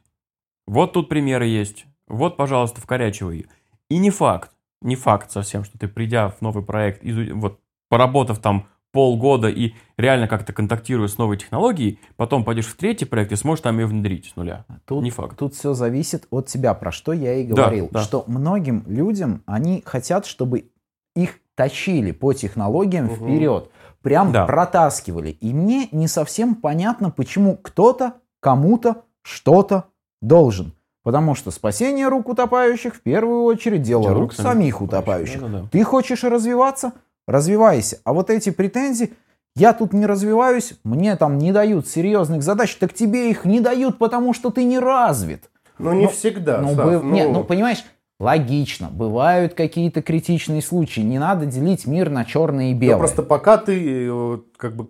Вот 0.67 0.95
тут 0.95 1.09
примеры 1.09 1.47
есть. 1.47 1.85
Вот, 2.09 2.37
пожалуйста, 2.37 2.81
вкорячивай 2.81 3.37
ее. 3.39 3.45
И 3.91 3.99
не 3.99 4.11
факт, 4.11 4.53
не 4.81 4.97
факт 4.97 5.31
совсем, 5.31 5.65
что 5.65 5.79
ты, 5.79 5.87
придя 5.87 6.29
в 6.31 6.41
новый 6.41 6.65
проект, 6.65 7.05
изу- 7.05 7.35
вот, 7.35 7.61
поработав 7.89 8.39
там 8.39 8.69
полгода 8.91 9.49
и 9.49 9.73
реально 9.97 10.29
как-то 10.29 10.53
контактируя 10.53 11.09
с 11.09 11.17
новой 11.19 11.37
технологией, 11.39 11.99
потом 12.17 12.45
пойдешь 12.45 12.67
в 12.67 12.77
третий 12.77 13.05
проект 13.07 13.33
и 13.33 13.37
сможешь 13.37 13.63
там 13.63 13.79
ее 13.79 13.87
внедрить 13.87 14.27
с 14.27 14.37
нуля. 14.37 14.65
Тут, 14.87 15.03
Не 15.03 15.11
факт. 15.11 15.39
Тут 15.39 15.55
все 15.55 15.73
зависит 15.75 16.27
от 16.31 16.47
тебя, 16.47 16.73
про 16.75 16.93
что 16.93 17.13
я 17.13 17.35
и 17.35 17.47
Да, 17.47 17.55
говорил. 17.65 17.89
да. 17.91 18.03
Что 18.03 18.25
многим 18.27 18.85
людям, 18.87 19.43
они 19.47 19.83
хотят, 19.85 20.27
чтобы 20.27 20.71
их 21.15 21.39
тащили 21.55 22.13
по 22.13 22.33
технологиям 22.33 23.07
Мгм. 23.07 23.15
вперед. 23.17 23.71
Прям 24.03 24.33
Да. 24.33 24.47
протаскивали. 24.47 25.31
И 25.41 25.53
мне 25.53 25.89
не 25.93 26.09
совсем 26.09 26.55
понятно, 26.55 27.11
почему 27.11 27.57
кто-то 27.57 28.15
кому-то 28.41 29.03
что-то 29.23 29.85
должен. 30.21 30.73
Потому 31.05 31.35
что 31.35 31.51
спасение 31.51 32.09
рук 32.09 32.29
утопающих 32.29 32.95
в 32.95 33.01
первую 33.01 33.43
очередь 33.45 33.83
дело 33.83 34.09
рук 34.11 34.19
рук 34.19 34.33
самих 34.35 34.81
утопающих. 34.81 35.41
Да-да-да. 35.41 35.69
Ты 35.71 35.83
хочешь 35.85 36.25
развиваться? 36.25 36.93
Развивайся. 37.29 38.01
А 38.05 38.13
вот 38.13 38.31
эти 38.31 38.51
претензии, 38.51 39.13
я 39.55 39.73
тут 39.73 39.93
не 39.93 40.07
развиваюсь, 40.07 40.75
мне 40.85 41.15
там 41.17 41.39
не 41.39 41.53
дают 41.53 41.87
серьезных 41.89 42.43
задач, 42.43 42.75
так 42.77 42.93
тебе 42.93 43.31
их 43.31 43.45
не 43.45 43.61
дают, 43.61 43.99
потому 43.99 44.33
что 44.33 44.51
ты 44.51 44.65
не 44.65 44.79
развит. 44.79 45.51
Но 45.79 45.93
не 45.93 46.05
Ну, 46.05 46.09
всегда, 46.11 46.61
ну, 46.61 46.75
Сав, 46.75 46.85
бы- 46.85 47.01
ну, 47.03 47.13
нет, 47.13 47.31
ну, 47.33 47.45
понимаешь, 47.45 47.85
логично, 48.23 48.89
бывают 48.91 49.55
какие-то 49.55 50.01
критичные 50.01 50.63
случаи, 50.63 51.01
не 51.01 51.19
надо 51.19 51.45
делить 51.45 51.87
мир 51.87 52.09
на 52.09 52.25
черное 52.25 52.71
и 52.71 52.75
ну, 52.75 52.81
белое. 52.81 52.99
просто 52.99 53.23
пока 53.23 53.59
ты, 53.59 54.07
э, 54.09 54.39
как 54.57 54.77
бы, 54.77 54.89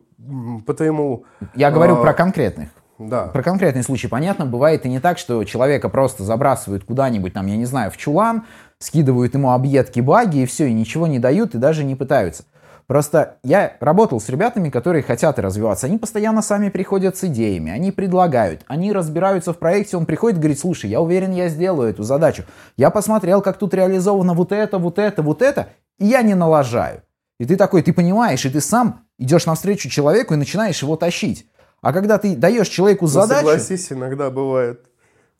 по 0.66 0.74
твоему, 0.74 1.24
Я 1.54 1.70
говорю 1.70 1.94
а, 1.94 2.02
про 2.02 2.12
конкретных. 2.12 2.68
да, 2.98 3.28
Про 3.28 3.42
конкретный 3.42 3.82
случай. 3.82 4.06
Понятно, 4.06 4.44
бывает 4.44 4.84
и 4.84 4.90
не 4.90 5.00
так, 5.00 5.18
что 5.18 5.42
человека 5.44 5.88
просто 5.88 6.24
забрасывают 6.24 6.84
куда-нибудь, 6.84 7.32
там, 7.32 7.46
я 7.46 7.56
не 7.56 7.64
знаю, 7.64 7.90
в 7.90 7.96
чулан, 7.96 8.44
скидывают 8.78 9.32
ему 9.34 9.52
объедки 9.52 10.00
баги 10.00 10.40
и 10.40 10.46
все, 10.46 10.68
и 10.68 10.72
ничего 10.74 11.06
не 11.06 11.18
дают, 11.18 11.54
и 11.54 11.58
даже 11.58 11.84
не 11.84 11.94
пытаются. 11.94 12.44
Просто 12.92 13.38
я 13.42 13.78
работал 13.80 14.20
с 14.20 14.28
ребятами, 14.28 14.68
которые 14.68 15.02
хотят 15.02 15.38
развиваться. 15.38 15.86
Они 15.86 15.96
постоянно 15.96 16.42
сами 16.42 16.68
приходят 16.68 17.16
с 17.16 17.24
идеями, 17.24 17.72
они 17.72 17.90
предлагают, 17.90 18.66
они 18.66 18.92
разбираются 18.92 19.54
в 19.54 19.58
проекте, 19.58 19.96
он 19.96 20.04
приходит 20.04 20.36
и 20.36 20.40
говорит, 20.40 20.60
слушай, 20.60 20.90
я 20.90 21.00
уверен, 21.00 21.32
я 21.32 21.48
сделаю 21.48 21.88
эту 21.88 22.02
задачу. 22.02 22.44
Я 22.76 22.90
посмотрел, 22.90 23.40
как 23.40 23.56
тут 23.56 23.72
реализовано 23.72 24.34
вот 24.34 24.52
это, 24.52 24.76
вот 24.76 24.98
это, 24.98 25.22
вот 25.22 25.40
это, 25.40 25.70
и 25.98 26.04
я 26.04 26.20
не 26.20 26.34
налажаю. 26.34 27.02
И 27.40 27.46
ты 27.46 27.56
такой, 27.56 27.80
ты 27.80 27.94
понимаешь, 27.94 28.44
и 28.44 28.50
ты 28.50 28.60
сам 28.60 29.06
идешь 29.18 29.46
навстречу 29.46 29.88
человеку 29.88 30.34
и 30.34 30.36
начинаешь 30.36 30.82
его 30.82 30.96
тащить. 30.96 31.48
А 31.80 31.94
когда 31.94 32.18
ты 32.18 32.36
даешь 32.36 32.68
человеку 32.68 33.06
ну, 33.06 33.10
задачу... 33.10 33.46
согласись, 33.46 33.90
иногда 33.90 34.28
бывает, 34.28 34.84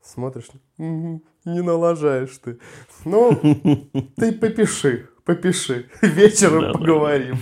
смотришь, 0.02 0.48
«Мгм, 0.78 1.22
не 1.44 1.60
налажаешь 1.60 2.40
ты. 2.42 2.58
Ну, 3.04 3.34
ты 4.16 4.32
попиши, 4.32 5.10
попиши, 5.24 5.88
вечером 6.00 6.72
поговорим. 6.72 7.38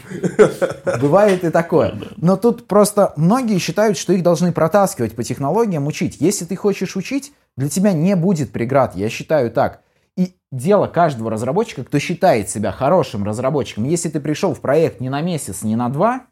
Бывает 1.01 1.45
и 1.45 1.51
такое. 1.51 1.99
Но 2.17 2.37
тут 2.37 2.67
просто 2.67 3.13
многие 3.17 3.59
считают, 3.59 3.97
что 3.97 4.13
их 4.13 4.23
должны 4.23 4.53
протаскивать 4.53 5.15
по 5.15 5.23
технологиям, 5.23 5.87
учить. 5.87 6.21
Если 6.21 6.45
ты 6.45 6.57
хочешь 6.57 6.97
учить, 6.97 7.33
для 7.57 7.69
тебя 7.69 7.93
не 7.93 8.17
будет 8.17 8.53
преград. 8.53 8.95
Я 8.95 9.09
считаю 9.09 9.51
так. 9.51 9.83
И 10.17 10.35
дело 10.53 10.87
каждого 10.87 11.31
разработчика, 11.31 11.85
кто 11.85 11.99
считает 11.99 12.49
себя 12.51 12.73
хорошим 12.73 13.25
разработчиком, 13.25 13.85
если 13.85 14.09
ты 14.09 14.21
пришел 14.21 14.55
в 14.55 14.61
проект 14.61 15.01
не 15.01 15.09
на 15.09 15.23
месяц, 15.23 15.63
не 15.63 15.77
на 15.77 15.89
два, 15.89 16.27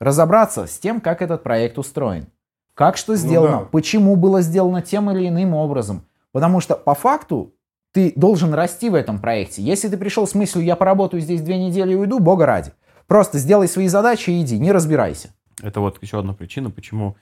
разобраться 0.00 0.66
с 0.66 0.78
тем, 0.78 1.00
как 1.00 1.22
этот 1.22 1.42
проект 1.42 1.78
устроен. 1.78 2.26
Как 2.74 2.96
что 2.96 3.14
сделано, 3.14 3.58
да. 3.58 3.64
почему 3.66 4.16
было 4.16 4.40
сделано 4.40 4.80
тем 4.80 5.10
или 5.10 5.28
иным 5.28 5.54
образом. 5.54 6.06
Потому 6.32 6.60
что 6.60 6.76
по 6.76 6.94
факту 6.94 7.52
ты 7.92 8.12
должен 8.16 8.54
расти 8.54 8.88
в 8.88 8.94
этом 8.94 9.18
проекте. 9.18 9.62
Если 9.62 9.88
ты 9.88 9.96
пришел 9.96 10.26
с 10.26 10.34
мыслью, 10.34 10.64
я 10.64 10.76
поработаю 10.76 11.20
здесь 11.20 11.42
две 11.42 11.58
недели 11.58 11.92
и 11.92 11.96
уйду, 11.96 12.20
бога 12.20 12.46
ради. 12.46 12.72
Просто 13.06 13.38
сделай 13.38 13.68
свои 13.68 13.88
задачи 13.88 14.30
и 14.30 14.42
иди, 14.42 14.58
не 14.58 14.72
разбирайся. 14.72 15.34
Это 15.62 15.80
вот 15.80 16.00
еще 16.02 16.20
одна 16.20 16.32
причина, 16.32 16.70
почему 16.70 17.16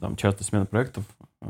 там 0.00 0.16
часто 0.16 0.44
смена 0.44 0.66
проектов 0.66 1.04
э, 1.40 1.46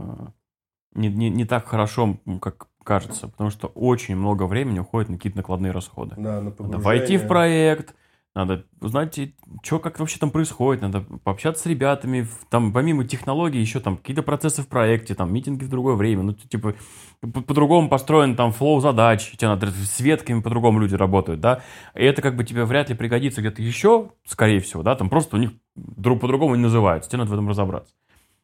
не, 0.94 1.08
не, 1.08 1.30
не 1.30 1.44
так 1.44 1.66
хорошо, 1.66 2.18
как 2.40 2.68
кажется, 2.84 3.28
потому 3.28 3.50
что 3.50 3.68
очень 3.68 4.16
много 4.16 4.44
времени 4.44 4.78
уходит 4.78 5.08
на 5.08 5.16
какие-то 5.16 5.38
накладные 5.38 5.72
расходы. 5.72 6.14
Да, 6.16 6.40
на 6.40 6.50
Надо 6.58 6.78
войти 6.78 7.16
в 7.16 7.26
проект, 7.26 7.94
надо 8.34 8.64
узнать, 8.80 9.18
что 9.62 9.78
как 9.78 10.00
вообще 10.00 10.18
там 10.18 10.30
происходит, 10.30 10.82
надо 10.82 11.00
пообщаться 11.24 11.62
с 11.62 11.66
ребятами, 11.66 12.26
там 12.48 12.72
помимо 12.72 13.04
технологий 13.04 13.60
еще 13.60 13.78
там 13.80 13.96
какие-то 13.98 14.22
процессы 14.22 14.62
в 14.62 14.68
проекте, 14.68 15.14
там 15.14 15.32
митинги 15.32 15.64
в 15.64 15.68
другое 15.68 15.96
время, 15.96 16.22
ну 16.22 16.32
типа 16.32 16.74
по- 17.20 17.42
по-другому 17.42 17.88
построен 17.88 18.34
там 18.34 18.52
флоу 18.52 18.80
задач, 18.80 19.30
тебе 19.32 19.48
надо 19.48 19.70
с 19.70 20.00
ветками 20.00 20.40
по-другому 20.40 20.80
люди 20.80 20.94
работают, 20.94 21.40
да, 21.40 21.62
и 21.94 22.04
это 22.04 22.22
как 22.22 22.36
бы 22.36 22.44
тебе 22.44 22.64
вряд 22.64 22.88
ли 22.88 22.94
пригодится 22.94 23.42
где-то 23.42 23.60
еще, 23.60 24.10
скорее 24.24 24.60
всего, 24.60 24.82
да, 24.82 24.94
там 24.94 25.10
просто 25.10 25.36
у 25.36 25.38
них 25.38 25.50
друг 25.76 26.20
по-другому 26.20 26.54
не 26.54 26.62
называются, 26.62 27.10
тебе 27.10 27.18
надо 27.18 27.30
в 27.30 27.34
этом 27.34 27.48
разобраться. 27.48 27.94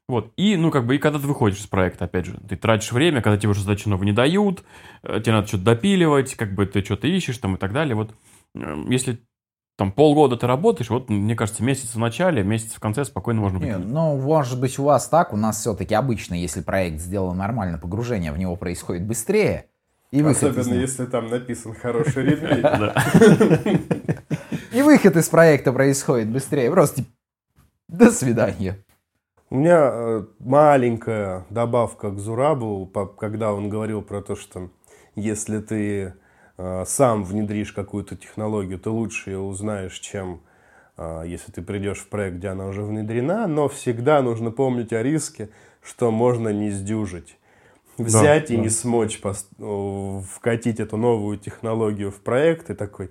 Вот, 0.06 0.32
и, 0.38 0.56
ну, 0.56 0.70
как 0.70 0.86
бы, 0.86 0.96
и 0.96 0.98
когда 0.98 1.18
ты 1.18 1.26
выходишь 1.26 1.58
из 1.58 1.66
проекта, 1.66 2.06
опять 2.06 2.24
же, 2.24 2.38
ты 2.48 2.56
тратишь 2.56 2.92
время, 2.92 3.20
когда 3.20 3.36
тебе 3.36 3.50
уже 3.50 3.60
задачи 3.60 3.88
новые 3.88 4.06
не 4.06 4.14
дают, 4.16 4.64
э, 5.02 5.20
тебе 5.20 5.32
надо 5.32 5.48
что-то 5.48 5.64
допиливать, 5.64 6.34
как 6.34 6.54
бы 6.54 6.64
ты 6.64 6.82
что-то 6.82 7.06
ищешь 7.06 7.36
там 7.36 7.56
и 7.56 7.58
так 7.58 7.74
далее, 7.74 7.94
вот, 7.94 8.14
э, 8.54 8.84
если 8.88 9.18
там 9.78 9.92
полгода 9.92 10.36
ты 10.36 10.48
работаешь, 10.48 10.90
вот, 10.90 11.08
мне 11.08 11.36
кажется, 11.36 11.62
месяц 11.62 11.94
в 11.94 11.98
начале, 11.98 12.42
месяц 12.42 12.72
в 12.72 12.80
конце 12.80 13.04
спокойно 13.04 13.40
можно 13.42 13.58
Не, 13.58 13.74
выкинуть. 13.76 13.86
ну, 13.86 14.16
может 14.16 14.60
быть, 14.60 14.76
у 14.80 14.82
вас 14.82 15.08
так, 15.08 15.32
у 15.32 15.36
нас 15.36 15.60
все-таки 15.60 15.94
обычно, 15.94 16.34
если 16.34 16.62
проект 16.62 17.00
сделан 17.00 17.36
нормально, 17.36 17.78
погружение 17.78 18.32
в 18.32 18.38
него 18.38 18.56
происходит 18.56 19.06
быстрее. 19.06 19.66
И 20.10 20.20
выход, 20.20 20.42
из 20.42 20.58
Особенно 20.58 20.72
него- 20.74 20.80
если 20.80 21.06
там 21.06 21.30
написан 21.30 21.74
хороший 21.74 22.24
ремейк. 22.24 22.64
и 24.72 24.82
выход 24.82 25.14
из 25.16 25.28
проекта 25.28 25.72
происходит 25.72 26.28
быстрее. 26.28 26.72
Просто 26.72 27.04
до 27.86 28.10
свидания. 28.10 28.78
У 29.50 29.58
меня 29.58 29.90
э, 29.92 30.24
маленькая 30.40 31.46
добавка 31.50 32.10
к 32.10 32.18
Зурабу, 32.18 32.84
когда 33.16 33.52
он 33.52 33.68
говорил 33.68 34.02
про 34.02 34.22
то, 34.22 34.34
что 34.34 34.70
если 35.14 35.60
ты 35.60 36.14
сам 36.86 37.24
внедришь 37.24 37.72
какую-то 37.72 38.16
технологию, 38.16 38.78
ты 38.78 38.90
лучше 38.90 39.30
ее 39.30 39.38
узнаешь, 39.38 39.98
чем 40.00 40.40
э, 40.96 41.22
если 41.26 41.52
ты 41.52 41.62
придешь 41.62 41.98
в 41.98 42.08
проект, 42.08 42.38
где 42.38 42.48
она 42.48 42.66
уже 42.66 42.82
внедрена, 42.82 43.46
но 43.46 43.68
всегда 43.68 44.20
нужно 44.22 44.50
помнить 44.50 44.92
о 44.92 45.02
риске, 45.02 45.50
что 45.82 46.10
можно 46.10 46.48
не 46.48 46.70
сдюжить. 46.70 47.38
Взять 47.96 48.50
и 48.50 48.56
да. 48.56 48.62
не 48.62 48.68
смочь 48.68 49.20
о, 49.58 50.22
вкатить 50.22 50.80
эту 50.80 50.96
новую 50.96 51.38
технологию 51.38 52.10
в 52.10 52.20
проект 52.20 52.70
и 52.70 52.74
такой, 52.74 53.10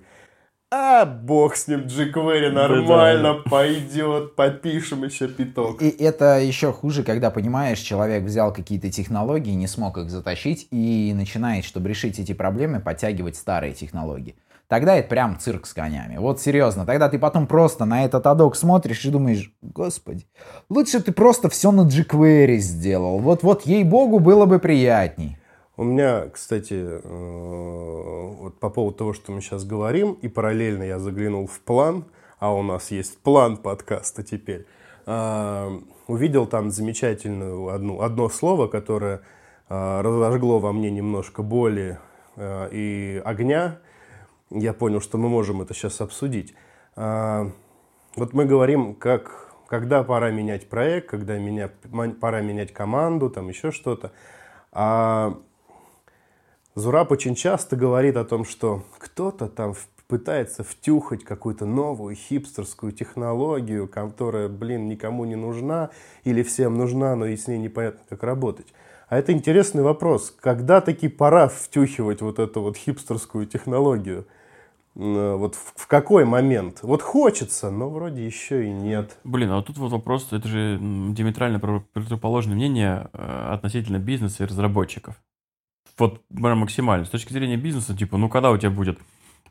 а, 0.70 1.06
бог 1.06 1.56
с 1.56 1.66
ним, 1.66 1.86
jQuery 1.86 2.50
нормально 2.50 3.42
пойдет, 3.48 4.34
попишем 4.36 5.04
еще 5.04 5.26
пяток. 5.26 5.80
И 5.80 5.88
это 5.88 6.38
еще 6.38 6.72
хуже, 6.72 7.04
когда, 7.04 7.30
понимаешь, 7.30 7.78
человек 7.78 8.24
взял 8.24 8.52
какие-то 8.52 8.90
технологии, 8.90 9.52
не 9.52 9.66
смог 9.66 9.96
их 9.96 10.10
затащить 10.10 10.68
и 10.70 11.12
начинает, 11.16 11.64
чтобы 11.64 11.88
решить 11.88 12.18
эти 12.18 12.34
проблемы, 12.34 12.80
подтягивать 12.80 13.36
старые 13.36 13.72
технологии. 13.72 14.36
Тогда 14.68 14.96
это 14.96 15.08
прям 15.08 15.38
цирк 15.38 15.66
с 15.66 15.72
конями. 15.72 16.18
Вот 16.18 16.42
серьезно, 16.42 16.84
тогда 16.84 17.08
ты 17.08 17.18
потом 17.18 17.46
просто 17.46 17.86
на 17.86 18.04
этот 18.04 18.26
адок 18.26 18.54
смотришь 18.54 19.02
и 19.06 19.10
думаешь, 19.10 19.50
господи, 19.62 20.26
лучше 20.68 21.00
ты 21.00 21.12
просто 21.12 21.48
все 21.48 21.72
на 21.72 21.86
jQuery 21.86 22.58
сделал. 22.58 23.18
Вот-вот, 23.20 23.64
ей-богу, 23.64 24.18
было 24.18 24.44
бы 24.44 24.58
приятней. 24.58 25.38
У 25.78 25.84
меня, 25.84 26.28
кстати, 26.32 26.74
э, 26.74 28.34
вот 28.40 28.58
по 28.58 28.68
поводу 28.68 28.96
того, 28.96 29.12
что 29.12 29.30
мы 29.30 29.40
сейчас 29.40 29.64
говорим, 29.64 30.14
и 30.14 30.26
параллельно 30.26 30.82
я 30.82 30.98
заглянул 30.98 31.46
в 31.46 31.60
план, 31.60 32.04
а 32.40 32.52
у 32.52 32.64
нас 32.64 32.90
есть 32.90 33.22
план 33.22 33.56
подкаста 33.56 34.24
теперь, 34.24 34.66
а, 35.06 35.70
увидел 36.08 36.46
там 36.46 36.72
замечательную 36.72 37.68
одну, 37.68 38.00
одно 38.00 38.28
слово, 38.28 38.66
которое 38.66 39.20
а, 39.68 40.02
разожгло 40.02 40.58
во 40.58 40.72
мне 40.72 40.90
немножко 40.90 41.44
боли 41.44 42.00
и 42.36 43.22
огня. 43.24 43.78
Я 44.50 44.72
понял, 44.72 45.00
что 45.00 45.16
мы 45.16 45.28
можем 45.28 45.62
это 45.62 45.74
сейчас 45.74 46.00
обсудить. 46.00 46.54
Вот 46.96 48.32
мы 48.32 48.44
говорим, 48.46 48.94
как, 48.94 49.54
когда 49.68 50.02
пора 50.02 50.30
менять 50.30 50.68
проект, 50.68 51.08
когда 51.08 51.38
меня, 51.38 51.70
пора 52.20 52.40
менять 52.40 52.72
команду, 52.72 53.30
там 53.30 53.48
еще 53.48 53.70
что-то. 53.72 54.12
А 54.70 55.38
Зураб 56.78 57.10
очень 57.10 57.34
часто 57.34 57.74
говорит 57.74 58.16
о 58.16 58.24
том, 58.24 58.44
что 58.44 58.84
кто-то 58.98 59.48
там 59.48 59.74
пытается 60.06 60.62
втюхать 60.62 61.24
какую-то 61.24 61.66
новую 61.66 62.14
хипстерскую 62.14 62.92
технологию, 62.92 63.88
которая, 63.88 64.48
блин, 64.48 64.88
никому 64.88 65.24
не 65.24 65.34
нужна 65.34 65.90
или 66.22 66.42
всем 66.42 66.78
нужна, 66.78 67.16
но 67.16 67.26
и 67.26 67.36
с 67.36 67.48
ней 67.48 67.58
непонятно, 67.58 68.00
как 68.08 68.22
работать. 68.22 68.66
А 69.08 69.18
это 69.18 69.32
интересный 69.32 69.82
вопрос. 69.82 70.34
Когда 70.40 70.80
таки 70.80 71.08
пора 71.08 71.48
втюхивать 71.48 72.20
вот 72.20 72.38
эту 72.38 72.62
вот 72.62 72.76
хипстерскую 72.76 73.46
технологию? 73.46 74.26
М, 74.94 75.36
Вот 75.36 75.56
в, 75.56 75.86
какой 75.88 76.24
момент? 76.24 76.78
Вот 76.82 77.02
хочется, 77.02 77.70
но 77.70 77.90
вроде 77.90 78.24
еще 78.24 78.66
и 78.66 78.70
нет. 78.70 79.16
Блин, 79.24 79.50
а 79.50 79.56
вот 79.56 79.66
тут 79.66 79.78
вот 79.78 79.90
вопрос, 79.90 80.28
это 80.32 80.46
же 80.46 80.78
диаметрально 80.80 81.58
про- 81.58 81.84
противоположное 81.92 82.54
мнение 82.54 83.08
э, 83.12 83.48
относительно 83.52 83.98
бизнеса 83.98 84.44
и 84.44 84.46
разработчиков. 84.46 85.16
Вот 85.98 86.22
прям 86.28 86.58
максимально. 86.58 87.04
С 87.04 87.10
точки 87.10 87.32
зрения 87.32 87.56
бизнеса, 87.56 87.96
типа, 87.96 88.16
ну 88.16 88.28
когда 88.28 88.50
у 88.50 88.56
тебя 88.56 88.70
будет 88.70 88.98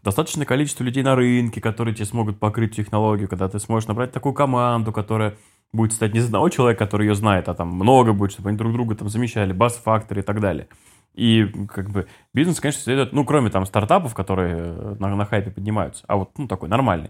достаточное 0.03 0.45
количество 0.45 0.83
людей 0.83 1.03
на 1.03 1.15
рынке, 1.15 1.59
которые 1.59 1.93
тебе 1.93 2.05
смогут 2.05 2.39
покрыть 2.39 2.75
технологию, 2.75 3.27
когда 3.27 3.49
ты 3.49 3.59
сможешь 3.59 3.87
набрать 3.87 4.11
такую 4.11 4.33
команду, 4.33 4.91
которая 4.91 5.35
будет 5.73 5.93
стать 5.93 6.13
не 6.13 6.19
из 6.19 6.25
одного 6.25 6.49
человека, 6.49 6.85
который 6.85 7.07
ее 7.07 7.15
знает, 7.15 7.49
а 7.49 7.53
там 7.53 7.69
много 7.69 8.13
будет, 8.13 8.31
чтобы 8.31 8.49
они 8.49 8.57
друг 8.57 8.71
друга 8.73 8.95
там 8.95 9.09
замещали, 9.09 9.51
бас-фактор 9.51 10.19
и 10.19 10.21
так 10.21 10.39
далее. 10.39 10.67
И 11.13 11.45
как 11.73 11.89
бы 11.89 12.07
бизнес, 12.33 12.59
конечно, 12.59 12.81
следует, 12.81 13.11
ну, 13.11 13.25
кроме 13.25 13.49
там 13.49 13.65
стартапов, 13.65 14.13
которые 14.13 14.55
э, 14.55 14.95
на, 14.99 15.15
на 15.15 15.25
хайпе 15.25 15.49
поднимаются, 15.49 16.05
а 16.07 16.15
вот, 16.15 16.37
ну, 16.37 16.47
такой 16.47 16.69
нормальный, 16.69 17.09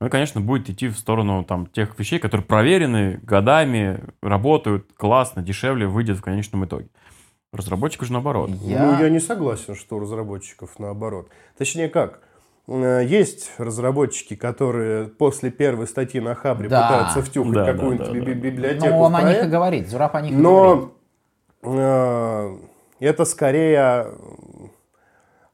он, 0.00 0.10
конечно, 0.10 0.40
будет 0.40 0.70
идти 0.70 0.86
в 0.88 0.96
сторону 0.96 1.42
там 1.42 1.66
тех 1.66 1.98
вещей, 1.98 2.20
которые 2.20 2.46
проверены 2.46 3.18
годами, 3.22 4.00
работают 4.22 4.86
классно, 4.96 5.42
дешевле, 5.42 5.88
выйдет 5.88 6.18
в 6.18 6.22
конечном 6.22 6.64
итоге. 6.64 6.88
Разработчик 7.58 8.02
же 8.04 8.12
наоборот. 8.12 8.50
Я- 8.62 8.84
Ну, 8.84 9.00
я 9.02 9.08
не 9.08 9.20
согласен, 9.20 9.74
что 9.74 9.96
у 9.96 10.00
разработчиков 10.00 10.78
наоборот. 10.78 11.28
Точнее 11.56 11.88
как, 11.88 12.20
Э, 12.70 13.02
есть 13.02 13.50
разработчики, 13.56 14.36
которые 14.36 15.06
после 15.08 15.50
первой 15.50 15.86
статьи 15.86 16.20
на 16.20 16.34
Хабре 16.34 16.68
Да. 16.68 16.82
пытаются 16.86 17.22
втюхать 17.22 17.54
Да, 17.54 17.64
какую-нибудь 17.72 18.06
да, 18.08 18.12
да. 18.12 18.20
би- 18.20 18.34
библиотеку 18.34 18.86
Ну, 18.88 18.98
он 19.00 19.12
в 19.12 19.16
о 19.16 19.22
них 19.22 19.30
и 19.30 19.34
проект, 19.36 19.50
говорит, 19.50 19.88
Зураб 19.88 20.14
о 20.14 20.20
них 20.20 20.32
и 20.32 20.36
говорит. 20.36 20.90
но 21.62 22.58
это 23.00 23.24
скорее 23.24 24.08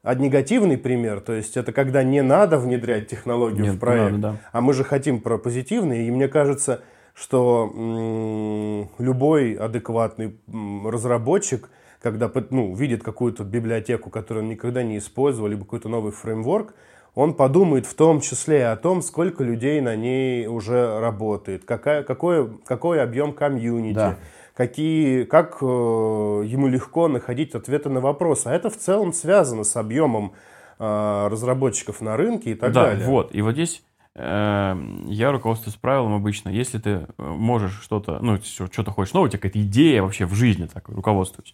э, 0.03 0.13
негативный 0.15 0.77
пример, 0.77 1.21
то 1.21 1.31
есть 1.31 1.55
это 1.55 1.71
когда 1.71 2.03
не 2.03 2.21
надо 2.21 2.57
внедрять 2.57 3.07
технологию 3.07 3.63
Нет, 3.63 3.75
в 3.75 3.79
проект, 3.79 4.11
надо, 4.17 4.17
да. 4.33 4.35
а 4.51 4.59
мы 4.59 4.73
же 4.73 4.83
хотим 4.83 5.21
про 5.21 5.37
позитивный, 5.37 6.05
и 6.07 6.11
мне 6.11 6.27
кажется, 6.27 6.81
что 7.13 7.71
м, 7.73 8.89
любой 9.01 9.53
адекватный 9.53 10.37
м, 10.51 10.85
разработчик, 10.89 11.69
когда 12.01 12.31
ну, 12.49 12.75
видит 12.75 13.03
какую-то 13.03 13.43
библиотеку, 13.43 14.09
которую 14.09 14.43
он 14.43 14.49
никогда 14.49 14.83
не 14.83 14.97
использовал, 14.97 15.47
либо 15.47 15.63
какой-то 15.63 15.89
новый 15.89 16.11
фреймворк, 16.11 16.73
он 17.15 17.33
подумает 17.33 17.85
в 17.85 17.93
том 17.95 18.19
числе 18.19 18.59
и 18.59 18.61
о 18.61 18.75
том, 18.75 19.01
сколько 19.01 19.43
людей 19.43 19.79
на 19.81 19.95
ней 19.95 20.47
уже 20.47 20.99
работает, 20.99 21.63
какая, 21.63 22.03
какой, 22.03 22.49
какой 22.65 23.01
объем 23.01 23.31
комьюнити, 23.33 23.95
Да. 23.95 24.17
какие, 24.53 25.23
как 25.23 25.57
э, 25.61 25.65
ему 25.65 26.67
легко 26.67 27.07
находить 27.07 27.55
ответы 27.55 27.89
на 27.89 28.01
вопросы. 28.01 28.47
А 28.47 28.53
это 28.53 28.69
в 28.69 28.77
целом 28.77 29.13
связано 29.13 29.63
с 29.63 29.75
объемом 29.77 30.33
э, 30.77 31.27
разработчиков 31.31 32.01
на 32.01 32.17
рынке 32.17 32.51
и 32.51 32.55
так 32.55 32.73
да, 32.73 32.87
далее. 32.87 33.07
вот. 33.07 33.33
И 33.33 33.41
вот 33.41 33.53
здесь 33.53 33.81
э, 34.13 34.75
я 35.05 35.31
руководствуюсь 35.31 35.77
правилом 35.77 36.15
обычно. 36.15 36.49
Если 36.49 36.79
ты 36.79 36.89
э, 36.89 37.05
можешь 37.17 37.79
что-то, 37.81 38.19
ну, 38.21 38.37
что-то 38.43 38.91
хочешь 38.91 39.13
новое, 39.13 39.29
у 39.29 39.31
тебя 39.31 39.39
какая-то 39.39 39.61
идея 39.61 40.01
вообще 40.01 40.25
в 40.25 40.33
жизни, 40.33 40.65
так 40.65 40.89
руководствуюсь, 40.89 41.53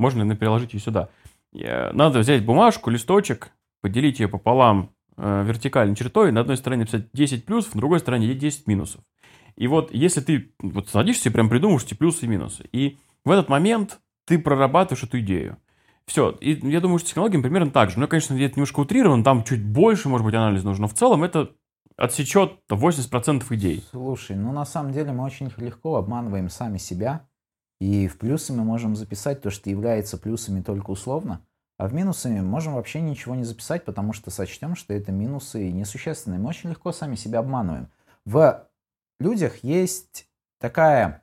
можно 0.00 0.20
наверное, 0.20 0.38
переложить 0.38 0.74
ее 0.74 0.80
сюда. 0.80 1.08
Э, 1.52 1.92
Надо 1.92 2.20
взять 2.20 2.44
бумажку, 2.44 2.90
листочек, 2.90 3.52
поделить 3.80 4.20
ее 4.20 4.28
пополам 4.28 4.90
э, 5.16 5.44
вертикальной 5.46 5.96
чертой, 5.96 6.32
на 6.32 6.40
одной 6.40 6.56
стороне 6.56 6.80
написать 6.80 7.06
10 7.12 7.44
плюсов, 7.44 7.74
на 7.74 7.80
другой 7.80 8.00
стороне 8.00 8.34
10 8.34 8.66
минусов. 8.66 9.02
И 9.56 9.66
вот 9.66 9.92
если 9.92 10.20
ты 10.20 10.52
вот 10.60 10.88
садишься 10.88 11.28
и 11.28 11.32
прям 11.32 11.48
придумываешь 11.48 11.84
эти 11.84 11.94
плюсы 11.94 12.24
и 12.24 12.28
минусы, 12.28 12.68
и 12.72 12.98
в 13.24 13.30
этот 13.30 13.48
момент 13.48 14.00
ты 14.26 14.38
прорабатываешь 14.38 15.04
эту 15.04 15.20
идею. 15.20 15.58
Все. 16.06 16.30
И 16.40 16.58
я 16.68 16.80
думаю, 16.80 16.98
что 16.98 17.06
с 17.06 17.10
технологиями 17.10 17.42
примерно 17.42 17.70
так 17.70 17.90
же. 17.90 18.00
Ну, 18.00 18.08
конечно, 18.08 18.34
это 18.34 18.54
немножко 18.54 18.80
утрировано, 18.80 19.22
там 19.22 19.44
чуть 19.44 19.64
больше, 19.64 20.08
может 20.08 20.24
быть, 20.24 20.34
анализ 20.34 20.64
нужен, 20.64 20.82
но 20.82 20.88
в 20.88 20.94
целом 20.94 21.22
это 21.22 21.50
отсечет 21.96 22.58
80% 22.70 23.44
идей. 23.50 23.84
Слушай, 23.90 24.36
ну 24.36 24.52
на 24.52 24.64
самом 24.64 24.92
деле 24.92 25.12
мы 25.12 25.24
очень 25.24 25.52
легко 25.58 25.96
обманываем 25.96 26.48
сами 26.48 26.78
себя. 26.78 27.28
И 27.80 28.08
в 28.08 28.18
плюсы 28.18 28.52
мы 28.52 28.62
можем 28.64 28.94
записать 28.94 29.40
то, 29.40 29.50
что 29.50 29.70
является 29.70 30.18
плюсами 30.18 30.60
только 30.60 30.90
условно. 30.90 31.40
А 31.78 31.88
в 31.88 31.94
минусы 31.94 32.28
можем 32.28 32.74
вообще 32.74 33.00
ничего 33.00 33.34
не 33.34 33.44
записать, 33.44 33.86
потому 33.86 34.12
что 34.12 34.30
сочтем, 34.30 34.76
что 34.76 34.92
это 34.92 35.12
минусы 35.12 35.70
несущественные. 35.70 36.38
Мы 36.38 36.50
очень 36.50 36.68
легко 36.70 36.92
сами 36.92 37.14
себя 37.14 37.38
обманываем. 37.38 37.88
В 38.26 38.66
людях 39.18 39.64
есть 39.64 40.28
такая... 40.60 41.22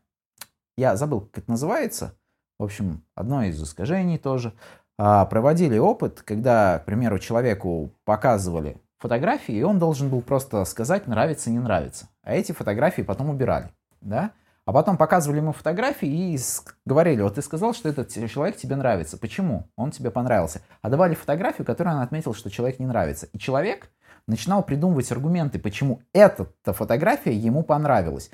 Я 0.76 0.96
забыл, 0.96 1.22
как 1.22 1.44
это 1.44 1.52
называется. 1.52 2.16
В 2.58 2.64
общем, 2.64 3.04
одно 3.14 3.44
из 3.44 3.62
искажений 3.62 4.18
тоже. 4.18 4.54
А, 4.98 5.26
проводили 5.26 5.78
опыт, 5.78 6.24
когда, 6.24 6.80
к 6.80 6.86
примеру, 6.86 7.20
человеку 7.20 7.92
показывали 8.04 8.82
фотографии, 8.98 9.54
и 9.54 9.64
он 9.64 9.78
должен 9.78 10.10
был 10.10 10.22
просто 10.22 10.66
сказать, 10.66 11.06
нравится, 11.06 11.52
не 11.52 11.60
нравится. 11.60 12.10
А 12.24 12.34
эти 12.34 12.52
фотографии 12.52 13.04
потом 13.04 13.30
убирали, 13.30 13.70
да? 14.02 14.32
А 14.68 14.74
потом 14.74 14.98
показывали 14.98 15.38
ему 15.38 15.54
фотографии 15.54 16.34
и 16.34 16.40
говорили, 16.86 17.22
вот 17.22 17.36
ты 17.36 17.42
сказал, 17.42 17.74
что 17.74 17.88
этот 17.88 18.10
человек 18.10 18.58
тебе 18.58 18.76
нравится. 18.76 19.18
Почему? 19.18 19.70
Он 19.78 19.92
тебе 19.92 20.12
понравился. 20.12 20.62
А 20.82 20.90
давали 20.90 21.16
фотографию, 21.16 21.66
которую 21.66 21.96
он 21.96 22.02
отметил, 22.02 22.34
что 22.34 22.50
человек 22.50 22.78
не 22.78 22.86
нравится. 22.86 23.28
И 23.32 23.40
человек 23.40 23.90
начинал 24.28 24.62
придумывать 24.64 25.10
аргументы, 25.10 25.58
почему 25.58 26.02
эта 26.12 26.48
фотография 26.66 27.32
ему 27.32 27.64
понравилась. 27.64 28.30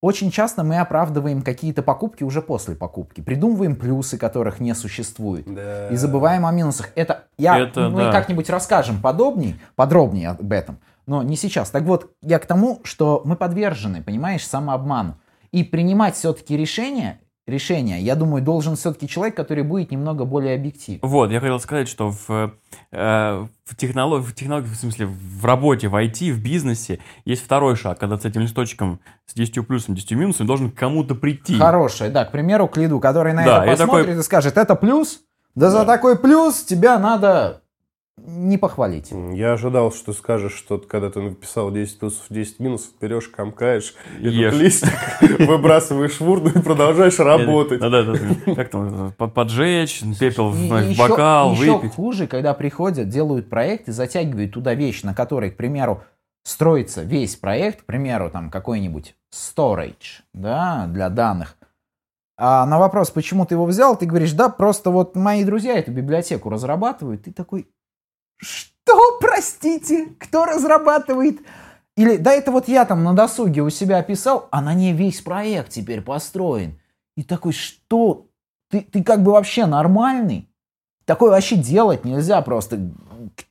Очень 0.00 0.30
часто 0.30 0.64
мы 0.64 0.78
оправдываем 0.78 1.42
какие-то 1.42 1.82
покупки 1.82 2.24
уже 2.24 2.40
после 2.40 2.74
покупки. 2.76 3.20
Придумываем 3.20 3.76
плюсы, 3.76 4.16
которых 4.16 4.60
не 4.60 4.74
существует. 4.74 5.44
Да. 5.46 5.88
И 5.90 5.96
забываем 5.96 6.46
о 6.46 6.50
минусах. 6.50 6.92
Это 6.94 7.24
я 7.36 7.58
Это 7.58 7.90
мы 7.90 8.04
да. 8.04 8.12
как-нибудь 8.12 8.48
расскажем 8.48 9.02
подробнее, 9.02 9.58
подробнее 9.76 10.30
об 10.30 10.50
этом, 10.50 10.78
но 11.06 11.22
не 11.22 11.36
сейчас. 11.36 11.68
Так 11.68 11.82
вот, 11.82 12.10
я 12.22 12.38
к 12.38 12.46
тому, 12.46 12.80
что 12.84 13.20
мы 13.26 13.36
подвержены, 13.36 14.02
понимаешь, 14.02 14.46
самообману. 14.46 15.18
И 15.54 15.62
принимать 15.62 16.16
все-таки 16.16 16.56
решения, 16.56 17.20
решения, 17.46 18.00
я 18.00 18.16
думаю, 18.16 18.42
должен 18.42 18.74
все-таки 18.74 19.06
человек, 19.06 19.36
который 19.36 19.62
будет 19.62 19.92
немного 19.92 20.24
более 20.24 20.56
объективен. 20.56 20.98
Вот, 21.02 21.30
я 21.30 21.38
хотел 21.38 21.60
сказать, 21.60 21.86
что 21.88 22.10
в, 22.10 22.28
э, 22.90 23.46
в, 23.64 23.76
технолог- 23.76 24.22
в 24.22 24.34
технологии, 24.34 24.66
в 24.66 24.74
смысле, 24.74 25.06
в 25.06 25.44
работе, 25.44 25.86
в 25.88 25.94
IT, 25.94 26.32
в 26.32 26.42
бизнесе 26.42 26.98
есть 27.24 27.44
второй 27.44 27.76
шаг, 27.76 28.00
когда 28.00 28.18
с 28.18 28.24
этим 28.24 28.40
листочком 28.40 28.98
с 29.26 29.34
10 29.34 29.62
плюсом, 29.64 29.94
10 29.94 30.12
минусом 30.12 30.46
должен 30.48 30.72
к 30.72 30.74
кому-то 30.74 31.14
прийти. 31.14 31.54
Хорошее, 31.56 32.10
да, 32.10 32.24
к 32.24 32.32
примеру, 32.32 32.66
к 32.66 32.76
лиду, 32.76 32.98
который 32.98 33.32
на 33.32 33.44
Да, 33.44 33.64
это 33.64 33.74
и 33.74 33.76
такой- 33.76 34.00
посмотрит 34.00 34.18
и 34.18 34.22
скажет, 34.22 34.56
это 34.56 34.74
плюс, 34.74 35.20
да, 35.54 35.70
за 35.70 35.80
Да. 35.80 35.84
такой 35.84 36.18
плюс 36.18 36.64
тебя 36.64 36.98
надо 36.98 37.62
не 38.16 38.58
похвалить. 38.58 39.10
Я 39.32 39.52
ожидал, 39.54 39.92
что 39.92 40.12
ты 40.12 40.18
скажешь, 40.18 40.54
что 40.54 40.78
когда 40.78 41.10
ты 41.10 41.20
написал 41.20 41.70
10 41.70 41.98
плюсов, 41.98 42.24
10 42.30 42.60
минусов, 42.60 42.90
берешь, 43.00 43.28
комкаешь, 43.28 43.94
Ешь. 44.20 44.52
этот 44.54 44.60
листик, 44.60 44.90
выбрасываешь 45.40 46.20
в 46.20 46.28
урну 46.30 46.50
и 46.50 46.62
продолжаешь 46.62 47.18
работать. 47.18 47.80
Да, 47.80 47.90
да, 47.90 48.02
да. 48.04 48.54
Как 48.54 48.70
там, 48.70 49.12
под- 49.18 49.34
поджечь, 49.34 50.02
пепел 50.18 50.50
в, 50.50 50.56
еще- 50.56 50.98
бокал, 50.98 51.52
еще 51.54 51.76
выпить. 51.78 51.94
хуже, 51.94 52.26
когда 52.26 52.54
приходят, 52.54 53.08
делают 53.08 53.50
проект 53.50 53.88
и 53.88 53.92
затягивают 53.92 54.52
туда 54.52 54.74
вещь, 54.74 55.02
на 55.02 55.12
которой, 55.14 55.50
к 55.50 55.56
примеру, 55.56 56.02
строится 56.44 57.02
весь 57.02 57.36
проект, 57.36 57.82
к 57.82 57.84
примеру, 57.84 58.30
там 58.30 58.48
какой-нибудь 58.50 59.16
storage, 59.34 60.22
да, 60.32 60.86
для 60.86 61.08
данных. 61.08 61.56
А 62.36 62.66
на 62.66 62.78
вопрос, 62.78 63.10
почему 63.10 63.46
ты 63.46 63.54
его 63.54 63.64
взял, 63.64 63.96
ты 63.96 64.06
говоришь, 64.06 64.32
да, 64.32 64.48
просто 64.48 64.90
вот 64.90 65.14
мои 65.14 65.44
друзья 65.44 65.78
эту 65.78 65.92
библиотеку 65.92 66.50
разрабатывают. 66.50 67.22
Ты 67.24 67.32
такой, 67.32 67.68
что, 68.44 69.18
простите, 69.20 70.08
кто 70.18 70.44
разрабатывает? 70.44 71.40
Или, 71.96 72.16
да 72.16 72.32
это 72.32 72.50
вот 72.50 72.68
я 72.68 72.84
там 72.84 73.04
на 73.04 73.14
досуге 73.14 73.62
у 73.62 73.70
себя 73.70 73.98
описал, 73.98 74.48
а 74.50 74.60
на 74.60 74.74
ней 74.74 74.92
весь 74.92 75.20
проект 75.20 75.70
теперь 75.70 76.00
построен. 76.00 76.78
И 77.16 77.22
такой, 77.22 77.52
что? 77.52 78.26
Ты, 78.70 78.80
ты 78.80 79.02
как 79.02 79.22
бы 79.22 79.32
вообще 79.32 79.66
нормальный? 79.66 80.48
Такое 81.04 81.30
вообще 81.30 81.56
делать 81.56 82.04
нельзя 82.04 82.40
просто. 82.42 82.90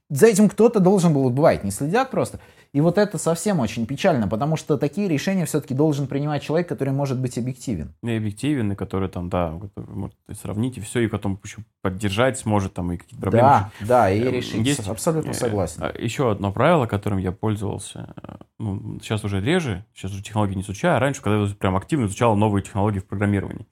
За 0.10 0.28
этим 0.28 0.50
кто-то 0.50 0.80
должен 0.80 1.14
был, 1.14 1.30
бывает, 1.30 1.64
не 1.64 1.72
следят 1.72 2.12
просто. 2.12 2.40
И 2.74 2.82
вот 2.82 2.98
это 2.98 3.20
совсем 3.20 3.60
очень 3.60 3.86
печально, 3.86 4.28
потому 4.28 4.56
что 4.58 4.80
такие 4.80 5.08
решения 5.08 5.46
все-таки 5.46 5.76
должен 5.76 6.08
принимать 6.08 6.42
человек, 6.42 6.68
который 6.68 6.92
может 6.92 7.20
быть 7.22 7.38
объективен. 7.38 7.94
И 8.02 8.12
объективен, 8.12 8.72
и 8.72 8.76
который 8.76 9.10
там, 9.10 9.30
да, 9.30 9.60
может 9.76 10.16
сравнить, 10.32 10.78
и 10.80 10.82
все, 10.82 11.02
и 11.02 11.08
потом 11.08 11.40
еще 11.44 11.60
поддержать 11.84 12.40
сможет, 12.40 12.74
там, 12.74 12.92
и 12.92 12.98
какие-то 12.98 13.22
проблемы. 13.22 13.48
Да, 13.48 13.72
да, 13.82 14.12
и 14.12 14.22
Эм, 14.22 14.34
решить. 14.34 14.66
есть, 14.66 14.88
Абсолютно 14.88 15.30
Э, 15.30 15.34
согласен. 15.34 15.84
а, 15.84 15.94
Еще 15.96 16.32
одно 16.32 16.52
правило, 16.52 16.88
которым 16.88 17.20
я 17.20 17.32
пользовался, 17.32 18.16
э, 18.24 18.36
ну, 18.58 19.00
сейчас 19.02 19.24
уже 19.24 19.40
реже, 19.40 19.86
сейчас 19.94 20.12
уже 20.12 20.24
технологии 20.24 20.56
не 20.56 20.64
изучаю, 20.64 20.98
а 20.98 21.00
раньше, 21.00 21.22
когда 21.22 21.44
я 21.44 21.48
прям 21.54 21.76
активно 21.76 22.06
изучал 22.06 22.36
новые 22.36 22.64
технологии 22.64 23.00
в 23.00 23.06
программировании. 23.06 23.68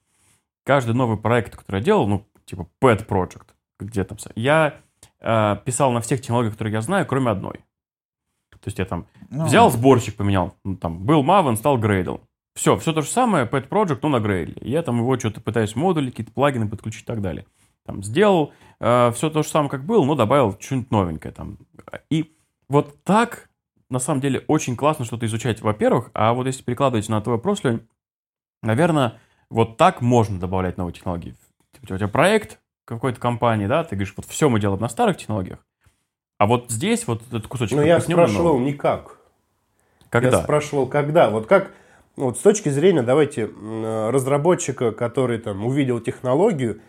Каждый 0.63 0.93
новый 0.93 1.17
проект, 1.17 1.55
который 1.55 1.77
я 1.77 1.83
делал, 1.83 2.07
ну, 2.07 2.27
типа 2.45 2.67
pet 2.79 3.07
project, 3.07 3.47
где 3.79 4.03
там, 4.03 4.19
я 4.35 4.75
э, 5.21 5.55
писал 5.65 5.91
на 5.91 6.01
всех 6.01 6.21
технологиях, 6.21 6.53
которые 6.53 6.73
я 6.73 6.81
знаю, 6.81 7.07
кроме 7.07 7.31
одной. 7.31 7.61
То 8.62 8.68
есть 8.68 8.80
я 8.80 8.86
там 8.86 9.07
Ну, 9.30 9.45
взял 9.45 9.72
сборщик, 9.72 10.16
поменял, 10.16 10.55
ну, 10.64 10.78
там, 10.78 11.03
был 11.03 11.24
Maven, 11.24 11.55
стал 11.55 11.78
Gradle. 11.80 12.22
Все, 12.53 12.78
все 12.78 12.93
то 12.93 13.01
же 13.01 13.07
самое, 13.07 13.45
pet 13.45 13.68
project, 13.70 13.99
но 14.01 14.09
на 14.09 14.18
Gradle. 14.18 14.57
Я 14.62 14.84
там 14.84 14.99
его 14.99 15.18
что-то 15.18 15.41
пытаюсь 15.41 15.76
модули, 15.76 16.09
какие-то 16.09 16.32
плагины 16.32 16.70
подключить 16.70 17.03
и 17.03 17.05
так 17.05 17.22
далее. 17.22 17.45
Там 17.86 18.03
сделал 18.03 18.53
все 18.80 19.30
то 19.30 19.43
же 19.43 19.47
самое, 19.47 19.70
как 19.70 19.86
было, 19.86 20.05
но 20.05 20.16
добавил 20.16 20.57
что-нибудь 20.59 20.91
новенькое 20.91 21.34
там. 21.34 21.57
И 22.09 22.36
вот 22.68 23.03
так, 23.03 23.49
на 23.89 23.99
самом 23.99 24.22
деле, 24.22 24.43
очень 24.47 24.76
классно 24.76 25.05
что-то 25.05 25.26
изучать, 25.26 25.62
во-первых, 25.62 26.12
а 26.14 26.34
вот 26.34 26.45
если 26.45 26.64
перекладывать 26.64 27.09
на 27.09 27.22
твой 27.22 27.38
вопрос, 27.38 27.64
Лень, 27.64 27.88
наверное, 28.62 29.20
вот 29.49 29.78
так 29.78 30.01
можно 30.01 30.39
добавлять 30.39 30.78
новые 30.78 30.93
технологии. 30.93 31.36
Типа, 31.74 31.93
у 31.93 31.97
тебя 31.97 32.07
проект 32.07 32.59
какой-то 32.86 33.20
компании, 33.20 33.68
да, 33.68 33.84
ты 33.84 33.95
говоришь, 33.95 34.14
вот 34.16 34.26
все 34.26 34.49
мы 34.49 34.59
делаем 34.59 34.82
на 34.82 34.89
старых 34.89 35.18
технологиях, 35.18 35.59
а 36.41 36.47
вот 36.47 36.71
здесь 36.71 37.05
вот 37.05 37.21
этот 37.27 37.45
кусочек... 37.45 37.75
Но 37.75 37.83
Ну, 37.83 37.87
я 37.87 37.99
спрашивал 38.01 38.57
новый. 38.57 38.65
никак. 38.73 39.17
Когда? 40.09 40.37
Я 40.37 40.43
спрашивал, 40.43 40.87
когда. 40.87 41.29
Вот 41.29 41.45
как, 41.45 41.69
вот 42.15 42.35
с 42.35 42.41
точки 42.41 42.69
зрения, 42.69 43.03
давайте, 43.03 43.45
разработчика, 44.09 44.91
который 44.91 45.37
там 45.37 45.63
увидел 45.63 45.99
технологию, 45.99 46.81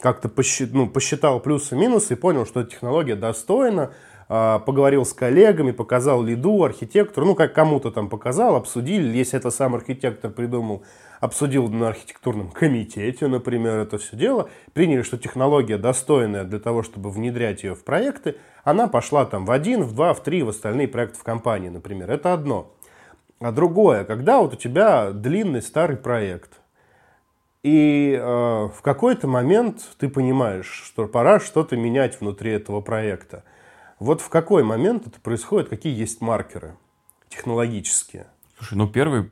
как-то 0.00 0.28
посчит- 0.30 0.70
ну, 0.72 0.88
посчитал 0.88 1.38
плюсы 1.38 1.74
и 1.74 1.78
минусы 1.78 2.14
и 2.14 2.16
понял, 2.16 2.46
что 2.46 2.60
эта 2.60 2.70
технология 2.70 3.14
достойна, 3.14 3.92
поговорил 4.28 5.06
с 5.06 5.14
коллегами, 5.14 5.70
показал 5.70 6.22
лиду, 6.22 6.62
архитектору, 6.62 7.26
ну, 7.26 7.34
как 7.34 7.54
кому-то 7.54 7.90
там 7.90 8.08
показал, 8.08 8.56
обсудили, 8.56 9.16
если 9.16 9.38
это 9.38 9.50
сам 9.50 9.74
архитектор 9.74 10.30
придумал, 10.30 10.82
обсудил 11.20 11.68
на 11.68 11.88
архитектурном 11.88 12.50
комитете, 12.50 13.26
например, 13.26 13.78
это 13.78 13.98
все 13.98 14.16
дело, 14.16 14.50
приняли, 14.74 15.02
что 15.02 15.16
технология 15.16 15.78
достойная 15.78 16.44
для 16.44 16.58
того, 16.58 16.82
чтобы 16.82 17.10
внедрять 17.10 17.62
ее 17.62 17.74
в 17.74 17.84
проекты, 17.84 18.36
она 18.64 18.86
пошла 18.86 19.24
там 19.24 19.46
в 19.46 19.50
один, 19.50 19.82
в 19.82 19.94
два, 19.94 20.12
в 20.12 20.22
три, 20.22 20.42
в 20.42 20.50
остальные 20.50 20.88
проекты 20.88 21.18
в 21.18 21.22
компании, 21.22 21.70
например. 21.70 22.10
Это 22.10 22.34
одно. 22.34 22.70
А 23.40 23.52
другое, 23.52 24.04
когда 24.04 24.40
вот 24.40 24.54
у 24.54 24.56
тебя 24.56 25.10
длинный 25.12 25.62
старый 25.62 25.96
проект, 25.96 26.60
и 27.62 28.12
э, 28.12 28.22
в 28.22 28.82
какой-то 28.82 29.26
момент 29.26 29.80
ты 29.98 30.08
понимаешь, 30.08 30.70
что 30.86 31.06
пора 31.06 31.40
что-то 31.40 31.76
менять 31.76 32.20
внутри 32.20 32.52
этого 32.52 32.80
проекта. 32.80 33.44
Вот 33.98 34.20
в 34.20 34.28
какой 34.28 34.62
момент 34.62 35.06
это 35.06 35.20
происходит, 35.20 35.68
какие 35.68 35.96
есть 35.96 36.20
маркеры 36.20 36.76
технологические? 37.28 38.26
Слушай, 38.56 38.74
ну 38.74 38.88
первый 38.88 39.30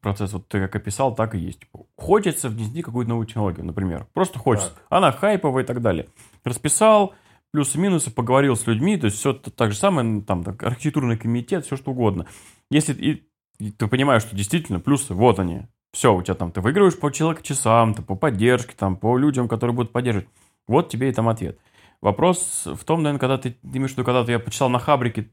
процесс, 0.00 0.32
вот 0.32 0.48
ты 0.48 0.60
как 0.60 0.74
описал, 0.74 1.14
так 1.14 1.34
и 1.34 1.38
есть. 1.38 1.60
Типа, 1.60 1.86
Хочется 1.96 2.48
внести 2.48 2.82
какую-то 2.82 3.10
новую 3.10 3.26
технологию, 3.26 3.64
например. 3.64 4.06
Просто 4.12 4.38
хочется. 4.38 4.70
Так. 4.70 4.82
Она 4.90 5.12
хайповая 5.12 5.62
и 5.62 5.66
так 5.66 5.80
далее. 5.80 6.08
Расписал, 6.44 7.14
плюсы-минусы, 7.52 8.10
поговорил 8.10 8.56
с 8.56 8.66
людьми, 8.66 8.96
то 8.96 9.06
есть 9.06 9.18
все 9.18 9.32
так 9.32 9.72
же 9.72 9.78
самое, 9.78 10.06
ну, 10.06 10.22
там, 10.22 10.44
так, 10.44 10.62
архитектурный 10.62 11.16
комитет, 11.16 11.64
все 11.64 11.76
что 11.76 11.92
угодно. 11.92 12.26
Если 12.70 12.92
и, 12.92 13.28
и 13.58 13.70
ты 13.70 13.86
понимаешь, 13.86 14.22
что 14.22 14.36
действительно 14.36 14.80
плюсы, 14.80 15.14
вот 15.14 15.38
они, 15.38 15.62
все, 15.92 16.14
у 16.14 16.22
тебя 16.22 16.34
там, 16.34 16.50
ты 16.50 16.60
выигрываешь 16.60 16.98
по 16.98 17.10
человек 17.10 17.42
часам, 17.42 17.94
ты 17.94 18.02
по 18.02 18.16
поддержке, 18.16 18.74
там, 18.76 18.96
по 18.96 19.16
людям, 19.16 19.48
которые 19.48 19.74
будут 19.74 19.92
поддерживать. 19.92 20.28
Вот 20.66 20.88
тебе 20.88 21.08
и 21.08 21.12
там 21.12 21.28
ответ. 21.28 21.58
Вопрос 22.00 22.62
в 22.66 22.84
том, 22.84 23.02
наверное, 23.02 23.20
когда 23.20 23.38
ты, 23.38 23.50
ты 23.52 23.78
имеешь 23.78 23.90
в 23.90 23.94
виду, 23.94 24.04
когда 24.04 24.30
я 24.30 24.38
почитал 24.38 24.68
на 24.68 24.78
Хабрике 24.78 25.30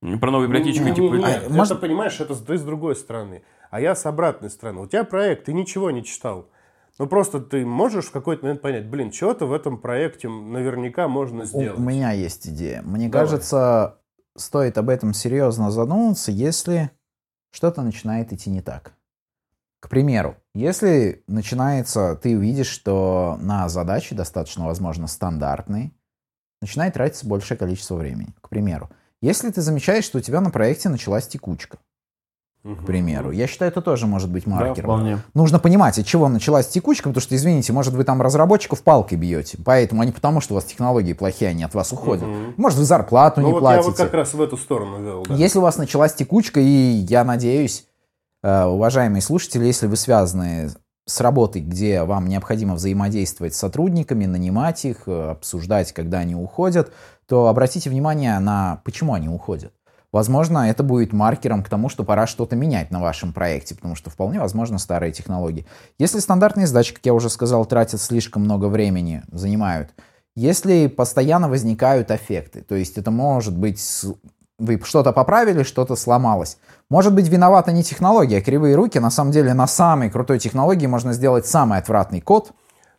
про 0.00 0.30
новые 0.30 0.48
библиотечки, 0.48 0.82
Не, 0.82 0.94
типа, 0.94 1.14
не, 1.14 1.18
не, 1.18 1.24
А, 1.24 1.28
это, 1.28 1.52
может- 1.52 1.80
понимаешь, 1.80 2.18
это 2.20 2.34
ты 2.34 2.56
с 2.56 2.62
другой 2.62 2.96
стороны. 2.96 3.42
А 3.70 3.80
я 3.80 3.94
с 3.94 4.06
обратной 4.06 4.50
стороны. 4.50 4.80
У 4.82 4.86
тебя 4.86 5.04
проект, 5.04 5.44
ты 5.46 5.52
ничего 5.52 5.90
не 5.90 6.04
читал. 6.04 6.48
Ну, 6.98 7.06
просто 7.06 7.40
ты 7.40 7.66
можешь 7.66 8.06
в 8.06 8.10
какой-то 8.12 8.44
момент 8.44 8.62
понять, 8.62 8.86
блин, 8.88 9.12
что-то 9.12 9.46
в 9.46 9.52
этом 9.52 9.76
проекте 9.78 10.28
наверняка 10.28 11.08
можно 11.08 11.44
сделать. 11.44 11.78
у 11.78 11.82
меня 11.82 12.12
есть 12.12 12.46
идея. 12.48 12.80
Мне 12.82 13.08
Давай. 13.08 13.26
кажется, 13.26 13.98
стоит 14.34 14.78
об 14.78 14.88
этом 14.88 15.12
серьезно 15.12 15.70
задуматься, 15.70 16.32
если 16.32 16.90
что-то 17.50 17.82
начинает 17.82 18.32
идти 18.32 18.48
не 18.48 18.62
так. 18.62 18.94
К 19.80 19.90
примеру, 19.90 20.36
если 20.54 21.22
начинается, 21.28 22.16
ты 22.16 22.34
увидишь, 22.36 22.68
что 22.68 23.36
на 23.40 23.68
задачи 23.68 24.14
достаточно, 24.14 24.64
возможно, 24.64 25.06
стандартные, 25.06 25.92
начинает 26.60 26.94
тратиться 26.94 27.26
большее 27.26 27.56
количество 27.58 27.94
времени. 27.96 28.34
К 28.40 28.48
примеру, 28.48 28.90
если 29.20 29.50
ты 29.50 29.60
замечаешь, 29.62 30.04
что 30.04 30.18
у 30.18 30.20
тебя 30.20 30.40
на 30.40 30.50
проекте 30.50 30.88
началась 30.88 31.26
текучка, 31.26 31.78
к 32.64 32.84
примеру, 32.84 33.30
я 33.30 33.46
считаю, 33.46 33.70
это 33.70 33.80
тоже 33.80 34.08
может 34.08 34.28
быть 34.28 34.42
да, 34.44 34.50
маркером. 34.50 34.90
вполне. 34.90 35.18
Нужно 35.34 35.60
понимать, 35.60 36.00
от 36.00 36.06
чего 36.06 36.28
началась 36.28 36.66
текучка, 36.66 37.10
потому 37.10 37.20
что, 37.20 37.36
извините, 37.36 37.72
может, 37.72 37.94
вы 37.94 38.02
там 38.02 38.20
разработчиков 38.20 38.82
палкой 38.82 39.18
бьете. 39.18 39.56
Поэтому, 39.64 40.02
а 40.02 40.04
не 40.04 40.10
потому, 40.10 40.40
что 40.40 40.54
у 40.54 40.56
вас 40.56 40.64
технологии 40.64 41.12
плохие, 41.12 41.50
они 41.50 41.62
от 41.62 41.74
вас 41.74 41.92
уходят. 41.92 42.26
Мгм. 42.26 42.54
Может, 42.56 42.78
вы 42.80 42.84
зарплату 42.84 43.40
Ну, 43.40 43.46
не 43.46 43.52
вот 43.52 43.60
платите. 43.60 43.84
я 43.84 43.90
вот 43.90 43.96
как 43.96 44.12
раз 44.14 44.34
в 44.34 44.42
эту 44.42 44.56
сторону 44.56 45.00
вел. 45.00 45.22
да. 45.28 45.34
Если 45.36 45.60
у 45.60 45.62
вас 45.62 45.76
началась 45.76 46.14
текучка, 46.14 46.58
и 46.58 46.64
я 46.66 47.22
надеюсь, 47.22 47.86
э, 48.42 48.64
уважаемые 48.64 49.22
слушатели, 49.22 49.64
если 49.64 49.86
вы 49.86 49.94
связаны 49.94 50.70
с 51.06 51.20
работой, 51.20 51.62
где 51.62 52.02
вам 52.02 52.28
необходимо 52.28 52.74
взаимодействовать 52.74 53.54
с 53.54 53.58
сотрудниками, 53.58 54.26
нанимать 54.26 54.84
их, 54.84 55.04
э, 55.06 55.30
обсуждать, 55.30 55.92
когда 55.92 56.18
они 56.18 56.34
уходят, 56.34 56.92
то 57.26 57.46
обратите 57.46 57.88
внимание 57.88 58.38
на 58.40 58.80
почему 58.84 59.14
они 59.14 59.28
уходят. 59.28 59.72
Возможно, 60.12 60.70
это 60.70 60.82
будет 60.82 61.12
маркером 61.12 61.62
к 61.62 61.68
тому, 61.68 61.88
что 61.88 62.02
пора 62.02 62.26
что-то 62.26 62.56
менять 62.56 62.90
на 62.90 63.00
вашем 63.00 63.32
проекте, 63.32 63.74
потому 63.74 63.94
что 63.94 64.10
вполне 64.10 64.40
возможно 64.40 64.78
старые 64.78 65.12
технологии. 65.12 65.66
Если 65.98 66.18
стандартные 66.18 66.66
задачи, 66.66 66.94
как 66.94 67.04
я 67.06 67.14
уже 67.14 67.28
сказал, 67.30 67.66
тратят 67.66 68.00
слишком 68.00 68.42
много 68.42 68.66
времени, 68.66 69.22
занимают, 69.30 69.90
если 70.34 70.86
постоянно 70.86 71.48
возникают 71.48 72.10
эффекты, 72.10 72.62
то 72.62 72.74
есть 72.74 72.98
это 72.98 73.10
может 73.10 73.56
быть 73.56 73.80
вы 74.58 74.80
что-то 74.84 75.12
поправили, 75.12 75.62
что-то 75.62 75.96
сломалось. 75.96 76.58
Может 76.88 77.14
быть, 77.14 77.28
виновата 77.28 77.72
не 77.72 77.82
технология, 77.82 78.38
а 78.38 78.40
кривые 78.40 78.74
руки. 78.74 78.98
На 78.98 79.10
самом 79.10 79.32
деле, 79.32 79.52
на 79.54 79.66
самой 79.66 80.10
крутой 80.10 80.38
технологии 80.38 80.86
можно 80.86 81.12
сделать 81.12 81.46
самый 81.46 81.78
отвратный 81.78 82.20
код. 82.20 82.52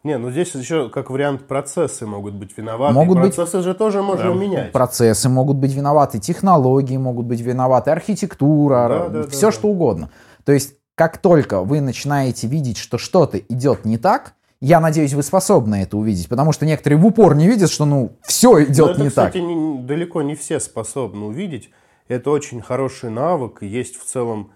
Не, 0.04 0.18
ну 0.18 0.30
здесь 0.32 0.54
еще 0.54 0.90
как 0.90 1.10
вариант 1.10 1.48
процессы 1.48 2.06
могут 2.06 2.36
быть 2.36 2.56
виноваты. 2.58 2.94
Могут 2.94 3.20
быть- 3.20 3.36
процессы 3.36 3.62
же 3.64 3.74
тоже 3.74 4.02
можно 4.04 4.30
менять. 4.34 4.72
Процессы 4.72 5.28
могут 5.28 5.58
быть 5.58 5.74
виноваты, 5.74 6.20
технологии 6.20 6.98
могут 6.98 7.26
быть 7.26 7.42
виноваты, 7.42 7.92
архитектура, 7.92 8.88
Да, 8.88 9.10
да, 9.10 9.24
да, 9.24 9.28
все 9.30 9.48
да. 9.48 9.52
что 9.52 9.68
угодно. 9.68 10.10
То 10.46 10.52
есть, 10.52 10.76
как 10.96 11.18
только 11.18 11.62
вы 11.62 11.82
начинаете 11.82 12.48
видеть, 12.48 12.78
что 12.78 12.98
что-то 12.98 13.38
идет 13.40 13.84
не 13.86 13.98
так, 13.98 14.34
я 14.60 14.80
надеюсь, 14.80 15.14
вы 15.14 15.24
способны 15.24 15.84
это 15.84 15.98
увидеть, 15.98 16.28
потому 16.30 16.52
что 16.52 16.66
некоторые 16.66 17.00
в 17.00 17.06
упор 17.06 17.36
не 17.36 17.48
видят, 17.48 17.70
что 17.70 17.86
ну 17.86 18.18
все 18.24 18.54
Но 18.54 18.64
идет 18.64 18.90
это, 18.92 19.02
не 19.02 19.10
так. 19.10 19.30
кстати, 19.32 19.38
не- 19.44 19.84
далеко 19.84 20.22
не 20.22 20.36
все 20.36 20.60
способны 20.60 21.26
увидеть. 21.26 21.70
Это 22.08 22.32
очень 22.32 22.62
хороший 22.62 23.10
навык. 23.10 23.62
Есть 23.62 23.98
в 23.98 24.06
целом 24.06 24.52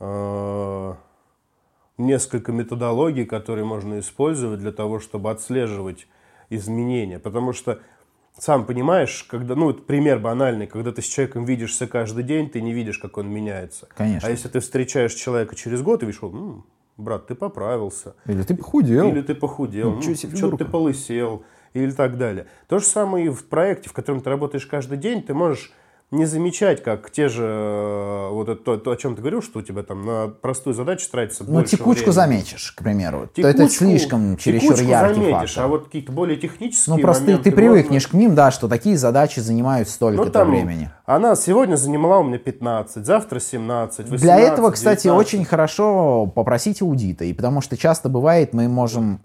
э, 0.00 0.94
несколько 1.98 2.52
методологий, 2.52 3.24
которые 3.26 3.64
можно 3.64 3.98
использовать 4.00 4.60
для 4.60 4.72
того, 4.72 5.00
чтобы 5.00 5.30
отслеживать 5.30 6.06
изменения. 6.50 7.18
Потому 7.18 7.52
что, 7.52 7.78
сам 8.38 8.64
понимаешь, 8.66 9.24
когда, 9.30 9.54
ну, 9.54 9.66
вот 9.66 9.86
пример 9.86 10.18
банальный, 10.18 10.66
когда 10.66 10.92
ты 10.92 11.02
с 11.02 11.06
человеком 11.06 11.44
видишься 11.44 11.86
каждый 11.86 12.24
день, 12.24 12.48
ты 12.50 12.60
не 12.60 12.72
видишь, 12.72 12.98
как 12.98 13.18
он 13.18 13.28
меняется. 13.30 13.86
Конечно. 13.96 14.28
А 14.28 14.30
если 14.32 14.48
ты 14.48 14.60
встречаешь 14.60 15.14
человека 15.14 15.54
через 15.54 15.82
год 15.82 16.02
и 16.02 16.06
видишь, 16.06 16.22
«М, 16.22 16.64
брат, 16.96 17.26
ты 17.26 17.34
поправился. 17.34 18.14
Или 18.26 18.42
ты 18.42 18.54
похудел. 18.54 19.08
Или 19.08 19.22
ты 19.22 19.34
похудел, 19.34 19.96
Ничего 19.96 20.14
себе 20.14 20.36
фигурка. 20.36 20.64
ты 20.64 20.70
полысел, 20.70 21.44
или 21.72 21.90
так 21.90 22.16
далее. 22.18 22.46
То 22.68 22.78
же 22.78 22.84
самое 22.84 23.26
и 23.26 23.28
в 23.28 23.46
проекте, 23.46 23.88
в 23.88 23.92
котором 23.92 24.20
ты 24.20 24.30
работаешь 24.30 24.66
каждый 24.66 24.98
день, 24.98 25.22
ты 25.22 25.34
можешь 25.34 25.72
не 26.14 26.26
замечать, 26.26 26.82
как 26.82 27.10
те 27.10 27.28
же, 27.28 27.44
э, 27.44 28.28
вот 28.30 28.48
это, 28.48 28.76
то, 28.78 28.90
о 28.90 28.96
чем 28.96 29.14
ты 29.14 29.20
говорил, 29.20 29.42
что 29.42 29.58
у 29.58 29.62
тебя 29.62 29.82
там 29.82 30.04
на 30.06 30.28
простую 30.28 30.74
задачу 30.74 31.06
тратится 31.10 31.44
Ну, 31.44 31.52
больше 31.54 31.76
текучку 31.76 32.10
времени. 32.10 32.12
заметишь, 32.14 32.72
к 32.72 32.82
примеру. 32.82 33.28
то 33.34 33.42
это 33.42 33.64
Текучку- 33.64 33.68
слишком 33.84 34.36
чересчур 34.36 34.74
текучку 34.74 34.90
яркий 34.90 35.14
заметишь, 35.14 35.32
фактор. 35.54 35.64
а 35.64 35.68
вот 35.68 35.84
какие-то 35.84 36.12
более 36.12 36.36
технические 36.38 36.96
Ну, 36.96 37.00
просто 37.02 37.24
моменты 37.24 37.50
ты 37.50 37.56
привыкнешь 37.56 38.04
можно- 38.04 38.18
к 38.18 38.20
ним, 38.20 38.34
да, 38.34 38.50
что 38.50 38.68
такие 38.68 38.96
задачи 38.96 39.40
занимают 39.40 39.88
столько-то 39.88 40.24
Ну, 40.26 40.30
там, 40.32 40.50
времени. 40.50 40.90
Она 41.06 41.36
сегодня 41.36 41.76
занимала 41.76 42.18
у 42.20 42.24
меня 42.24 42.38
15, 42.38 43.04
завтра 43.04 43.40
17, 43.40 44.10
18, 44.10 44.22
Для 44.22 44.38
этого, 44.38 44.70
кстати, 44.70 45.04
19. 45.04 45.18
очень 45.36 45.44
хорошо 45.44 46.26
попросить 46.26 46.80
аудита, 46.82 47.24
и 47.24 47.32
потому 47.32 47.60
что 47.60 47.76
часто 47.76 48.08
бывает, 48.08 48.54
мы 48.54 48.68
можем 48.68 49.20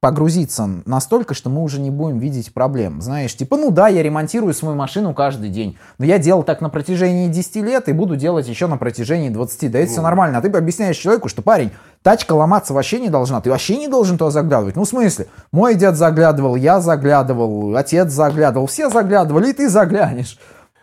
погрузиться 0.00 0.68
настолько, 0.84 1.34
что 1.34 1.50
мы 1.50 1.62
уже 1.62 1.80
не 1.80 1.90
будем 1.90 2.18
видеть 2.18 2.52
проблем. 2.52 3.00
Знаешь, 3.00 3.34
типа, 3.36 3.56
ну 3.56 3.70
да, 3.70 3.88
я 3.88 4.02
ремонтирую 4.02 4.52
свою 4.54 4.76
машину 4.76 5.14
каждый 5.14 5.48
день, 5.48 5.78
но 5.98 6.04
я 6.04 6.18
делал 6.18 6.42
так 6.42 6.60
на 6.60 6.68
протяжении 6.68 7.28
10 7.28 7.56
лет 7.56 7.88
и 7.88 7.92
буду 7.92 8.16
делать 8.16 8.46
еще 8.46 8.66
на 8.66 8.76
протяжении 8.76 9.30
20. 9.30 9.70
Да 9.70 9.78
это 9.78 9.90
все 9.90 10.02
нормально. 10.02 10.38
А 10.38 10.40
ты 10.42 10.48
объясняешь 10.48 10.96
человеку, 10.96 11.28
что, 11.28 11.42
парень, 11.42 11.70
тачка 12.02 12.34
ломаться 12.34 12.74
вообще 12.74 13.00
не 13.00 13.08
должна, 13.08 13.40
ты 13.40 13.50
вообще 13.50 13.78
не 13.78 13.88
должен 13.88 14.18
туда 14.18 14.30
заглядывать. 14.30 14.76
Ну, 14.76 14.84
в 14.84 14.88
смысле, 14.88 15.26
мой 15.50 15.74
дед 15.74 15.96
заглядывал, 15.96 16.56
я 16.56 16.80
заглядывал, 16.80 17.74
отец 17.76 18.10
заглядывал, 18.12 18.66
все 18.66 18.90
заглядывали, 18.90 19.50
и 19.50 19.52
ты 19.52 19.68
заглянешь. 19.68 20.38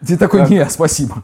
Ты 0.05 0.17
такой, 0.17 0.41
Так. 0.41 0.49
не, 0.49 0.69
спасибо. 0.69 1.23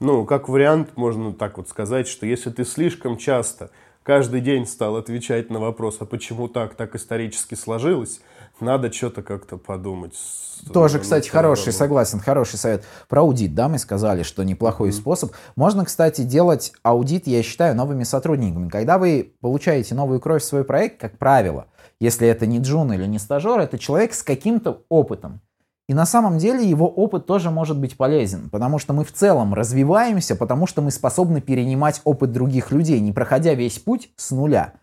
Ну, 0.00 0.24
как 0.24 0.48
вариант, 0.48 0.90
можно 0.96 1.32
так 1.32 1.58
вот 1.58 1.68
сказать, 1.68 2.08
что 2.08 2.24
если 2.24 2.50
ты 2.50 2.64
слишком 2.64 3.16
часто 3.16 3.70
каждый 4.08 4.40
день 4.40 4.66
стал 4.66 4.96
отвечать 4.96 5.50
на 5.50 5.60
вопрос, 5.60 5.98
а 6.00 6.06
почему 6.06 6.48
так, 6.48 6.74
так 6.76 6.94
исторически 6.94 7.54
сложилось, 7.54 8.22
надо 8.58 8.90
что-то 8.90 9.22
как-то 9.22 9.58
подумать. 9.58 10.14
Тоже, 10.72 10.98
кстати, 10.98 11.28
хороший, 11.28 11.68
этим. 11.68 11.72
согласен, 11.74 12.18
хороший 12.18 12.58
совет. 12.58 12.86
Про 13.06 13.20
аудит, 13.20 13.54
да, 13.54 13.68
мы 13.68 13.78
сказали, 13.78 14.22
что 14.22 14.44
неплохой 14.44 14.94
способ. 14.94 15.32
Можно, 15.56 15.84
кстати, 15.84 16.22
делать 16.22 16.72
аудит, 16.82 17.26
я 17.26 17.42
считаю, 17.42 17.76
новыми 17.76 18.04
сотрудниками. 18.04 18.70
Когда 18.70 18.96
вы 18.96 19.34
получаете 19.42 19.94
новую 19.94 20.20
кровь 20.20 20.42
в 20.42 20.46
свой 20.46 20.64
проект, 20.64 20.98
как 20.98 21.18
правило, 21.18 21.66
если 22.00 22.26
это 22.26 22.46
не 22.46 22.60
джун 22.60 22.90
или 22.94 23.04
не 23.04 23.18
стажер, 23.18 23.60
это 23.60 23.78
человек 23.78 24.14
с 24.14 24.22
каким-то 24.22 24.84
опытом. 24.88 25.42
И 25.88 25.94
на 25.94 26.04
самом 26.04 26.36
деле 26.36 26.68
его 26.68 26.86
опыт 26.86 27.24
тоже 27.24 27.50
может 27.50 27.78
быть 27.78 27.96
полезен, 27.96 28.50
потому 28.50 28.78
что 28.78 28.92
мы 28.92 29.04
в 29.04 29.12
целом 29.12 29.54
развиваемся, 29.54 30.36
потому 30.36 30.66
что 30.66 30.82
мы 30.82 30.90
способны 30.90 31.40
перенимать 31.40 32.02
опыт 32.04 32.30
других 32.30 32.70
людей, 32.72 33.00
не 33.00 33.12
проходя 33.12 33.54
весь 33.54 33.78
путь 33.78 34.10
с 34.16 34.30
нуля. 34.30 34.74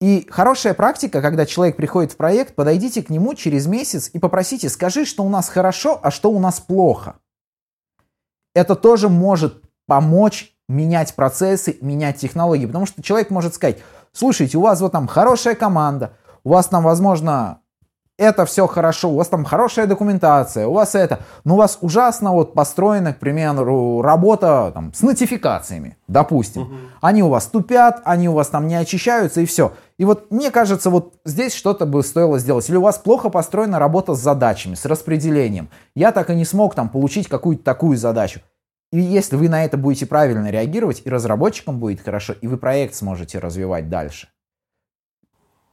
И 0.00 0.26
хорошая 0.30 0.74
практика, 0.74 1.20
когда 1.20 1.46
человек 1.46 1.76
приходит 1.76 2.12
в 2.12 2.16
проект, 2.16 2.54
подойдите 2.54 3.02
к 3.02 3.10
нему 3.10 3.34
через 3.34 3.66
месяц 3.66 4.08
и 4.12 4.20
попросите, 4.20 4.68
скажи, 4.68 5.04
что 5.04 5.24
у 5.24 5.28
нас 5.28 5.48
хорошо, 5.48 5.98
а 6.00 6.12
что 6.12 6.30
у 6.30 6.38
нас 6.38 6.60
плохо. 6.60 7.16
Это 8.54 8.76
тоже 8.76 9.08
может 9.08 9.62
помочь 9.86 10.54
менять 10.68 11.14
процессы, 11.16 11.76
менять 11.80 12.18
технологии, 12.18 12.66
потому 12.66 12.86
что 12.86 13.02
человек 13.02 13.30
может 13.30 13.54
сказать, 13.54 13.78
слушайте, 14.12 14.58
у 14.58 14.60
вас 14.60 14.80
вот 14.80 14.92
там 14.92 15.08
хорошая 15.08 15.56
команда, 15.56 16.16
у 16.44 16.50
вас 16.50 16.68
там, 16.68 16.84
возможно, 16.84 17.60
это 18.16 18.46
все 18.46 18.66
хорошо, 18.66 19.10
у 19.10 19.16
вас 19.16 19.28
там 19.28 19.44
хорошая 19.44 19.86
документация, 19.86 20.66
у 20.66 20.72
вас 20.72 20.94
это, 20.94 21.20
но 21.44 21.54
у 21.54 21.58
вас 21.58 21.78
ужасно 21.80 22.32
вот 22.32 22.54
построена, 22.54 23.12
к 23.12 23.18
примеру, 23.18 24.02
работа 24.02 24.70
там, 24.72 24.92
с 24.94 25.02
нотификациями, 25.02 25.96
допустим. 26.06 26.90
Они 27.00 27.22
у 27.22 27.28
вас 27.28 27.46
тупят, 27.46 28.02
они 28.04 28.28
у 28.28 28.32
вас 28.32 28.48
там 28.48 28.68
не 28.68 28.76
очищаются 28.76 29.40
и 29.40 29.46
все. 29.46 29.72
И 29.98 30.04
вот 30.04 30.30
мне 30.30 30.50
кажется, 30.50 30.90
вот 30.90 31.14
здесь 31.24 31.54
что-то 31.54 31.86
бы 31.86 32.02
стоило 32.02 32.38
сделать. 32.38 32.68
Или 32.68 32.76
у 32.76 32.82
вас 32.82 32.98
плохо 32.98 33.30
построена 33.30 33.78
работа 33.78 34.14
с 34.14 34.20
задачами, 34.20 34.74
с 34.74 34.84
распределением. 34.84 35.68
Я 35.94 36.12
так 36.12 36.30
и 36.30 36.34
не 36.34 36.44
смог 36.44 36.74
там 36.74 36.88
получить 36.88 37.28
какую-то 37.28 37.64
такую 37.64 37.96
задачу. 37.96 38.40
И 38.92 39.00
если 39.00 39.34
вы 39.34 39.48
на 39.48 39.64
это 39.64 39.76
будете 39.76 40.06
правильно 40.06 40.50
реагировать, 40.50 41.02
и 41.04 41.10
разработчикам 41.10 41.80
будет 41.80 42.00
хорошо, 42.00 42.32
и 42.32 42.46
вы 42.46 42.58
проект 42.58 42.94
сможете 42.94 43.40
развивать 43.40 43.88
дальше. 43.88 44.28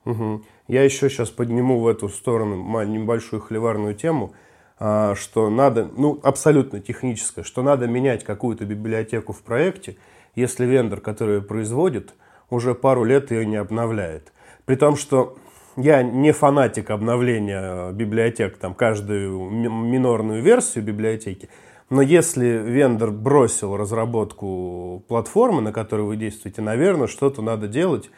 Мгм. 0.05 0.43
Я 0.67 0.83
еще 0.83 1.09
сейчас 1.09 1.29
подниму 1.29 1.79
в 1.79 1.87
эту 1.87 2.09
сторону 2.09 2.55
небольшую 2.85 3.41
холиварную 3.41 3.93
тему, 3.93 4.33
а, 4.79 5.13
что 5.15 5.49
надо, 5.49 5.89
ну, 5.95 6.19
абсолютно 6.23 6.79
техническое, 6.79 7.43
что 7.43 7.61
надо 7.61 7.87
менять 7.87 8.23
какую-то 8.23 8.65
библиотеку 8.65 9.31
в 9.33 9.41
проекте, 9.43 9.97
если 10.35 10.65
вендор, 10.65 11.01
который 11.01 11.35
ее 11.35 11.41
производит, 11.41 12.15
уже 12.49 12.73
пару 12.73 13.03
лет 13.03 13.31
ее 13.31 13.45
не 13.45 13.57
обновляет. 13.57 14.33
При 14.65 14.75
том, 14.75 14.95
что 14.95 15.37
я 15.77 16.01
не 16.03 16.31
фанатик 16.31 16.89
обновления 16.89 17.91
библиотек, 17.91 18.57
там, 18.57 18.73
каждую 18.73 19.49
ми- 19.49 19.69
минорную 19.69 20.41
версию 20.41 20.83
библиотеки, 20.83 21.49
но 21.89 22.01
если 22.01 22.45
вендор 22.45 23.11
бросил 23.11 23.77
разработку 23.77 25.03
платформы, 25.07 25.61
на 25.61 25.71
которой 25.71 26.01
вы 26.01 26.15
действуете, 26.17 26.61
наверное, 26.61 27.07
что-то 27.07 27.41
надо 27.41 27.67
делать, 27.67 28.09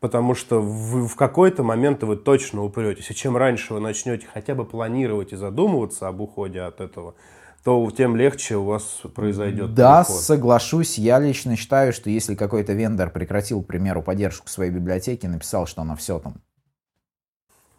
потому 0.00 0.34
что 0.34 0.60
вы 0.60 1.06
в 1.06 1.14
какой-то 1.14 1.62
момент 1.62 2.02
вы 2.02 2.16
точно 2.16 2.64
упретесь. 2.64 3.10
И 3.10 3.14
чем 3.14 3.36
раньше 3.36 3.74
вы 3.74 3.80
начнете 3.80 4.26
хотя 4.32 4.54
бы 4.54 4.64
планировать 4.64 5.32
и 5.32 5.36
задумываться 5.36 6.08
об 6.08 6.20
уходе 6.20 6.62
от 6.62 6.80
этого, 6.80 7.14
то 7.62 7.88
тем 7.90 8.16
легче 8.16 8.56
у 8.56 8.64
вас 8.64 9.02
произойдет 9.14 9.74
Да, 9.74 10.02
переход. 10.02 10.22
соглашусь. 10.22 10.96
Я 10.98 11.18
лично 11.18 11.56
считаю, 11.56 11.92
что 11.92 12.08
если 12.08 12.34
какой-то 12.34 12.72
вендор 12.72 13.10
прекратил, 13.10 13.62
к 13.62 13.66
примеру, 13.66 14.02
поддержку 14.02 14.48
своей 14.48 14.70
библиотеки, 14.70 15.26
написал, 15.26 15.66
что 15.66 15.82
она 15.82 15.94
все 15.94 16.18
там 16.18 16.36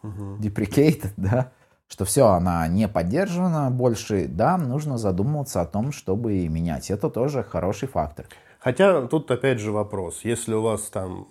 deprecated, 0.02 1.12
да, 1.16 1.52
что 1.88 2.04
все, 2.04 2.28
она 2.28 2.66
не 2.68 2.88
поддержана 2.88 3.70
больше, 3.70 4.26
да, 4.28 4.56
нужно 4.56 4.98
задумываться 4.98 5.60
о 5.60 5.66
том, 5.66 5.92
чтобы 5.92 6.46
менять. 6.48 6.90
Это 6.90 7.10
тоже 7.10 7.42
хороший 7.42 7.88
фактор. 7.88 8.26
Хотя 8.60 9.02
тут 9.08 9.30
опять 9.30 9.58
же 9.58 9.72
вопрос. 9.72 10.20
Если 10.22 10.54
у 10.54 10.62
вас 10.62 10.82
там 10.82 11.26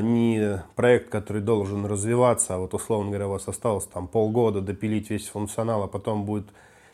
не 0.00 0.62
проект, 0.74 1.10
который 1.10 1.42
должен 1.42 1.84
развиваться, 1.84 2.54
а 2.54 2.58
вот 2.58 2.72
условно 2.74 3.10
говоря, 3.10 3.28
у 3.28 3.32
вас 3.32 3.46
осталось 3.48 3.84
там 3.86 4.08
полгода 4.08 4.60
допилить 4.60 5.10
весь 5.10 5.28
функционал, 5.28 5.82
а 5.82 5.86
потом 5.86 6.24
будет 6.24 6.46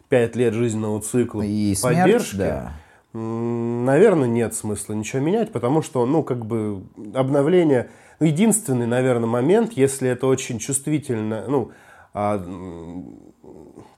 5 0.08 0.36
лет 0.36 0.54
жизненного 0.54 1.00
цикла 1.00 1.42
И 1.42 1.74
смерть, 1.74 1.98
поддержки, 1.98 2.36
да. 2.36 2.72
м, 3.14 3.84
наверное, 3.84 4.28
нет 4.28 4.54
смысла 4.54 4.94
ничего 4.94 5.22
менять, 5.22 5.52
потому 5.52 5.82
что, 5.82 6.04
ну, 6.06 6.22
как 6.22 6.44
бы 6.44 6.82
обновление... 7.14 7.90
Единственный, 8.20 8.86
наверное, 8.86 9.26
момент, 9.28 9.72
если 9.72 10.08
это 10.08 10.28
очень 10.28 10.60
чувствительно, 10.60 11.44
ну, 11.48 11.72
а, 12.14 12.38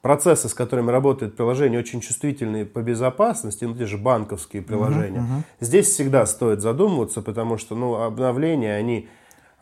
процессы, 0.05 0.51
с 0.51 0.55
которыми 0.55 0.91
работает 0.91 1.35
приложение, 1.35 1.81
очень 1.81 2.03
чувствительные 2.03 2.67
по 2.67 2.83
безопасности, 2.83 3.65
ну, 3.65 3.75
те 3.75 3.87
же 3.87 3.97
банковские 3.97 4.61
приложения, 4.61 5.25
здесь 5.61 5.87
всегда 5.87 6.27
стоит 6.27 6.61
задумываться, 6.61 7.23
потому 7.23 7.57
что, 7.57 7.75
ну, 7.75 7.95
обновления, 7.95 8.75
они 8.75 9.09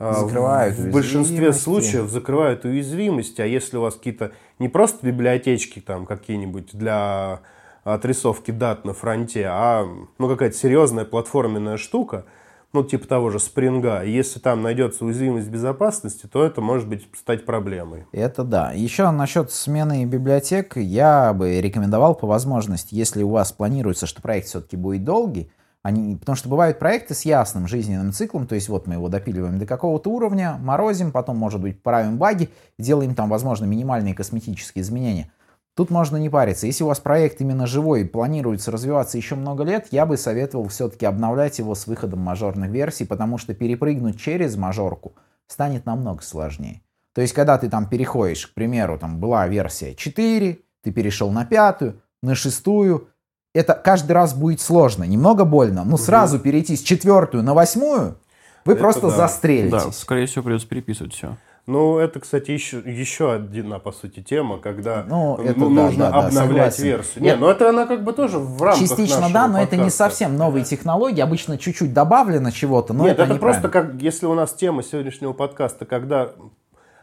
а, 0.00 0.14
Закрывают 0.14 0.76
в 0.76 0.90
большинстве 0.90 1.52
случаев 1.52 2.10
закрывают 2.10 2.64
уязвимости, 2.64 3.40
а 3.40 3.46
если 3.46 3.76
у 3.76 3.82
вас 3.82 3.94
какие-то 3.94 4.32
не 4.58 4.68
просто 4.68 5.06
библиотечки 5.06 5.78
там 5.78 6.06
какие-нибудь 6.06 6.70
для 6.72 7.42
отрисовки 7.84 8.50
дат 8.50 8.84
на 8.84 8.94
фронте, 8.94 9.46
а 9.46 9.86
ну 10.18 10.28
какая-то 10.28 10.56
серьезная 10.56 11.04
платформенная 11.04 11.76
штука, 11.76 12.24
ну 12.72 12.82
типа 12.84 13.06
того 13.06 13.30
же 13.30 13.38
спринга, 13.38 14.02
если 14.02 14.38
там 14.38 14.62
найдется 14.62 15.04
уязвимость 15.04 15.48
безопасности, 15.48 16.26
то 16.26 16.44
это 16.44 16.60
может 16.60 16.88
быть 16.88 17.06
стать 17.14 17.44
проблемой. 17.44 18.06
Это 18.12 18.44
да. 18.44 18.72
Еще 18.72 19.10
насчет 19.10 19.50
смены 19.52 20.04
библиотек 20.04 20.76
я 20.76 21.32
бы 21.32 21.60
рекомендовал 21.60 22.14
по 22.14 22.26
возможности, 22.26 22.94
если 22.94 23.22
у 23.22 23.30
вас 23.30 23.52
планируется, 23.52 24.06
что 24.06 24.22
проект 24.22 24.48
все-таки 24.48 24.76
будет 24.76 25.04
долгий, 25.04 25.50
они, 25.82 26.16
потому 26.16 26.36
что 26.36 26.48
бывают 26.48 26.78
проекты 26.78 27.14
с 27.14 27.24
ясным 27.24 27.66
жизненным 27.66 28.12
циклом, 28.12 28.46
то 28.46 28.54
есть 28.54 28.68
вот 28.68 28.86
мы 28.86 28.94
его 28.94 29.08
допиливаем 29.08 29.58
до 29.58 29.66
какого-то 29.66 30.10
уровня, 30.10 30.56
морозим, 30.60 31.10
потом, 31.10 31.36
может 31.36 31.60
быть, 31.60 31.82
правим 31.82 32.18
баги, 32.18 32.50
делаем 32.78 33.16
там, 33.16 33.28
возможно, 33.28 33.64
минимальные 33.64 34.14
косметические 34.14 34.82
изменения. 34.82 35.32
Тут 35.74 35.90
можно 35.90 36.18
не 36.18 36.28
париться. 36.28 36.66
Если 36.66 36.84
у 36.84 36.88
вас 36.88 37.00
проект 37.00 37.40
именно 37.40 37.66
живой 37.66 38.02
и 38.02 38.04
планируется 38.04 38.70
развиваться 38.70 39.16
еще 39.16 39.36
много 39.36 39.64
лет, 39.64 39.88
я 39.90 40.04
бы 40.04 40.18
советовал 40.18 40.68
все-таки 40.68 41.06
обновлять 41.06 41.58
его 41.58 41.74
с 41.74 41.86
выходом 41.86 42.20
мажорных 42.20 42.70
версий, 42.70 43.06
потому 43.06 43.38
что 43.38 43.54
перепрыгнуть 43.54 44.20
через 44.20 44.56
мажорку 44.56 45.14
станет 45.46 45.86
намного 45.86 46.22
сложнее. 46.22 46.82
То 47.14 47.22
есть, 47.22 47.32
когда 47.32 47.56
ты 47.56 47.70
там 47.70 47.88
переходишь, 47.88 48.46
к 48.46 48.54
примеру, 48.54 48.98
там 48.98 49.18
была 49.18 49.46
версия 49.48 49.94
4, 49.94 50.58
ты 50.82 50.90
перешел 50.90 51.30
на 51.30 51.46
пятую, 51.46 52.02
на 52.22 52.34
шестую, 52.34 53.08
это 53.54 53.74
каждый 53.74 54.12
раз 54.12 54.34
будет 54.34 54.60
сложно, 54.60 55.04
немного 55.04 55.44
больно. 55.44 55.84
Но 55.84 55.96
сразу 55.96 56.38
перейти 56.38 56.76
с 56.76 56.82
четвертую 56.82 57.42
на 57.42 57.54
восьмую, 57.54 58.18
вы 58.64 58.74
Это 58.74 58.82
просто 58.82 59.08
да. 59.08 59.16
застрелитесь. 59.16 59.84
Да, 59.84 59.92
скорее 59.92 60.26
всего, 60.26 60.44
придется 60.44 60.68
переписывать 60.68 61.12
все. 61.14 61.36
Ну, 61.66 61.98
это, 61.98 62.18
кстати, 62.18 62.50
еще, 62.50 62.78
еще 62.78 63.34
одна, 63.34 63.78
по 63.78 63.92
сути, 63.92 64.20
тема, 64.20 64.58
когда 64.58 65.04
Ну, 65.08 65.36
это 65.36 65.58
ну, 65.60 65.68
нужно 65.68 66.06
да, 66.06 66.10
да, 66.10 66.26
обновлять 66.26 66.74
согласен. 66.74 66.84
версию. 66.84 67.22
Не, 67.22 67.36
ну 67.36 67.46
это 67.46 67.68
она 67.68 67.86
как 67.86 68.02
бы 68.02 68.12
тоже 68.12 68.38
в 68.38 68.60
рамках 68.60 68.80
Частично 68.80 69.30
да, 69.32 69.46
но 69.46 69.58
это 69.62 69.76
не 69.76 69.82
подкаста. 69.82 69.98
совсем 70.04 70.36
новые 70.36 70.64
технологии. 70.64 71.20
Обычно 71.20 71.58
чуть-чуть 71.58 71.92
добавлено 71.94 72.50
чего-то, 72.50 72.94
но 72.94 73.04
Нет, 73.04 73.18
это, 73.20 73.30
это, 73.30 73.36
просто 73.36 73.68
как, 73.68 73.94
если 74.00 74.26
у 74.26 74.34
нас 74.34 74.52
тема 74.54 74.82
сегодняшнего 74.82 75.32
подкаста, 75.34 75.84
когда 75.84 76.30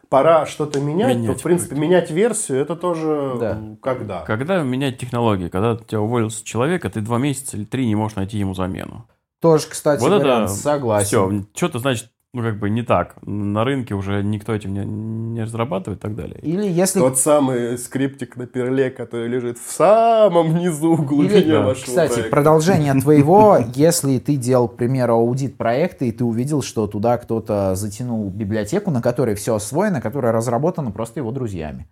пора 0.09 0.45
что-то 0.45 0.81
менять, 0.81 1.13
то, 1.13 1.19
Менять 1.19 1.39
в 1.39 1.43
принципе, 1.43 1.75
менять 1.77 2.11
версию, 2.11 2.59
это 2.59 2.75
тоже 2.75 3.37
Да. 3.39 3.59
когда. 3.81 4.21
Когда 4.21 4.61
менять 4.61 4.97
технологии? 4.97 5.47
Когда 5.47 5.73
у 5.73 5.77
тебя 5.77 6.01
уволился 6.01 6.43
человек, 6.43 6.83
а 6.83 6.89
ты 6.89 6.99
два 6.99 7.17
месяца 7.17 7.55
или 7.55 7.63
три 7.63 7.87
не 7.87 7.95
можешь 7.95 8.17
найти 8.17 8.37
ему 8.37 8.53
замену. 8.55 9.05
Тоже, 9.39 9.67
кстати, 9.69 10.01
Вот 10.01 10.11
вариант, 10.11 10.49
это 10.49 10.53
согласен. 10.59 11.07
Все, 11.07 11.45
что-то 11.55 11.79
значит, 11.79 12.09
ну 12.33 12.43
как 12.43 12.59
бы 12.59 12.69
не 12.69 12.83
так. 12.83 13.15
На 13.23 13.63
рынке 13.63 13.95
уже 13.95 14.23
никто 14.23 14.53
этим 14.53 14.73
не, 14.73 14.85
не 14.85 15.43
разрабатывает 15.43 15.99
и 15.99 16.01
так 16.01 16.15
далее. 16.15 16.39
Или 16.41 16.67
если... 16.67 16.99
Тот 16.99 17.17
самый 17.17 17.77
скриптик 17.77 18.37
на 18.37 18.45
перле, 18.45 18.91
который 18.91 19.27
лежит 19.27 19.57
в 19.57 19.71
самом 19.71 20.55
низу 20.55 20.95
глубине 20.95 21.39
Или, 21.39 21.55
вашего 21.55 21.85
кстати, 21.85 22.13
проекта. 22.13 22.31
продолжение 22.31 22.93
твоего, 22.95 23.57
если 23.73 24.19
ты 24.19 24.35
делал, 24.35 24.67
к 24.67 24.75
примеру, 24.75 25.15
аудит 25.15 25.57
проекта, 25.57 26.05
и 26.05 26.11
ты 26.11 26.23
увидел, 26.23 26.61
что 26.61 26.87
туда 26.87 27.17
кто-то 27.17 27.75
затянул 27.75 28.29
библиотеку, 28.29 28.91
на 28.91 29.01
которой 29.01 29.35
все 29.35 29.55
освоено, 29.55 30.01
которая 30.01 30.31
разработана 30.31 30.91
просто 30.91 31.19
его 31.19 31.31
друзьями. 31.31 31.87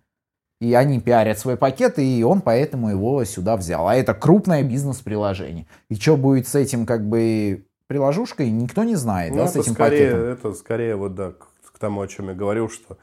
И 0.60 0.74
они 0.74 1.00
пиарят 1.00 1.38
свой 1.38 1.56
пакет, 1.56 2.00
и 2.00 2.24
он 2.24 2.40
поэтому 2.40 2.90
его 2.90 3.24
сюда 3.24 3.56
взял. 3.56 3.86
А 3.86 3.94
это 3.94 4.12
крупное 4.12 4.64
бизнес-приложение. 4.64 5.66
И 5.88 5.94
что 5.94 6.16
будет 6.16 6.48
с 6.48 6.54
этим, 6.56 6.84
как 6.84 7.08
бы, 7.08 7.64
приложушкой, 7.88 8.50
никто 8.50 8.84
не 8.84 8.94
знает, 8.94 9.32
Ну, 9.32 9.38
да, 9.38 9.48
с 9.48 9.56
этим 9.56 9.72
скорее, 9.72 10.10
пакетом. 10.12 10.28
это 10.28 10.52
скорее 10.52 10.96
вот 10.96 11.14
да, 11.14 11.30
к, 11.32 11.72
к 11.72 11.78
тому, 11.78 12.02
о 12.02 12.06
чем 12.06 12.28
я 12.28 12.34
говорил, 12.34 12.68
что 12.70 12.98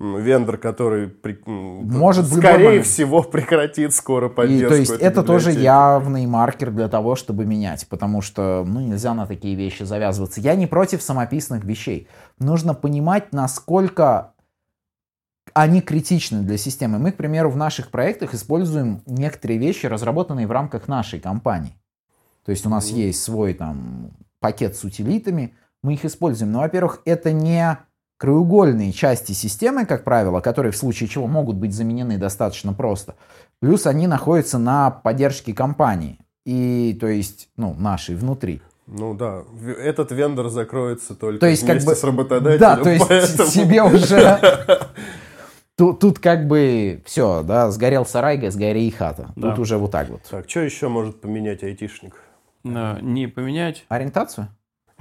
вендор, 0.00 0.56
который 0.56 1.08
при- 1.08 1.38
Может, 1.46 2.26
скорее 2.26 2.80
всего 2.82 3.22
прекратит 3.22 3.94
скоро 3.94 4.28
И, 4.28 4.30
поддержку. 4.30 4.68
то 4.70 4.74
есть 4.80 4.92
это 4.92 5.22
тоже 5.22 5.52
явный 5.52 6.24
маркер 6.26 6.70
для 6.70 6.88
того, 6.88 7.16
чтобы 7.16 7.44
менять, 7.44 7.86
потому 7.88 8.22
что 8.22 8.64
ну, 8.66 8.80
нельзя 8.80 9.12
на 9.12 9.26
такие 9.26 9.54
вещи 9.54 9.82
завязываться. 9.82 10.40
Я 10.40 10.54
не 10.54 10.66
против 10.66 11.02
самописных 11.02 11.64
вещей. 11.64 12.08
Нужно 12.38 12.72
понимать, 12.72 13.32
насколько 13.34 14.32
они 15.52 15.82
критичны 15.82 16.40
для 16.42 16.56
системы. 16.56 16.98
Мы, 16.98 17.12
к 17.12 17.16
примеру, 17.16 17.50
в 17.50 17.56
наших 17.56 17.90
проектах 17.90 18.32
используем 18.32 19.02
некоторые 19.04 19.58
вещи, 19.58 19.84
разработанные 19.84 20.46
в 20.46 20.50
рамках 20.50 20.88
нашей 20.88 21.20
компании. 21.20 21.76
То 22.46 22.52
есть 22.52 22.64
у 22.64 22.70
нас 22.70 22.86
есть 22.88 23.22
свой 23.22 23.52
там 23.52 24.12
пакет 24.40 24.76
с 24.76 24.84
утилитами, 24.84 25.54
мы 25.82 25.94
их 25.94 26.04
используем. 26.04 26.52
Но, 26.52 26.60
во-первых, 26.60 27.00
это 27.04 27.32
не 27.32 27.78
краеугольные 28.18 28.92
части 28.92 29.32
системы, 29.32 29.86
как 29.86 30.04
правило, 30.04 30.40
которые 30.40 30.72
в 30.72 30.76
случае 30.76 31.08
чего 31.08 31.26
могут 31.26 31.56
быть 31.56 31.72
заменены 31.72 32.18
достаточно 32.18 32.72
просто. 32.72 33.14
Плюс 33.60 33.86
они 33.86 34.06
находятся 34.06 34.58
на 34.58 34.90
поддержке 34.90 35.54
компании. 35.54 36.18
И, 36.44 36.96
то 37.00 37.06
есть, 37.06 37.48
ну, 37.56 37.74
нашей, 37.74 38.16
внутри. 38.16 38.60
Ну 38.86 39.14
да, 39.14 39.44
этот 39.78 40.10
вендор 40.10 40.48
закроется 40.48 41.14
только 41.14 41.38
То 41.40 41.46
есть, 41.46 41.62
как 41.62 41.76
вместе 41.76 41.90
бы... 41.90 41.94
с 41.94 42.04
работодателем. 42.04 42.58
Да, 42.58 42.76
то 42.76 42.90
есть 42.90 43.06
поэтому- 43.08 43.48
себе 43.48 43.82
уже... 43.82 44.40
Тут, 45.76 45.98
тут 45.98 46.18
как 46.18 46.46
бы 46.46 47.00
все, 47.06 47.42
да, 47.42 47.70
сгорел 47.70 48.04
сарай, 48.04 48.50
сгорел 48.50 48.82
и 48.82 48.90
хата. 48.90 49.32
Да. 49.34 49.48
Тут 49.48 49.60
уже 49.60 49.78
вот 49.78 49.90
так 49.90 50.10
вот. 50.10 50.20
Так, 50.30 50.50
что 50.50 50.60
еще 50.60 50.88
может 50.88 51.22
поменять 51.22 51.62
айтишник? 51.62 52.12
Да, 52.64 52.98
не 53.00 53.26
поменять 53.26 53.84
Ориентацию? 53.88 54.48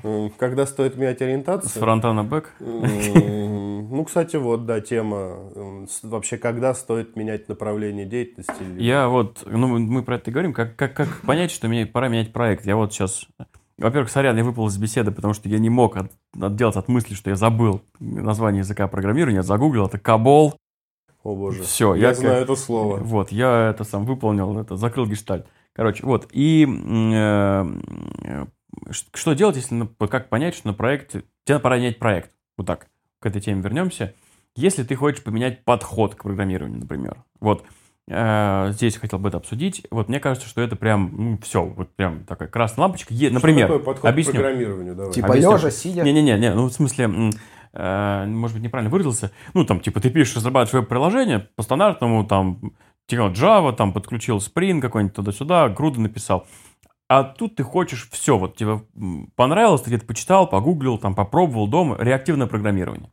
М, 0.04 0.32
Когда 0.38 0.66
стоит 0.66 0.96
менять 0.96 1.20
с 1.20 1.22
ориентацию? 1.22 1.82
фронта 1.82 2.14
на 2.14 2.24
бэк. 2.24 2.46
М, 2.62 3.90
Ну, 3.92 4.06
кстати, 4.06 4.36
вот, 4.36 4.66
да, 4.68 4.82
тема. 4.82 5.86
с- 5.90 6.04
Вообще, 6.04 6.38
когда 6.38 6.74
стоит 6.76 7.16
менять 7.16 7.50
направление 7.50 8.06
деятельности? 8.06 8.54
Я 8.78 9.08
вот, 9.10 9.44
ну 9.48 9.68
мы- 9.80 10.04
про 10.04 10.16
это 10.18 10.30
и 10.30 10.34
говорим, 10.34 10.54
как, 10.54 10.76
как, 10.76 10.94
как 10.94 11.22
понять, 11.26 11.50
что 11.52 11.68
мне 11.68 11.86
пора 11.88 12.08
менять 12.08 12.32
проект. 12.32 12.66
Я 12.68 12.76
вот 12.76 12.94
сейчас, 12.94 13.26
во-первых, 13.80 14.12
сорян, 14.12 14.38
я 14.38 14.44
выпал 14.44 14.68
из 14.68 14.78
беседы, 14.78 15.12
потому 15.12 15.34
что 15.34 15.50
я 15.50 15.58
не 15.58 15.70
мог 15.72 15.98
от- 15.98 16.12
отделаться 16.40 16.80
от 16.80 16.88
мысли, 16.88 17.16
что 17.16 17.32
я 17.32 17.36
забыл 17.36 17.82
название 18.00 18.60
языка 18.60 18.88
программирования, 18.88 19.42
загуглил, 19.44 19.88
это 19.88 19.98
Кабол. 19.98 20.54
О, 21.24 21.36
боже. 21.36 21.64
Всё, 21.64 21.96
я 21.96 22.10
я 22.10 22.14
знаю 22.14 22.36
как- 22.36 22.44
это 22.44 22.56
слово. 22.56 22.98
Вот, 22.98 23.32
я 23.32 23.72
это 23.72 23.84
сам 23.84 24.06
выполнил, 24.06 24.58
это 24.60 24.76
закрыл 24.78 25.08
гештальт. 25.08 25.48
Короче, 25.80 26.06
вот, 26.06 26.28
и 26.34 26.68
э, 26.68 27.66
что 29.14 29.34
делать, 29.34 29.56
если, 29.56 29.88
вот 29.98 30.12
как 30.12 30.28
понять, 30.28 30.54
что 30.54 30.68
на 30.68 30.74
проекте, 30.74 31.24
тебе 31.46 31.58
пора 31.60 31.78
менять 31.78 32.00
проект, 32.00 32.32
вот 32.58 32.68
так, 32.68 32.88
к 33.22 33.26
этой 33.26 33.40
теме 33.40 33.62
вернемся. 33.62 34.14
Если 34.58 34.84
ты 34.84 34.96
хочешь 34.96 35.24
поменять 35.24 35.64
подход 35.64 36.16
к 36.16 36.24
программированию, 36.24 36.80
например, 36.82 37.24
вот, 37.40 37.64
э, 38.10 38.72
здесь 38.74 38.98
хотел 38.98 39.20
бы 39.20 39.30
это 39.30 39.38
обсудить, 39.38 39.88
вот, 39.90 40.10
мне 40.10 40.20
кажется, 40.20 40.50
что 40.50 40.60
это 40.60 40.76
прям, 40.76 41.14
ну, 41.16 41.40
все, 41.42 41.64
вот 41.64 41.96
прям 41.96 42.26
такая 42.26 42.50
красная 42.50 42.82
лампочка, 42.82 43.14
Е- 43.14 43.30
например, 43.30 43.68
Что 43.68 43.78
такое 43.78 43.94
подход 43.94 44.12
объясню. 44.12 44.34
к 44.34 44.36
программированию? 44.36 44.96
Давай. 44.96 45.14
Типа 45.14 45.28
Объясню. 45.30 45.54
лежа, 45.54 45.72
сидя. 45.72 46.02
Не-не-не, 46.04 46.56
ну 46.56 46.66
в 46.66 46.74
смысле, 46.74 47.32
э, 47.72 48.26
может 48.26 48.58
быть, 48.58 48.66
неправильно 48.66 48.92
выразился. 48.92 49.32
Ну, 49.54 49.64
там, 49.64 49.80
типа, 49.80 50.02
ты 50.02 50.10
пишешь, 50.10 50.36
разрабатываешь 50.36 50.74
веб-приложение 50.84 51.48
по 51.56 51.64
стандартному, 51.64 52.26
там, 52.26 52.74
типа 53.10 53.32
Java, 53.32 53.74
там, 53.74 53.92
подключил 53.92 54.38
Spring 54.38 54.80
какой-нибудь 54.80 55.16
туда-сюда, 55.16 55.68
груды 55.70 56.00
написал. 56.00 56.48
А 57.10 57.24
тут 57.24 57.56
ты 57.56 57.64
хочешь 57.64 58.08
все, 58.12 58.38
вот 58.38 58.56
тебе 58.56 58.84
м, 58.96 59.32
понравилось, 59.36 59.82
ты 59.82 59.90
где-то 59.90 60.06
почитал, 60.06 60.48
погуглил, 60.48 60.98
там, 61.00 61.16
попробовал 61.16 61.68
дома, 61.68 61.98
реактивное 62.00 62.48
программирование. 62.48 63.12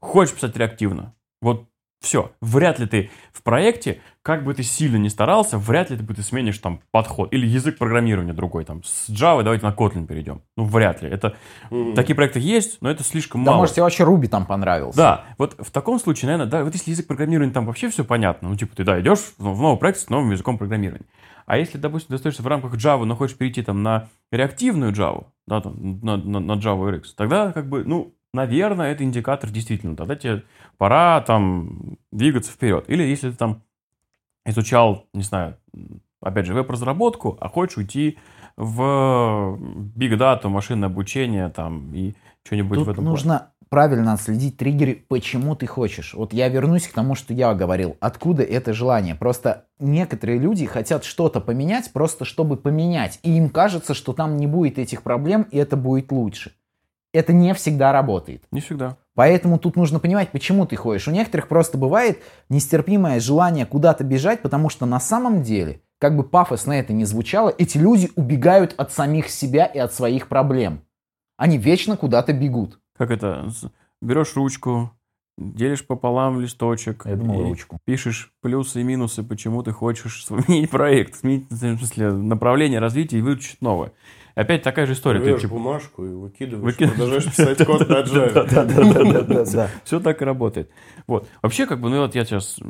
Хочешь 0.00 0.34
писать 0.34 0.56
реактивно. 0.56 1.14
Вот 1.40 1.68
все. 2.00 2.32
Вряд 2.40 2.78
ли 2.78 2.86
ты 2.86 3.10
в 3.32 3.42
проекте, 3.42 4.00
как 4.22 4.44
бы 4.44 4.54
ты 4.54 4.62
сильно 4.62 4.96
не 4.96 5.08
старался, 5.08 5.56
вряд 5.58 5.90
ли 5.90 5.96
ты, 5.96 6.04
ты 6.14 6.22
сменишь 6.22 6.58
там 6.58 6.80
подход. 6.90 7.32
Или 7.32 7.46
язык 7.46 7.78
программирования 7.78 8.32
другой. 8.32 8.64
Там, 8.64 8.82
с 8.84 9.08
Java 9.08 9.42
давайте 9.42 9.64
на 9.66 9.72
Kotlin 9.72 10.06
перейдем. 10.06 10.42
Ну, 10.56 10.64
вряд 10.64 11.02
ли. 11.02 11.08
Это 11.08 11.36
Мгм. 11.70 11.94
Такие 11.94 12.14
проекты 12.14 12.40
есть, 12.40 12.78
но 12.80 12.90
это 12.90 13.02
слишком 13.04 13.44
Да, 13.44 13.52
мало. 13.52 13.60
может, 13.62 13.74
тебе 13.74 13.82
вообще 13.84 14.04
Руби 14.04 14.28
там 14.28 14.46
понравился. 14.46 14.96
Да, 14.98 15.24
вот 15.38 15.54
в 15.58 15.70
таком 15.70 15.98
случае, 15.98 16.30
наверное, 16.30 16.50
да, 16.50 16.64
вот 16.64 16.74
если 16.74 16.90
язык 16.90 17.06
программирования 17.06 17.52
там 17.52 17.66
вообще 17.66 17.88
все 17.88 18.04
понятно, 18.04 18.48
ну, 18.48 18.56
типа, 18.56 18.76
ты, 18.76 18.84
да, 18.84 19.00
идешь 19.00 19.18
в 19.38 19.56
в 19.56 19.60
новый 19.62 19.78
проект 19.78 19.98
с 19.98 20.08
новым 20.10 20.30
языком 20.30 20.58
программирования. 20.58 21.06
А 21.46 21.58
если, 21.58 21.78
допустим, 21.78 22.08
ты 22.08 22.14
остаешься 22.16 22.42
в 22.42 22.46
рамках 22.48 22.74
Java, 22.74 23.04
но 23.04 23.14
хочешь 23.14 23.36
перейти 23.36 23.62
там 23.62 23.82
на 23.84 24.08
реактивную 24.32 24.92
Java, 24.92 25.26
да, 25.46 25.60
там, 25.60 26.00
на, 26.02 26.16
на, 26.16 26.40
на 26.40 26.52
Java 26.54 26.90
RX, 26.92 27.04
тогда, 27.16 27.52
как 27.52 27.68
бы, 27.68 27.84
ну, 27.84 28.15
наверное, 28.36 28.92
это 28.92 29.02
индикатор 29.02 29.50
действительно. 29.50 29.96
Тогда 29.96 30.14
тебе 30.14 30.44
пора 30.78 31.20
там 31.22 31.98
двигаться 32.12 32.52
вперед. 32.52 32.84
Или 32.88 33.02
если 33.02 33.30
ты 33.30 33.36
там 33.36 33.62
изучал, 34.44 35.06
не 35.12 35.22
знаю, 35.22 35.56
опять 36.20 36.46
же, 36.46 36.54
веб-разработку, 36.54 37.36
а 37.40 37.48
хочешь 37.48 37.78
уйти 37.78 38.18
в 38.56 39.58
big 39.96 40.16
data, 40.16 40.48
машинное 40.48 40.88
обучение 40.88 41.48
там 41.48 41.92
и 41.92 42.14
что-нибудь 42.44 42.78
в 42.78 42.84
Тут 42.84 42.92
этом 42.92 43.04
плане. 43.04 43.10
нужно 43.10 43.52
правильно 43.68 44.12
отследить 44.12 44.56
триггеры, 44.56 45.04
почему 45.08 45.56
ты 45.56 45.66
хочешь. 45.66 46.14
Вот 46.14 46.32
я 46.32 46.48
вернусь 46.48 46.86
к 46.86 46.92
тому, 46.92 47.14
что 47.16 47.34
я 47.34 47.52
говорил. 47.54 47.96
Откуда 48.00 48.42
это 48.44 48.72
желание? 48.72 49.14
Просто 49.14 49.64
некоторые 49.80 50.38
люди 50.38 50.66
хотят 50.66 51.04
что-то 51.04 51.40
поменять, 51.40 51.92
просто 51.92 52.24
чтобы 52.24 52.56
поменять. 52.56 53.18
И 53.24 53.36
им 53.36 53.50
кажется, 53.50 53.94
что 53.94 54.12
там 54.12 54.36
не 54.36 54.46
будет 54.46 54.78
этих 54.78 55.02
проблем, 55.02 55.46
и 55.50 55.58
это 55.58 55.76
будет 55.76 56.12
лучше. 56.12 56.52
Это 57.16 57.32
не 57.32 57.54
всегда 57.54 57.92
работает. 57.92 58.44
Не 58.50 58.60
всегда. 58.60 58.96
Поэтому 59.14 59.58
тут 59.58 59.76
нужно 59.76 59.98
понимать, 59.98 60.30
почему 60.30 60.66
ты 60.66 60.76
ходишь. 60.76 61.08
У 61.08 61.10
некоторых 61.10 61.48
просто 61.48 61.78
бывает 61.78 62.22
нестерпимое 62.48 63.18
желание 63.18 63.64
куда-то 63.64 64.04
бежать, 64.04 64.42
потому 64.42 64.68
что 64.68 64.84
на 64.86 65.00
самом 65.00 65.42
деле, 65.42 65.80
как 65.98 66.16
бы 66.16 66.22
пафосно 66.22 66.72
это 66.72 66.92
ни 66.92 67.04
звучало, 67.04 67.52
эти 67.56 67.78
люди 67.78 68.10
убегают 68.16 68.74
от 68.76 68.92
самих 68.92 69.30
себя 69.30 69.64
и 69.64 69.78
от 69.78 69.94
своих 69.94 70.28
проблем. 70.28 70.82
Они 71.38 71.56
вечно 71.56 71.96
куда-то 71.96 72.32
бегут. 72.32 72.78
Как 72.96 73.10
это? 73.10 73.48
Берешь 74.02 74.36
ручку, 74.36 74.90
делишь 75.38 75.86
пополам 75.86 76.40
листочек. 76.40 77.06
Я 77.06 77.16
думал, 77.16 77.42
ручку. 77.42 77.78
Пишешь 77.84 78.32
плюсы 78.42 78.82
и 78.82 78.84
минусы, 78.84 79.22
почему 79.22 79.62
ты 79.62 79.72
хочешь 79.72 80.24
сменить 80.26 80.70
проект, 80.70 81.16
сменить 81.16 81.50
в 81.50 81.56
смысле, 81.56 82.12
направление 82.12 82.80
развития 82.80 83.18
и 83.18 83.22
выучить 83.22 83.62
новое. 83.62 83.92
Опять 84.36 84.62
такая 84.62 84.84
же 84.84 84.92
история. 84.92 85.18
Ты, 85.20 85.26
Берешь 85.28 85.40
типа, 85.40 85.54
бумажку 85.54 86.04
и 86.04 86.10
выкидываешь, 86.10 86.62
Выкидываешь. 86.62 86.98
продолжаешь 86.98 87.24
писать 87.24 87.66
код 87.66 87.88
на 87.88 88.02
Java. 88.02 88.46
Да-да-да. 88.50 89.70
Все 89.82 89.98
так 89.98 90.20
и 90.20 90.24
работает. 90.26 90.70
Вот. 91.06 91.26
Вообще, 91.40 91.66
как 91.66 91.80
бы, 91.80 91.88
ну 91.88 92.00
вот 92.02 92.14
я 92.14 92.26
сейчас 92.26 92.60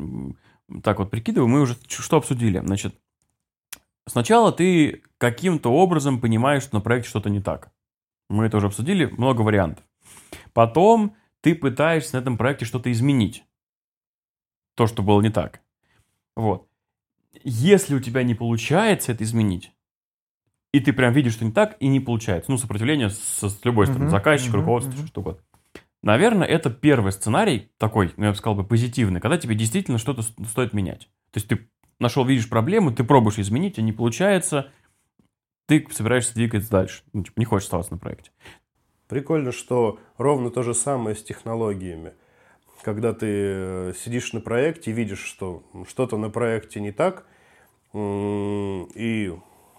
так 0.85 1.01
вот 1.01 1.11
прикидываю, 1.11 1.49
мы 1.49 1.61
уже 1.61 1.77
что 1.89 2.19
обсудили. 2.19 2.61
Значит, 2.61 2.95
сначала 4.07 4.53
ты 4.53 5.03
каким-то 5.19 5.73
образом 5.73 6.21
понимаешь, 6.21 6.63
что 6.63 6.77
на 6.77 6.81
проекте 6.81 7.11
что-то 7.11 7.31
не 7.31 7.41
так. 7.41 7.73
Мы 8.31 8.47
это 8.47 8.59
уже 8.59 8.69
обсудили, 8.69 9.07
много 9.07 9.43
вариантов. 9.43 9.85
Потом 10.53 11.17
ты 11.41 11.57
пытаешься 11.57 12.15
на 12.17 12.21
этом 12.21 12.39
проекте 12.39 12.65
что-то 12.65 12.93
изменить. 12.93 13.45
То, 14.77 14.87
что 14.87 15.03
было 15.03 15.21
не 15.21 15.31
так. 15.31 15.63
Вот. 16.37 16.69
Если 17.43 17.97
у 17.97 18.01
тебя 18.01 18.23
не 18.23 18.37
получается 18.37 19.11
это 19.11 19.25
изменить, 19.25 19.73
и 20.77 20.81
ты 20.81 20.93
прям 20.93 21.15
видишь, 21.15 21.33
что 21.33 21.47
не 21.47 21.53
так, 21.53 21.77
и 21.81 21.89
не 21.89 22.01
получается. 22.01 22.51
Ну, 22.51 22.59
сопротивление 22.59 23.09
с, 23.09 23.43
с 23.43 23.65
любой 23.65 23.87
стороны, 23.87 24.11
руководства, 24.11 24.93
мгм. 24.93 25.07
что 25.07 25.21
угодно. 25.23 25.43
Наверное, 26.03 26.47
это 26.47 26.69
первый 26.69 27.13
сценарий 27.13 27.73
такой, 27.79 28.13
ну, 28.19 28.25
я 28.25 28.31
бы 28.33 28.37
сказал 28.37 28.57
бы, 28.57 28.63
позитивный, 28.63 29.23
когда 29.23 29.39
тебе 29.39 29.55
действительно 29.55 29.97
что-то 29.97 30.21
стоит 30.21 30.75
менять. 30.75 31.09
То 31.31 31.39
есть 31.39 31.49
ты 31.49 31.71
нашел, 31.99 32.27
видишь 32.27 32.51
проблему, 32.51 32.93
ты 32.93 33.05
пробуешь 33.05 33.39
изменить, 33.39 33.79
а 33.79 33.83
не 33.83 33.93
получается, 33.93 34.71
ты 35.65 35.87
собираешься 35.91 36.35
двигаться 36.35 36.71
дальше. 36.71 37.05
Ну, 37.15 37.23
типа, 37.23 37.41
не 37.41 37.47
хочешь 37.47 37.65
оставаться 37.65 37.95
на 37.95 37.99
проекте. 37.99 38.31
Прикольно, 39.09 39.53
что 39.53 39.99
ровно 40.19 40.51
то 40.51 40.63
же 40.63 40.75
самое 40.75 41.17
с 41.17 41.23
технологиями. 41.23 42.13
Когда 42.83 43.15
ты 43.15 43.27
э, 43.31 43.93
сидишь 43.99 44.35
на 44.35 44.43
проекте 44.43 44.91
и 44.91 44.95
видишь, 44.95 45.25
что 45.25 45.63
что-то 45.89 46.19
на 46.19 46.29
проекте 46.29 46.81
не 46.81 46.93
так, 46.93 47.25
и 47.95 49.33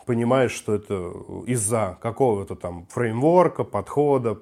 понимаешь, 0.07 0.51
что 0.51 0.73
это 0.73 1.11
из-за 1.45 1.97
какого-то 2.01 2.55
там 2.55 2.87
фреймворка, 2.87 3.63
подхода, 3.63 4.39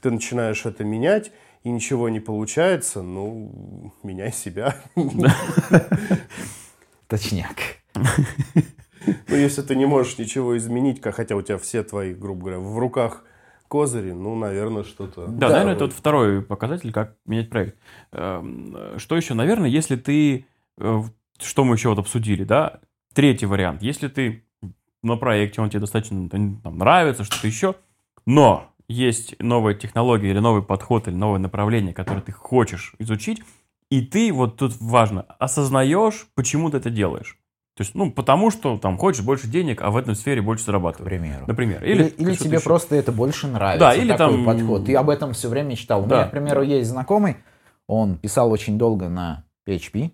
ты 0.00 0.10
начинаешь 0.10 0.66
это 0.66 0.82
менять, 0.82 1.30
и 1.62 1.70
ничего 1.70 2.08
не 2.08 2.18
получается, 2.18 3.02
ну, 3.02 3.92
меняй 4.02 4.32
себя. 4.32 4.76
Точняк. 7.06 7.56
Ну, 9.26 9.34
если 9.34 9.62
ты 9.62 9.74
не 9.74 9.84
можешь 9.84 10.16
ничего 10.16 10.56
изменить, 10.56 11.02
хотя 11.02 11.34
у 11.34 11.42
тебя 11.42 11.58
все 11.58 11.82
твои, 11.82 12.14
грубо 12.14 12.42
говоря, 12.42 12.58
в 12.60 12.78
руках 12.78 13.24
козыри, 13.66 14.12
ну, 14.12 14.36
наверное, 14.36 14.84
что-то... 14.84 15.26
Да, 15.26 15.48
наверное, 15.48 15.74
это 15.74 15.86
вот 15.86 15.92
второй 15.92 16.40
показатель, 16.40 16.92
как 16.92 17.16
менять 17.26 17.50
проект. 17.50 17.76
Эм, 18.12 18.76
э, 18.76 18.98
Что 18.98 19.16
еще? 19.16 19.34
Наверное, 19.34 19.68
если 19.68 19.96
ты, 19.96 20.46
э, 20.78 21.02
что 21.40 21.64
мы 21.64 21.74
еще 21.74 21.88
вот 21.88 21.98
обсудили, 21.98 22.44
да, 22.44 22.80
третий 23.12 23.46
вариант. 23.46 23.82
Если 23.82 24.06
ты 24.06 24.44
на 25.02 25.16
проекте, 25.16 25.60
он 25.60 25.70
тебе 25.70 25.80
достаточно 25.80 26.28
там, 26.28 26.60
нравится, 26.78 27.24
что-то 27.24 27.46
еще, 27.46 27.74
но 28.26 28.64
есть 28.88 29.34
новая 29.40 29.74
технология 29.74 30.30
или 30.30 30.38
новый 30.38 30.62
подход 30.62 31.08
или 31.08 31.14
новое 31.14 31.38
направление, 31.38 31.92
которое 31.94 32.20
ты 32.20 32.32
хочешь 32.32 32.94
изучить, 32.98 33.42
и 33.90 34.00
ты, 34.02 34.32
вот 34.32 34.56
тут 34.56 34.74
важно, 34.80 35.22
осознаешь, 35.38 36.26
почему 36.34 36.70
ты 36.70 36.78
это 36.78 36.90
делаешь. 36.90 37.38
То 37.74 37.82
есть, 37.84 37.94
ну, 37.94 38.12
потому 38.12 38.50
что 38.50 38.76
там 38.76 38.98
хочешь 38.98 39.24
больше 39.24 39.46
денег, 39.48 39.80
а 39.80 39.90
в 39.90 39.96
этом 39.96 40.14
сфере 40.14 40.42
больше 40.42 40.64
К 40.64 40.66
зарабатывать. 40.66 41.06
примеру. 41.08 41.44
Например. 41.46 41.82
Или, 41.82 42.04
или 42.04 42.32
что-то 42.34 42.44
тебе 42.44 42.56
еще. 42.58 42.64
просто 42.64 42.96
это 42.96 43.12
больше 43.12 43.46
нравится. 43.46 43.80
Да, 43.86 43.94
или 43.94 44.12
такой 44.14 44.36
там- 44.36 44.44
подход. 44.44 44.84
Ты 44.84 44.94
об 44.94 45.08
этом 45.08 45.32
все 45.32 45.48
время 45.48 45.74
читал. 45.74 46.02
У 46.04 46.06
Да. 46.06 46.16
меня, 46.18 46.28
к 46.28 46.30
примеру, 46.32 46.62
есть 46.62 46.90
знакомый, 46.90 47.38
он 47.86 48.18
писал 48.18 48.50
очень 48.52 48.76
долго 48.76 49.08
на 49.08 49.44
PHP, 49.66 50.10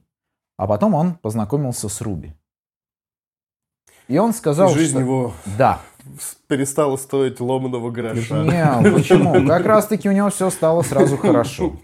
а 0.57 0.66
потом 0.68 0.95
он 0.95 1.14
познакомился 1.14 1.89
с 1.89 2.01
Ruby. 2.01 2.32
И 4.09 4.18
он 4.18 4.32
сказал, 4.32 4.70
жизнь 4.70 4.92
что... 4.92 5.00
его 5.00 5.32
Да. 5.59 5.80
перестала 6.48 6.96
стоить 6.96 7.40
ломаного 7.40 7.90
гроша. 7.90 8.42
Не, 8.42 8.90
почему? 8.90 9.46
Как 9.46 9.66
раз-таки 9.66 10.09
у 10.09 10.12
него 10.12 10.30
все 10.30 10.50
стало 10.50 10.82
сразу 10.82 11.16
хорошо. 11.18 11.74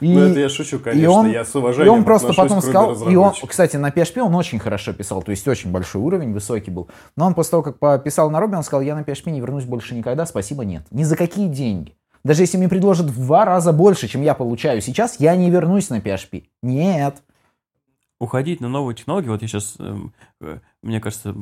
И, 0.00 0.12
Ну, 0.12 0.20
это 0.20 0.40
я 0.40 0.48
шучу, 0.48 0.78
конечно, 0.78 1.10
он- 1.10 1.30
я 1.30 1.44
с 1.44 1.54
и 1.54 1.58
уважением 1.58 1.94
он 1.94 2.04
просто 2.04 2.32
потом 2.32 2.60
сказал, 2.60 3.08
и 3.08 3.16
он, 3.16 3.32
кстати, 3.46 3.76
на 3.76 3.90
PHP 3.90 4.20
он 4.20 4.34
очень 4.34 4.58
хорошо 4.58 4.92
писал, 4.92 5.22
то 5.22 5.30
есть 5.30 5.46
очень 5.46 5.70
большой 5.70 6.00
уровень, 6.00 6.32
высокий 6.32 6.70
был. 6.70 6.88
Но 7.16 7.26
он 7.26 7.34
после 7.34 7.52
того, 7.52 7.62
как 7.62 7.78
пописал 7.78 8.30
на 8.30 8.38
Ruby, 8.38 8.56
он 8.56 8.62
сказал, 8.62 8.82
я 8.82 8.94
на 8.96 9.02
PHP 9.02 9.30
не 9.30 9.40
вернусь 9.40 9.64
больше 9.64 9.94
никогда, 9.94 10.26
спасибо, 10.26 10.64
нет. 10.64 10.82
Ни 10.90 11.04
за 11.04 11.16
какие 11.16 11.48
деньги. 11.48 11.94
Даже 12.24 12.42
если 12.42 12.58
мне 12.58 12.68
предложат 12.68 13.06
в 13.06 13.20
два 13.24 13.44
раза 13.44 13.72
больше, 13.72 14.08
чем 14.08 14.22
я 14.22 14.34
получаю 14.34 14.80
сейчас, 14.80 15.20
я 15.20 15.36
не 15.36 15.50
вернусь 15.50 15.88
на 15.90 15.98
PHP. 15.98 16.44
Нет. 16.62 17.16
Уходить 18.20 18.60
на 18.60 18.68
новые 18.68 18.96
технологии, 18.96 19.28
вот 19.28 19.42
я 19.42 19.48
сейчас, 19.48 19.76
мне 20.82 21.00
кажется, 21.00 21.34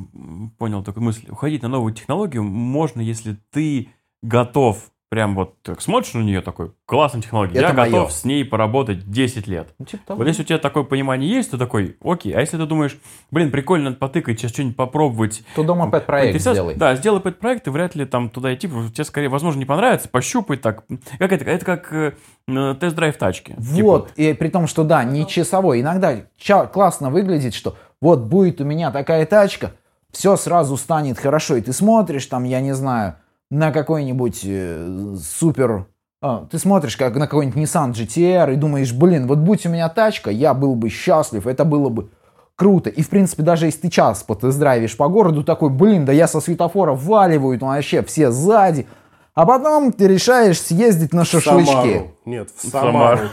понял 0.59 0.83
такую 0.85 1.05
мысль, 1.05 1.31
уходить 1.31 1.63
на 1.63 1.69
новую 1.69 1.95
технологию 1.95 2.43
можно, 2.43 3.01
если 3.01 3.39
ты 3.51 3.89
готов, 4.23 4.91
прям 5.17 5.35
вот 5.35 5.63
так 5.63 5.81
смотришь 5.81 6.13
на 6.13 6.21
нее 6.21 6.43
такой, 6.43 6.73
классная 6.85 7.23
технология, 7.23 7.59
Это 7.59 7.69
я 7.69 7.73
моё. 7.73 7.91
готов 7.91 8.13
с 8.13 8.27
ней 8.27 8.45
поработать 8.45 9.11
10 9.11 9.47
лет. 9.47 9.69
Ну, 9.79 9.87
типа 9.87 10.03
того. 10.09 10.19
Вот 10.19 10.27
если 10.29 10.43
у 10.43 10.45
тебя 10.45 10.59
такое 10.59 10.83
понимание 10.83 11.31
есть, 11.31 11.53
то 11.53 11.57
такой, 11.57 11.97
окей, 12.05 12.35
а 12.35 12.41
если 12.41 12.59
ты 12.59 12.67
думаешь, 12.67 12.99
блин, 13.31 13.51
прикольно 13.51 13.93
потыкать, 13.93 14.39
сейчас 14.39 14.51
что-нибнь 14.51 14.75
попробовать, 14.75 15.43
То 15.55 15.63
дома 15.63 15.91
пэт 15.91 16.05
проект 16.05 16.27
поинтересоваться, 16.33 16.63
сделай. 16.63 16.75
Да, 16.75 16.95
сделай 16.97 17.21
пэт 17.23 17.39
проект, 17.39 17.67
и 17.67 17.71
вряд 17.71 17.95
ли 17.95 18.05
там 18.05 18.29
туда 18.29 18.53
идти, 18.53 18.69
тебе 18.69 19.05
скорее, 19.05 19.31
возможно, 19.31 19.59
не 19.59 19.65
понравится, 19.65 20.11
пощупай 20.11 20.59
так. 20.59 20.85
Как 21.19 21.33
это, 21.33 21.47
это 21.47 21.65
как 21.65 21.91
э, 21.95 22.13
тест-драйв 22.47 23.17
тачки. 23.17 23.53
Типа, 23.55 23.63
Вот, 23.83 24.11
и 24.17 24.35
при 24.35 24.49
том, 24.51 24.67
что 24.67 24.85
да, 24.85 25.03
не 25.03 25.27
часовой. 25.27 25.81
Иногда 25.81 26.15
ча- 26.37 26.67
классно 26.67 27.09
выглядит, 27.09 27.55
что 27.55 27.75
вот 28.03 28.19
будет 28.21 28.61
у 28.61 28.65
меня 28.65 28.91
такая 28.91 29.25
тачка, 29.25 29.73
все 30.13 30.37
сразу 30.37 30.77
станет 30.77 31.19
хорошо. 31.19 31.57
И 31.57 31.63
ты 31.63 31.73
смотришь 31.73 32.27
там, 32.27 32.45
я 32.45 32.61
не 32.61 32.75
знаю, 32.75 33.15
на 33.51 33.73
какой-нибудь 33.73 34.41
э, 34.45 35.17
супер... 35.23 35.87
а, 36.21 36.47
ты 36.51 36.59
смотришь 36.59 36.97
как 36.97 37.15
на 37.17 37.27
какой-нибудь 37.27 37.63
Nissan 37.63 37.93
GTR 37.93 38.53
и 38.53 38.57
думаешь, 38.57 38.93
блин, 38.93 39.27
вот 39.27 39.39
будь 39.39 39.67
у 39.67 39.69
меня 39.69 39.89
тачка, 39.89 40.31
я 40.31 40.55
был 40.55 40.75
бы 40.75 40.89
счастлив, 40.89 41.47
это 41.47 41.65
было 41.65 41.89
бы 41.89 42.11
круто. 42.57 42.91
И, 42.91 43.03
в 43.03 43.09
принципе, 43.09 43.43
даже 43.43 43.67
если 43.67 43.83
ты 43.83 43.91
час 43.91 44.25
потест-драйвишь 44.27 44.97
по 44.97 45.09
городу, 45.09 45.45
такой, 45.45 45.71
блин, 45.71 46.05
да 46.05 46.13
я 46.13 46.27
со 46.27 46.41
светофора 46.41 46.95
валиваю, 46.95 47.59
ну 47.61 47.69
вообще 47.69 48.03
все 48.03 48.31
сзади. 48.31 48.87
А 49.35 49.45
потом 49.45 49.93
ты 49.93 50.09
решаешь 50.09 50.61
съездить 50.61 51.13
на 51.13 51.25
В 51.25 51.29
шашлычки. 51.29 51.71
Самару. 51.71 52.11
Нет, 52.25 52.49
в 52.57 52.69
Самару. 52.69 53.29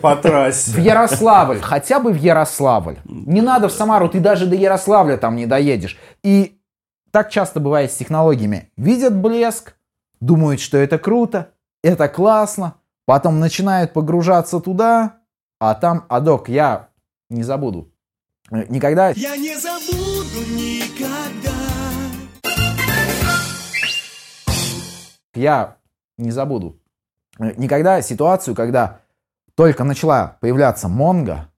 По 0.00 0.14
В 0.14 0.22
трассе. 0.22 0.80
Ярославль, 0.80 1.60
хотя 1.60 2.00
бы 2.00 2.12
в 2.12 2.16
Ярославль. 2.16 2.96
Не 3.04 3.42
надо 3.42 3.68
в 3.68 3.72
Самару, 3.72 4.08
ты 4.08 4.20
даже 4.20 4.46
до 4.46 4.56
Ярославля 4.56 5.18
там 5.18 5.36
не 5.36 5.44
доедешь. 5.44 5.98
И 6.22 6.58
так 7.12 7.30
часто 7.30 7.60
бывает 7.60 7.92
с 7.92 7.96
технологиями. 7.96 8.72
Видят 8.76 9.14
блеск, 9.14 9.76
думают, 10.20 10.60
что 10.60 10.78
это 10.78 10.98
круто, 10.98 11.52
это 11.84 12.08
классно, 12.08 12.74
потом 13.06 13.38
начинают 13.38 13.92
погружаться 13.92 14.58
туда, 14.58 15.20
а 15.60 15.74
там, 15.74 16.06
адок, 16.08 16.48
я 16.48 16.88
не 17.30 17.44
забуду. 17.44 17.92
Никогда 18.50 19.10
Я 19.10 19.36
не 19.36 19.56
забуду 19.56 20.40
никогда. 20.50 21.52
я 25.34 25.76
не 26.18 26.30
забуду 26.30 26.78
никогда 27.38 28.02
ситуацию, 28.02 28.54
когда 28.54 29.00
только 29.54 29.84
начала 29.84 30.36
появляться 30.40 30.88
Монго, 30.88 31.48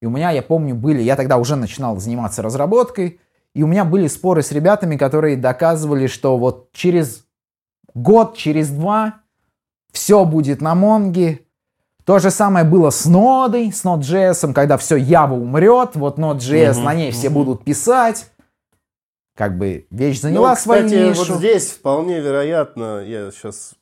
и 0.00 0.06
у 0.06 0.10
меня, 0.10 0.30
я 0.30 0.42
помню, 0.42 0.74
были, 0.74 1.00
я 1.00 1.16
тогда 1.16 1.38
уже 1.38 1.56
начинал 1.56 1.98
заниматься 1.98 2.42
разработкой, 2.42 3.20
и 3.54 3.62
у 3.62 3.66
меня 3.66 3.84
были 3.84 4.08
споры 4.08 4.42
с 4.42 4.50
ребятами, 4.52 4.96
которые 4.96 5.36
доказывали, 5.36 6.06
что 6.06 6.36
вот 6.38 6.72
через 6.72 7.24
год, 7.94 8.36
через 8.36 8.68
два 8.70 9.20
все 9.92 10.24
будет 10.24 10.60
на 10.60 10.74
Монге. 10.74 11.40
То 12.04 12.18
же 12.18 12.30
самое 12.30 12.66
было 12.66 12.90
с 12.90 13.06
нодой, 13.06 13.72
с 13.72 13.84
Node.js, 13.84 14.52
когда 14.52 14.76
все 14.76 14.98
Java 14.98 15.32
умрет, 15.32 15.90
вот 15.94 16.18
Node.js, 16.18 16.74
Мгм, 16.74 16.84
на 16.84 16.94
ней 16.94 17.12
все 17.12 17.28
мгм. 17.30 17.34
будут 17.34 17.64
писать. 17.64 18.26
Как 19.36 19.56
бы 19.56 19.86
вещь 19.90 20.20
заняла 20.20 20.50
Ну, 20.50 20.56
свою 20.56 20.84
кстати, 20.86 21.00
нишу. 21.08 21.32
вот 21.32 21.38
здесь 21.38 21.70
вполне 21.72 22.20
вероятно, 22.20 23.00
я 23.04 23.30
сейчас 23.30 23.74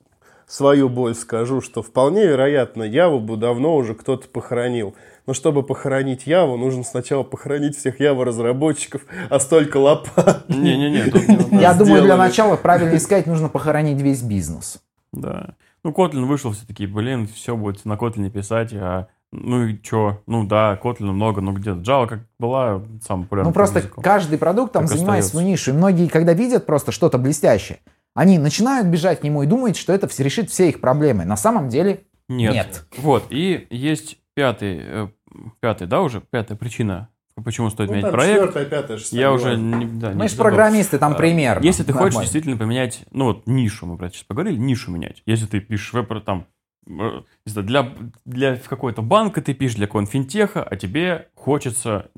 свою 0.47 0.89
боль 0.89 1.15
скажу, 1.15 1.61
что 1.61 1.83
вполне 1.83 2.27
вероятно, 2.27 2.85
Яву 2.85 3.21
бы 3.21 3.37
давно 3.37 3.75
уже 3.77 3.95
кто-то 3.95 4.29
похоронил. 4.29 4.95
Но 5.27 5.35
чтобы 5.35 5.63
похоронить 5.63 6.27
Яву, 6.27 6.57
нужно 6.57 6.83
сначала 6.85 7.23
похоронить 7.23 7.77
всех 7.77 8.01
Ява-разработчиков, 8.01 9.03
а 9.31 9.39
столько 9.39 9.77
лопат. 9.77 10.49
Не-не-не, 10.49 11.05
тут 11.11 11.29
не- 11.53 11.61
Я 11.61 11.75
думаю, 11.75 12.03
для 12.03 12.17
начала, 12.17 12.57
правильно 12.57 12.99
сказать, 12.99 13.27
нужно 13.27 13.49
похоронить 13.49 14.01
весь 14.01 14.23
бизнес. 14.23 14.81
Да. 15.13 15.55
Ну, 15.85 15.91
Kotlin 15.91 16.25
вышел 16.25 16.53
все-таки, 16.53 16.87
блин, 16.87 17.29
все 17.33 17.57
будет 17.57 17.85
на 17.85 17.95
Kotlin 17.95 18.31
писать, 18.31 18.73
а 18.73 19.09
ну 19.33 19.65
и 19.67 19.81
чё? 19.83 20.21
Ну 20.27 20.45
да, 20.47 20.79
Kotlin 20.83 21.11
много, 21.13 21.41
но 21.41 21.53
где-то 21.53 21.81
Java 21.81 22.07
как 22.09 22.21
была 22.39 22.83
самым 23.07 23.25
популярным 23.25 23.51
Ну 23.51 23.55
просто 23.55 23.79
языком. 23.79 24.03
каждый 24.05 24.39
продукт 24.39 24.73
там 24.73 24.87
Так 24.87 24.97
занимает 24.97 25.21
остается. 25.25 25.31
свою 25.31 25.47
нишу. 25.49 25.71
И 25.71 25.75
многие, 25.75 26.09
когда 26.09 26.33
видят 26.35 26.67
просто 26.67 26.93
что-то 26.93 27.19
блестящее, 27.19 27.79
они 28.15 28.39
начинают 28.39 28.89
бежать 28.89 29.21
к 29.21 29.23
нему 29.23 29.43
и 29.43 29.47
думают, 29.47 29.77
что 29.77 29.93
это 29.93 30.07
все- 30.09 30.23
решит 30.25 30.51
все 30.51 30.69
их 30.69 30.81
проблемы. 30.81 31.25
На 31.25 31.37
самом 31.37 31.69
деле 31.69 32.03
Нет. 32.29 32.55
Нет. 32.55 32.85
Вот, 32.99 33.25
и 33.31 33.67
есть 33.71 34.19
пятый, 34.35 34.79
э, 34.81 35.09
пятый, 35.61 35.87
да, 35.87 36.03
уже? 36.03 36.21
Пятая 36.21 36.57
причина, 36.57 37.09
почему 37.45 37.71
стоит 37.71 37.89
Ну, 37.89 37.95
менять 37.97 38.07
там 38.11 38.13
проект. 38.13 38.35
четвертая, 38.37 38.65
пятая, 38.67 38.99
шестая, 38.99 39.21
Я 39.21 39.33
уже 39.33 39.57
не, 39.57 39.87
да, 39.87 40.13
не 40.13 40.19
мы 40.19 40.29
же 40.29 40.35
забыл. 40.35 40.45
программисты, 40.51 40.99
там 40.99 41.13
А, 41.13 41.15
пример. 41.17 41.61
Если 41.63 41.83
ты 41.83 41.93
хочешь 41.93 42.15
Нормально. 42.15 42.23
действительно 42.23 42.57
поменять, 42.57 43.05
ну 43.11 43.25
вот 43.27 43.47
нишу, 43.47 43.87
мы 43.87 43.97
про 43.97 44.07
это 44.07 44.17
сейчас 44.17 44.25
поговорили, 44.25 44.57
нишу 44.59 44.91
менять. 44.91 45.23
Если 45.27 45.47
ты 45.47 45.61
пишешь 45.61 45.93
веб, 45.93 46.25
там, 46.25 46.47
э, 46.87 46.91
не 47.47 47.53
знаю, 47.53 47.67
для, 47.67 47.93
для 48.25 48.57
какой-то 48.57 49.03
банка 49.03 49.41
ты 49.43 49.55
пишешь, 49.55 49.77
для 49.77 49.87
какого-нибудь 49.87 50.13
финтеха, 50.13 50.63
а 50.63 50.77
тебе 50.77 51.29
хочется 51.35 52.11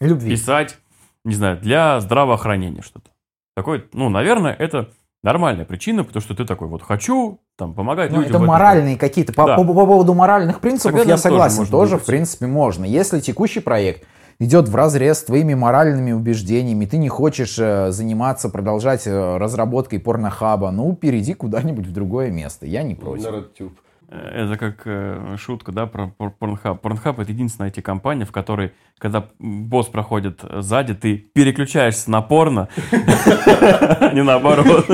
Любви. 0.00 0.30
писать, 0.30 0.78
не 1.24 1.34
знаю, 1.34 1.58
для 1.60 2.00
здравоохранения 2.00 2.82
что-то. 2.82 3.10
Такой, 3.54 3.88
ну, 3.92 4.08
наверное, 4.08 4.52
это 4.54 4.90
нормальная 5.22 5.64
причина, 5.64 6.04
потому 6.04 6.20
что 6.22 6.34
ты 6.34 6.44
такой, 6.44 6.68
вот 6.68 6.82
хочу 6.82 7.40
там 7.56 7.74
помогать 7.74 8.10
Ну, 8.10 8.16
людям. 8.18 8.30
это 8.30 8.38
в 8.38 8.42
этом. 8.42 8.48
моральные 8.48 8.96
какие-то. 8.96 9.32
По, 9.32 9.46
Да. 9.46 9.56
по- 9.56 9.64
по 9.64 9.72
поводу 9.86 10.14
моральных 10.14 10.60
принципов 10.60 10.92
Тогда, 10.92 11.02
я 11.02 11.10
тоже 11.16 11.22
согласен. 11.22 11.56
можно 11.58 11.70
Тоже, 11.70 11.86
в 11.86 11.90
двигаться. 11.90 12.06
принципе, 12.12 12.46
можно. 12.46 12.84
Если 12.84 13.20
текущий 13.20 13.60
проект 13.60 14.04
идет 14.38 14.68
в 14.68 14.74
разрез 14.74 15.18
с 15.20 15.24
твоими 15.24 15.54
моральными 15.54 16.10
убеждениями, 16.12 16.86
ты 16.86 16.96
не 16.96 17.08
хочешь 17.08 17.56
э, 17.58 17.92
заниматься, 17.92 18.48
продолжать 18.48 19.06
э, 19.06 19.36
разработкой 19.36 20.00
порнохаба, 20.00 20.70
ну, 20.72 20.94
перейди 20.96 21.34
куда-нибудь 21.34 21.86
в 21.86 21.92
другое 21.92 22.30
место. 22.30 22.66
Я 22.66 22.82
не 22.82 22.94
против. 22.96 23.30
На 23.30 23.36
RedTube. 23.36 23.72
Э, 24.12 24.44
Это 24.44 24.56
как 24.58 24.82
э, 24.84 25.36
шутка, 25.38 25.72
да, 25.72 25.86
про 25.86 26.14
Pornhub. 26.18 26.80
Pornhub 26.80 27.22
это 27.22 27.32
единственная 27.32 27.70
IT-компания, 27.70 28.24
в 28.24 28.32
которой, 28.32 28.72
когда 28.98 29.28
босс 29.38 29.88
проходит 29.88 30.40
сзади, 30.42 30.94
ты 30.94 31.16
переключаешься 31.16 32.10
на 32.10 32.20
порно, 32.20 32.68
а 32.90 34.12
не 34.12 34.22
наоборот. 34.22 34.86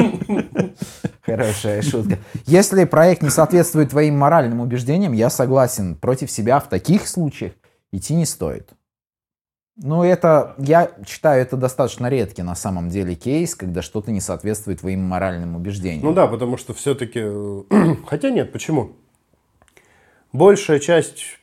Хорошая 1.23 1.83
шутка. 1.83 2.19
Если 2.47 2.85
проект 2.85 3.23
не 3.23 3.31
соответствует 3.31 3.91
твоим 3.91 4.17
моральным 4.17 4.61
убеждениям, 4.61 5.13
я 5.13 5.31
согласен. 5.31 5.97
Против 5.97 6.31
себя 6.31 6.61
в 6.61 6.69
таких 6.69 7.07
случаях 7.09 7.53
идти 7.93 8.15
не 8.15 8.25
стоит. 8.25 8.71
Ну, 9.81 10.03
это, 10.03 10.55
я 10.59 10.91
считаю, 11.07 11.41
это 11.41 11.57
достаточно 11.57 12.09
редкий 12.09 12.43
на 12.43 12.57
самом 12.57 12.89
деле 12.89 13.15
кейс, 13.15 13.55
когда 13.55 13.81
что-то 13.81 14.11
не 14.11 14.21
соответствует 14.21 14.81
твоим 14.81 15.03
моральным 15.03 15.55
убеждениям. 15.55 16.05
Ну 16.05 16.13
да, 16.13 16.27
потому 16.27 16.57
что 16.57 16.75
все-таки... 16.75 17.23
Хотя 18.07 18.31
нет, 18.31 18.51
почему? 18.51 18.97
Большая 20.33 20.79
часть 20.79 21.39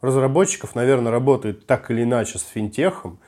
разработчиков, 0.00 0.74
наверное, 0.74 1.12
работает 1.12 1.66
так 1.66 1.90
или 1.90 2.02
иначе 2.02 2.38
с 2.38 2.42
финтехом, 2.42 3.18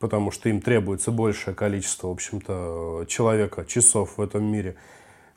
потому 0.00 0.30
что 0.30 0.48
им 0.48 0.60
требуется 0.60 1.10
большее 1.10 1.54
количество, 1.54 2.08
в 2.08 2.12
общем-то, 2.12 3.04
человека, 3.08 3.64
часов 3.64 4.16
в 4.18 4.22
этом 4.22 4.44
мире. 4.44 4.76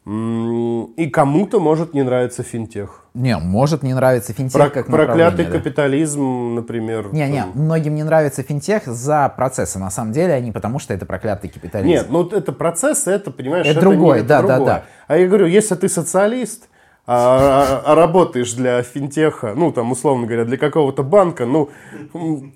И 0.06 1.10
кому-то 1.10 1.60
может 1.60 1.94
не 1.94 2.02
нравиться 2.02 2.42
финтех. 2.42 3.04
Не, 3.14 3.38
может 3.38 3.84
не 3.84 3.94
нравится 3.94 4.32
финтех 4.32 4.54
Про- 4.54 4.70
как 4.70 4.88
проклятый 4.88 5.46
да. 5.46 5.52
капитализм, 5.52 6.56
например. 6.56 7.14
Не-не, 7.14 7.42
там. 7.42 7.52
многим 7.56 7.94
не 7.96 8.04
нравится 8.04 8.42
финтех 8.42 8.86
за 8.86 9.28
процессы, 9.36 9.80
на 9.80 9.90
самом 9.92 10.14
деле, 10.14 10.34
а 10.34 10.40
не 10.40 10.54
потому, 10.54 10.80
что 10.80 10.94
это 10.94 11.06
проклятый 11.06 11.50
капитализм. 11.50 11.90
Нет, 11.90 12.08
ну 12.10 12.26
это 12.26 12.54
процесс, 12.54 13.06
это, 13.08 13.32
понимаешь, 13.32 13.66
Это 13.68 13.80
это, 13.80 13.86
не- 13.90 13.96
другое, 13.96 14.20
это 14.20 14.28
да, 14.28 14.42
да, 14.44 14.56
другое. 14.56 14.74
да. 14.76 14.86
А 15.08 15.18
я 15.18 15.28
говорю, 15.28 15.46
если 15.48 15.76
ты 15.76 15.90
социалист, 15.90 16.70
а, 17.10 17.84
а- 17.86 17.96
работаешь 17.96 18.54
для 18.54 18.84
финтеха, 18.84 19.54
ну, 19.56 19.72
там, 19.72 19.92
условно 19.92 20.28
говоря, 20.28 20.44
для 20.44 20.58
какого-то 20.58 21.04
банка, 21.04 21.46
ну, 21.46 21.72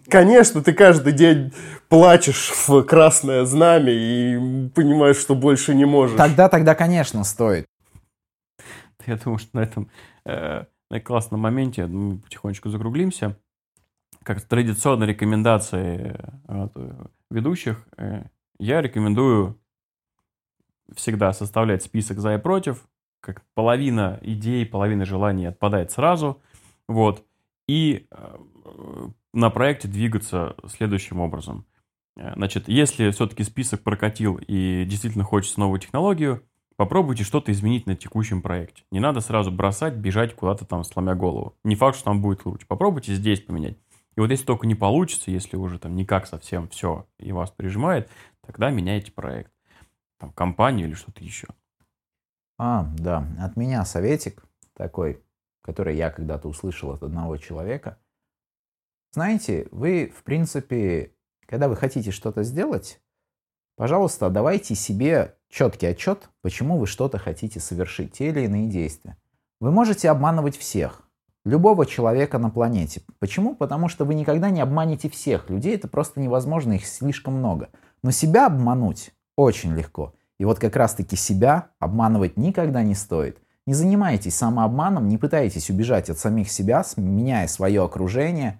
конечно, 0.09 0.61
ты 0.61 0.73
каждый 0.73 1.13
день 1.13 1.53
плачешь 1.87 2.51
в 2.67 2.83
красное 2.83 3.45
знамя 3.45 3.93
и 3.93 4.67
понимаешь, 4.75 5.17
что 5.17 5.35
больше 5.35 5.73
не 5.73 5.85
можешь. 5.85 6.17
Тогда, 6.17 6.49
тогда, 6.49 6.75
конечно, 6.75 7.23
стоит. 7.23 7.65
Я 9.07 9.15
думаю, 9.15 9.39
что 9.39 9.49
на 9.53 9.61
этом 9.61 9.89
э, 10.25 10.65
на 10.89 10.99
классном 10.99 11.39
моменте 11.39 11.87
мы 11.87 12.17
потихонечку 12.17 12.69
закруглимся. 12.69 13.37
Как 14.23 14.41
традиционно 14.41 15.05
рекомендации 15.05 16.19
от, 16.47 16.73
э, 16.75 16.91
ведущих, 17.29 17.87
э, 17.97 18.25
я 18.59 18.81
рекомендую 18.81 19.57
всегда 20.93 21.31
составлять 21.31 21.83
список 21.83 22.19
за 22.19 22.35
и 22.35 22.37
против, 22.37 22.85
как 23.22 23.43
половина 23.53 24.19
идей, 24.22 24.65
половина 24.65 25.05
желаний 25.05 25.45
отпадает 25.45 25.91
сразу, 25.91 26.41
вот, 26.88 27.24
и 27.67 28.07
э, 28.11 28.38
на 29.34 29.49
проекте 29.49 29.88
двигаться 29.88 30.55
следующим 30.67 31.19
образом. 31.22 31.65
Значит, 32.15 32.67
если 32.67 33.09
все-таки 33.11 33.43
список 33.43 33.84
прокатил 33.84 34.38
и 34.45 34.84
действительно 34.86 35.24
хочется 35.24 35.59
новую 35.59 35.80
технологию, 35.80 36.43
попробуйте 36.76 37.24
что-то 37.24 37.51
изменить 37.51 37.86
на 37.86 37.95
текущем 37.95 38.41
проекте. 38.41 38.84
Не 38.91 38.99
надо 38.99 39.22
сразу 39.22 39.51
бросать, 39.51 39.95
бежать 39.95 40.36
куда-то 40.36 40.65
там, 40.65 40.84
сломя 40.84 41.15
голову. 41.15 41.55
Не 41.63 41.76
факт, 41.76 41.95
что 41.95 42.05
там 42.05 42.22
будет 42.22 42.45
лучше. 42.45 42.67
Попробуйте 42.67 43.13
здесь 43.13 43.39
поменять. 43.39 43.78
И 44.17 44.19
вот 44.19 44.30
если 44.30 44.45
только 44.45 44.67
не 44.67 44.76
получится, 44.76 45.32
если 45.32 45.55
уже 45.55 45.80
там 45.80 45.95
никак 45.95 46.28
совсем 46.28 46.67
все 46.67 47.07
и 47.17 47.32
вас 47.32 47.49
прижимает, 47.51 48.09
тогда 48.45 48.69
меняйте 48.69 49.11
проект. 49.11 49.51
Там, 50.19 50.32
компанию 50.34 50.88
или 50.88 50.95
что-то 50.95 51.24
еще. 51.24 51.47
А, 52.64 52.86
да, 52.95 53.26
от 53.39 53.55
меня 53.55 53.84
советик 53.86 54.43
такой, 54.76 55.24
который 55.64 55.97
я 55.97 56.12
когда-то 56.12 56.47
услышал 56.47 56.91
от 56.91 57.01
одного 57.01 57.38
человека. 57.38 57.97
Знаете, 59.14 59.68
вы, 59.72 60.14
в 60.16 60.22
принципе, 60.22 61.12
когда 61.47 61.68
вы 61.68 61.76
хотите 61.76 62.12
что-то 62.12 62.43
сделать, 62.43 63.01
пожалуйста, 63.78 64.30
давайте 64.30 64.76
себе 64.76 65.38
четкий 65.49 65.88
отчет, 65.88 66.30
почему 66.43 66.78
вы 66.78 66.86
что-то 66.86 67.18
хотите 67.18 67.59
совершить, 67.59 68.12
те 68.14 68.30
или 68.30 68.41
иные 68.41 68.70
действия. 68.70 69.18
Вы 69.59 69.72
можете 69.72 70.12
обманывать 70.12 70.55
всех, 70.55 71.09
любого 71.43 71.88
человека 71.88 72.38
на 72.38 72.51
планете. 72.51 73.01
Почему? 73.18 73.55
Потому 73.55 73.88
что 73.88 74.05
вы 74.05 74.14
никогда 74.14 74.51
не 74.51 74.62
обманете 74.62 75.09
всех. 75.09 75.49
Людей 75.49 75.74
это 75.74 75.88
просто 75.88 76.20
невозможно, 76.20 76.74
их 76.74 76.86
слишком 76.86 77.34
много. 77.38 77.70
Но 78.03 78.12
себя 78.12 78.45
обмануть 78.45 79.16
очень 79.36 79.74
легко. 79.74 80.14
И 80.41 80.43
вот 80.43 80.57
как 80.57 80.75
раз-таки 80.75 81.15
себя 81.15 81.67
обманывать 81.77 82.35
никогда 82.35 82.81
не 82.81 82.95
стоит. 82.95 83.37
Не 83.67 83.75
занимайтесь 83.75 84.33
самообманом, 84.33 85.07
не 85.07 85.19
пытайтесь 85.19 85.69
убежать 85.69 86.09
от 86.09 86.17
самих 86.17 86.49
себя, 86.49 86.83
меняя 86.97 87.45
свое 87.45 87.83
окружение, 87.83 88.59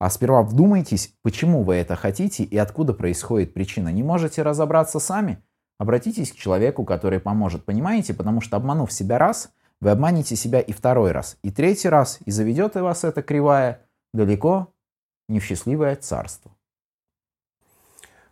а 0.00 0.10
сперва 0.10 0.42
вдумайтесь, 0.42 1.14
почему 1.22 1.62
вы 1.62 1.76
это 1.76 1.94
хотите 1.94 2.42
и 2.42 2.58
откуда 2.58 2.92
происходит 2.92 3.54
причина. 3.54 3.90
Не 3.90 4.02
можете 4.02 4.42
разобраться 4.42 4.98
сами? 4.98 5.38
Обратитесь 5.78 6.32
к 6.32 6.34
человеку, 6.34 6.84
который 6.84 7.20
поможет. 7.20 7.64
Понимаете? 7.64 8.14
Потому 8.14 8.40
что 8.40 8.56
обманув 8.56 8.92
себя 8.92 9.18
раз, 9.18 9.50
вы 9.80 9.90
обманете 9.90 10.34
себя 10.34 10.58
и 10.58 10.72
второй 10.72 11.12
раз, 11.12 11.38
и 11.44 11.52
третий 11.52 11.88
раз, 11.88 12.18
и 12.24 12.32
заведет 12.32 12.74
вас 12.74 13.04
эта 13.04 13.22
кривая 13.22 13.86
далеко 14.12 14.74
не 15.28 15.38
в 15.38 15.44
счастливое 15.44 15.94
царство. 15.94 16.50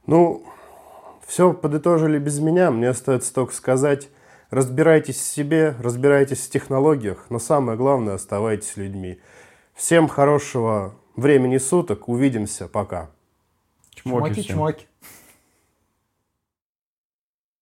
Ну, 0.08 0.44
все 1.30 1.52
подытожили 1.52 2.18
без 2.18 2.40
меня. 2.40 2.72
Мне 2.72 2.88
остается 2.88 3.32
только 3.32 3.54
сказать, 3.54 4.08
разбирайтесь 4.50 5.14
в 5.14 5.24
себе, 5.24 5.76
разбирайтесь 5.78 6.44
в 6.44 6.50
технологиях, 6.50 7.26
но 7.30 7.38
самое 7.38 7.78
главное, 7.78 8.14
оставайтесь 8.14 8.76
людьми. 8.76 9.20
Всем 9.72 10.08
хорошего 10.08 10.96
времени 11.14 11.58
суток. 11.58 12.08
Увидимся. 12.08 12.66
Пока. 12.66 13.10
Чмоки 13.94 14.42
чмоки. 14.42 14.88